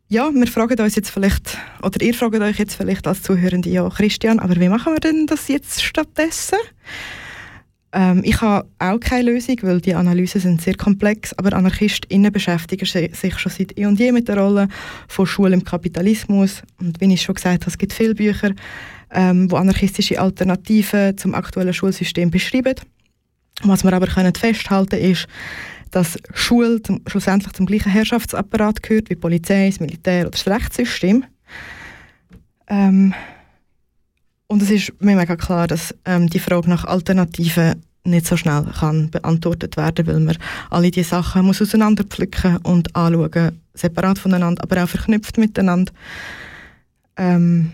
ja, 0.08 0.32
wir 0.32 0.46
fragen 0.46 0.80
uns 0.80 0.94
jetzt 0.94 1.10
vielleicht, 1.10 1.58
oder 1.82 2.00
ihr 2.00 2.14
fragt 2.14 2.40
euch 2.40 2.58
jetzt 2.58 2.74
vielleicht 2.74 3.06
als 3.06 3.22
Zuhörende, 3.22 3.68
ja, 3.68 3.88
Christian, 3.90 4.38
aber 4.38 4.56
wie 4.56 4.68
machen 4.68 4.94
wir 4.94 5.00
denn 5.00 5.26
das 5.26 5.48
jetzt 5.48 5.82
stattdessen? 5.82 6.58
Ähm, 7.92 8.22
ich 8.24 8.40
habe 8.40 8.68
auch 8.78 9.00
keine 9.00 9.30
Lösung, 9.30 9.56
weil 9.62 9.80
die 9.80 9.94
Analysen 9.94 10.40
sind 10.40 10.60
sehr 10.60 10.74
komplex, 10.74 11.32
aber 11.34 11.54
AnarchistInnen 11.54 12.32
beschäftigen 12.32 12.84
sich 12.86 13.38
schon 13.38 13.52
seit 13.52 13.78
eh 13.78 13.86
und 13.86 13.98
je 13.98 14.12
mit 14.12 14.28
der 14.28 14.38
Rolle 14.38 14.68
von 15.08 15.26
Schule 15.26 15.54
im 15.54 15.64
Kapitalismus. 15.64 16.62
Und 16.78 17.00
wie 17.00 17.12
ich 17.12 17.22
schon 17.22 17.34
gesagt 17.34 17.62
habe, 17.62 17.70
es 17.70 17.78
gibt 17.78 17.92
viele 17.92 18.14
Bücher, 18.14 18.52
ähm, 19.10 19.50
wo 19.50 19.56
anarchistische 19.56 20.20
Alternativen 20.20 21.16
zum 21.16 21.34
aktuellen 21.34 21.72
Schulsystem 21.72 22.30
beschreiben. 22.30 22.74
Was 23.62 23.84
wir 23.84 23.92
aber 23.92 24.06
können 24.06 24.34
festhalten 24.34 24.96
ist, 24.96 25.26
dass 25.90 26.18
Schule 26.34 26.82
zum, 26.82 27.00
schlussendlich 27.06 27.54
zum 27.54 27.66
gleichen 27.66 27.90
Herrschaftsapparat 27.90 28.82
gehört 28.82 29.08
wie 29.10 29.16
Polizei, 29.16 29.68
das 29.68 29.80
Militär 29.80 30.22
oder 30.22 30.30
das 30.30 30.46
Rechtssystem. 30.46 31.24
Ähm, 32.68 33.14
und 34.48 34.62
es 34.62 34.70
ist 34.70 34.92
mir 35.00 35.14
mega 35.14 35.36
klar, 35.36 35.66
dass 35.66 35.94
ähm, 36.04 36.28
die 36.28 36.38
Frage 36.38 36.68
nach 36.68 36.84
Alternativen 36.84 37.82
nicht 38.04 38.26
so 38.26 38.36
schnell 38.36 38.64
kann 38.78 39.10
beantwortet 39.10 39.76
werden, 39.76 40.06
weil 40.06 40.20
man 40.20 40.38
alle 40.70 40.90
diese 40.90 41.10
Sachen 41.10 41.44
muss 41.44 41.60
auseinanderpflücken 41.60 42.56
und 42.58 42.96
anschauen, 42.96 43.60
separat 43.74 44.18
voneinander, 44.18 44.62
aber 44.62 44.82
auch 44.82 44.88
verknüpft 44.88 45.36
miteinander. 45.36 45.92
Ähm, 47.18 47.72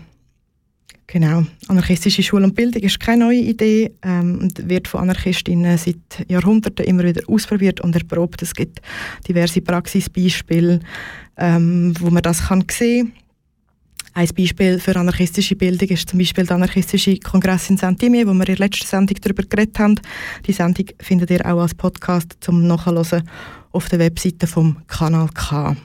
genau. 1.07 1.45
Anarchistische 1.69 2.21
Schule 2.21 2.43
und 2.43 2.55
Bildung 2.55 2.81
ist 2.81 2.99
keine 2.99 3.25
neue 3.25 3.39
Idee 3.39 3.91
ähm, 4.01 4.39
und 4.41 4.67
wird 4.67 4.89
von 4.89 5.01
Anarchistinnen 5.01 5.77
seit 5.77 6.29
Jahrhunderten 6.29 6.85
immer 6.85 7.05
wieder 7.05 7.21
ausprobiert 7.27 7.79
und 7.79 7.95
erprobt. 7.95 8.41
Es 8.41 8.53
gibt 8.53 8.81
diverse 9.25 9.61
Praxisbeispiele, 9.61 10.81
ähm, 11.37 11.93
wo 11.99 12.09
man 12.09 12.23
das 12.23 12.47
kann 12.47 12.65
sehen 12.69 13.13
kann. 13.13 13.24
Ein 14.17 14.29
Beispiel 14.29 14.79
für 14.79 14.95
anarchistische 14.95 15.57
Bildung 15.57 15.89
ist 15.89 16.07
zum 16.07 16.19
Beispiel 16.19 16.45
der 16.45 16.55
anarchistische 16.55 17.17
Kongress 17.17 17.69
in 17.69 17.75
Saint-Imier, 17.75 18.25
wo 18.25 18.31
wir 18.31 18.47
in 18.47 18.55
der 18.55 18.59
letzten 18.59 18.87
Sendung 18.87 19.17
darüber 19.21 19.43
geredet 19.43 19.77
haben. 19.77 19.99
Die 20.47 20.53
Sendung 20.53 20.85
findet 21.01 21.31
ihr 21.31 21.45
auch 21.45 21.59
als 21.59 21.75
Podcast 21.75 22.37
zum 22.39 22.65
Nachhören 22.65 23.23
auf 23.73 23.89
der 23.89 23.99
Webseite 23.99 24.47
vom 24.47 24.77
Kanal 24.87 25.27
K. 25.33 25.75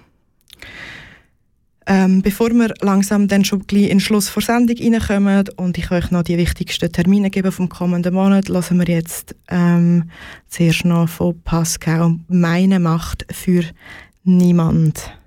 Ähm, 1.88 2.22
bevor 2.22 2.50
wir 2.50 2.72
langsam 2.82 3.26
dann 3.26 3.44
schon 3.44 3.66
gleich 3.66 3.90
in 3.90 3.98
den 3.98 4.00
Schluss 4.00 4.28
vor 4.28 4.44
Sendung 4.44 4.76
reinkommen 4.78 5.48
und 5.56 5.76
ich 5.76 5.90
euch 5.90 6.12
noch 6.12 6.22
die 6.22 6.38
wichtigsten 6.38 6.92
Termine 6.92 7.30
gebe 7.30 7.50
vom 7.50 7.68
kommenden 7.68 8.14
Monat, 8.14 8.48
lassen 8.48 8.78
wir 8.78 8.86
jetzt 8.86 9.34
ähm, 9.48 10.08
zuerst 10.46 10.84
noch 10.84 11.08
von 11.08 11.42
Pascal 11.42 12.14
«Meine 12.28 12.78
Macht 12.78 13.26
für 13.32 13.64
niemand». 14.22 15.19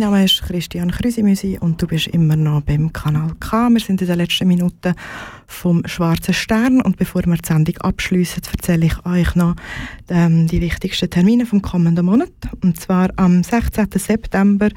Mein 0.00 0.12
Name 0.12 0.24
ist 0.24 0.40
Christian 0.40 0.90
Krüsimüsi 0.90 1.58
und 1.60 1.82
du 1.82 1.86
bist 1.86 2.06
immer 2.06 2.34
noch 2.34 2.62
beim 2.62 2.90
Kanal 2.90 3.32
K. 3.38 3.68
Wir 3.68 3.80
sind 3.80 4.00
in 4.00 4.06
den 4.06 4.16
letzten 4.16 4.48
Minuten 4.48 4.94
vom 5.46 5.86
Schwarzen 5.86 6.32
Stern 6.32 6.80
und 6.80 6.96
bevor 6.96 7.22
wir 7.26 7.36
die 7.36 7.46
Sendung 7.46 7.76
abschließen, 7.76 8.42
erzähle 8.50 8.86
ich 8.86 9.04
euch 9.04 9.34
noch 9.34 9.56
ähm, 10.08 10.46
die 10.46 10.62
wichtigsten 10.62 11.10
Termine 11.10 11.44
vom 11.44 11.60
kommenden 11.60 12.06
Monat. 12.06 12.32
Und 12.62 12.80
zwar 12.80 13.10
am 13.16 13.42
16. 13.42 13.88
September 13.96 14.70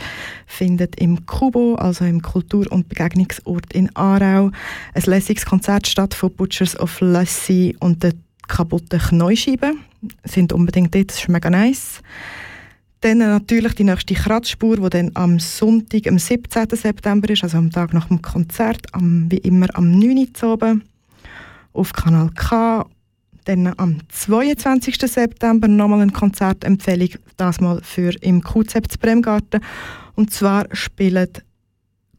findet 0.45 0.99
im 0.99 1.25
Kubo, 1.25 1.75
also 1.75 2.03
im 2.03 2.21
Kultur- 2.21 2.69
und 2.69 2.89
Begegnungsort 2.89 3.71
in 3.71 3.95
Aarau, 3.95 4.51
ein 4.93 5.03
lässiges 5.05 5.45
Konzert 5.45 5.87
statt 5.87 6.13
von 6.13 6.33
Butchers 6.33 6.77
of 6.77 6.99
Lassie 6.99 7.77
und 7.79 8.03
der 8.03 8.11
kaputten 8.49 8.99
Knäuscheibe. 8.99 9.71
Sind 10.25 10.51
unbedingt 10.51 10.93
dort, 10.93 11.11
das 11.11 11.19
ist 11.19 11.29
mega 11.29 11.49
nice. 11.49 12.01
Dann 13.03 13.17
natürlich 13.17 13.73
die 13.73 13.83
nächste 13.83 14.13
Kratzspur, 14.13 14.77
die 14.77 14.89
dann 14.89 15.11
am 15.15 15.37
Sonntag, 15.37 16.07
am 16.07 16.17
17. 16.17 16.69
September 16.69 17.29
ist, 17.29 17.43
also 17.43 17.57
am 17.57 17.69
Tag 17.69 17.93
nach 17.93 18.07
dem 18.07 18.21
Konzert, 18.21 18.87
am, 18.93 19.29
wie 19.29 19.39
immer 19.39 19.67
am 19.73 19.91
9. 19.91 20.29
Uhr 20.41 20.53
oben 20.53 20.83
auf 21.73 21.91
Kanal 21.91 22.29
K. 22.33 22.85
Dann 23.43 23.73
am 23.75 23.97
22. 24.07 24.95
September 25.01 25.67
nochmal 25.67 25.99
eine 25.99 26.13
Konzertempfehlung, 26.13 27.09
das 27.35 27.59
mal 27.59 27.81
für 27.83 28.13
im 28.21 28.41
QZ 28.41 28.97
Bremgarten. 29.01 29.59
Und 30.15 30.31
zwar 30.31 30.67
spielt 30.71 31.43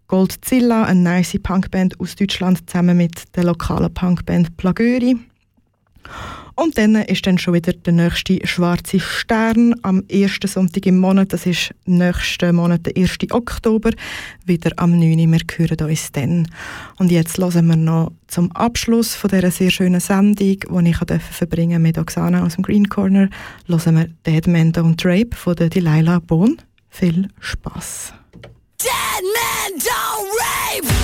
Goldzilla, 0.06 0.84
eine 0.84 1.00
nice 1.00 1.38
Punkband 1.42 1.98
aus 1.98 2.14
Deutschland, 2.14 2.68
zusammen 2.68 2.98
mit 2.98 3.34
der 3.34 3.44
lokalen 3.44 3.94
Punkband 3.94 4.54
Plagöri. 4.58 5.16
Und 6.56 6.78
dann 6.78 6.94
ist 6.94 7.26
dann 7.26 7.38
schon 7.38 7.54
wieder 7.54 7.72
der 7.72 7.92
nächste 7.92 8.38
schwarze 8.46 9.00
Stern 9.00 9.74
am 9.82 10.04
ersten 10.08 10.46
Sonntag 10.46 10.86
im 10.86 10.98
Monat. 10.98 11.32
Das 11.32 11.46
ist 11.46 11.74
nächsten 11.84 12.54
Monat, 12.54 12.86
der 12.86 12.96
1. 12.96 13.18
Oktober, 13.30 13.90
wieder 14.44 14.70
am 14.76 14.92
9. 14.92 15.18
Uhr. 15.18 15.32
Wir 15.32 15.40
hören 15.56 15.90
uns 15.90 16.12
dann. 16.12 16.48
Und 16.98 17.10
jetzt 17.10 17.38
hören 17.38 17.66
wir 17.66 17.76
noch 17.76 18.12
zum 18.28 18.52
Abschluss 18.52 19.14
von 19.14 19.30
dieser 19.30 19.50
sehr 19.50 19.70
schönen 19.70 20.00
Sendung, 20.00 20.34
die 20.36 20.90
ich 20.90 21.20
verbringen 21.30 21.82
mit 21.82 21.98
Oksana 21.98 22.44
aus 22.44 22.54
dem 22.54 22.62
Green 22.62 22.88
Corner, 22.88 23.28
hören 23.66 23.96
wir 23.96 24.08
Dead 24.26 24.46
Man 24.46 24.72
Don't 24.72 25.04
Rape 25.04 25.36
von 25.36 25.56
Delilah 25.56 26.20
Bohn. 26.20 26.56
Viel 26.88 27.28
Spaß. 27.40 28.12
Dead 28.78 29.22
men 29.22 29.80
don't 29.80 30.28
rape. 30.38 31.03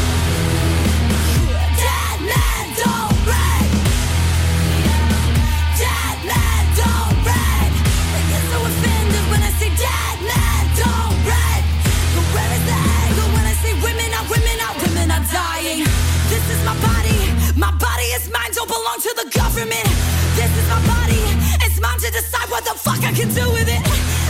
To 19.00 19.14
the 19.16 19.30
government. 19.32 19.88
This 20.36 20.52
is 20.52 20.68
my 20.68 20.80
body. 20.84 21.24
It's 21.64 21.80
mine 21.80 21.98
to 22.00 22.10
decide 22.10 22.50
what 22.50 22.64
the 22.64 22.76
fuck 22.76 23.00
I 23.00 23.12
can 23.12 23.32
do 23.32 23.48
with 23.50 23.68
it. 23.68 23.82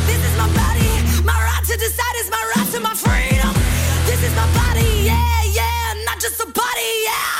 This 0.06 0.22
is 0.22 0.34
my 0.38 0.46
body. 0.54 0.90
My 1.24 1.34
right 1.34 1.64
to 1.66 1.76
decide 1.76 2.14
is 2.22 2.30
my 2.30 2.42
right 2.54 2.68
to 2.74 2.80
my 2.80 2.94
freedom. 2.94 3.52
This 4.06 4.22
is 4.22 4.34
my 4.36 4.46
body, 4.54 5.10
yeah, 5.10 5.42
yeah, 5.50 5.94
not 6.06 6.20
just 6.20 6.40
a 6.40 6.46
body, 6.46 6.90
yeah. 7.04 7.39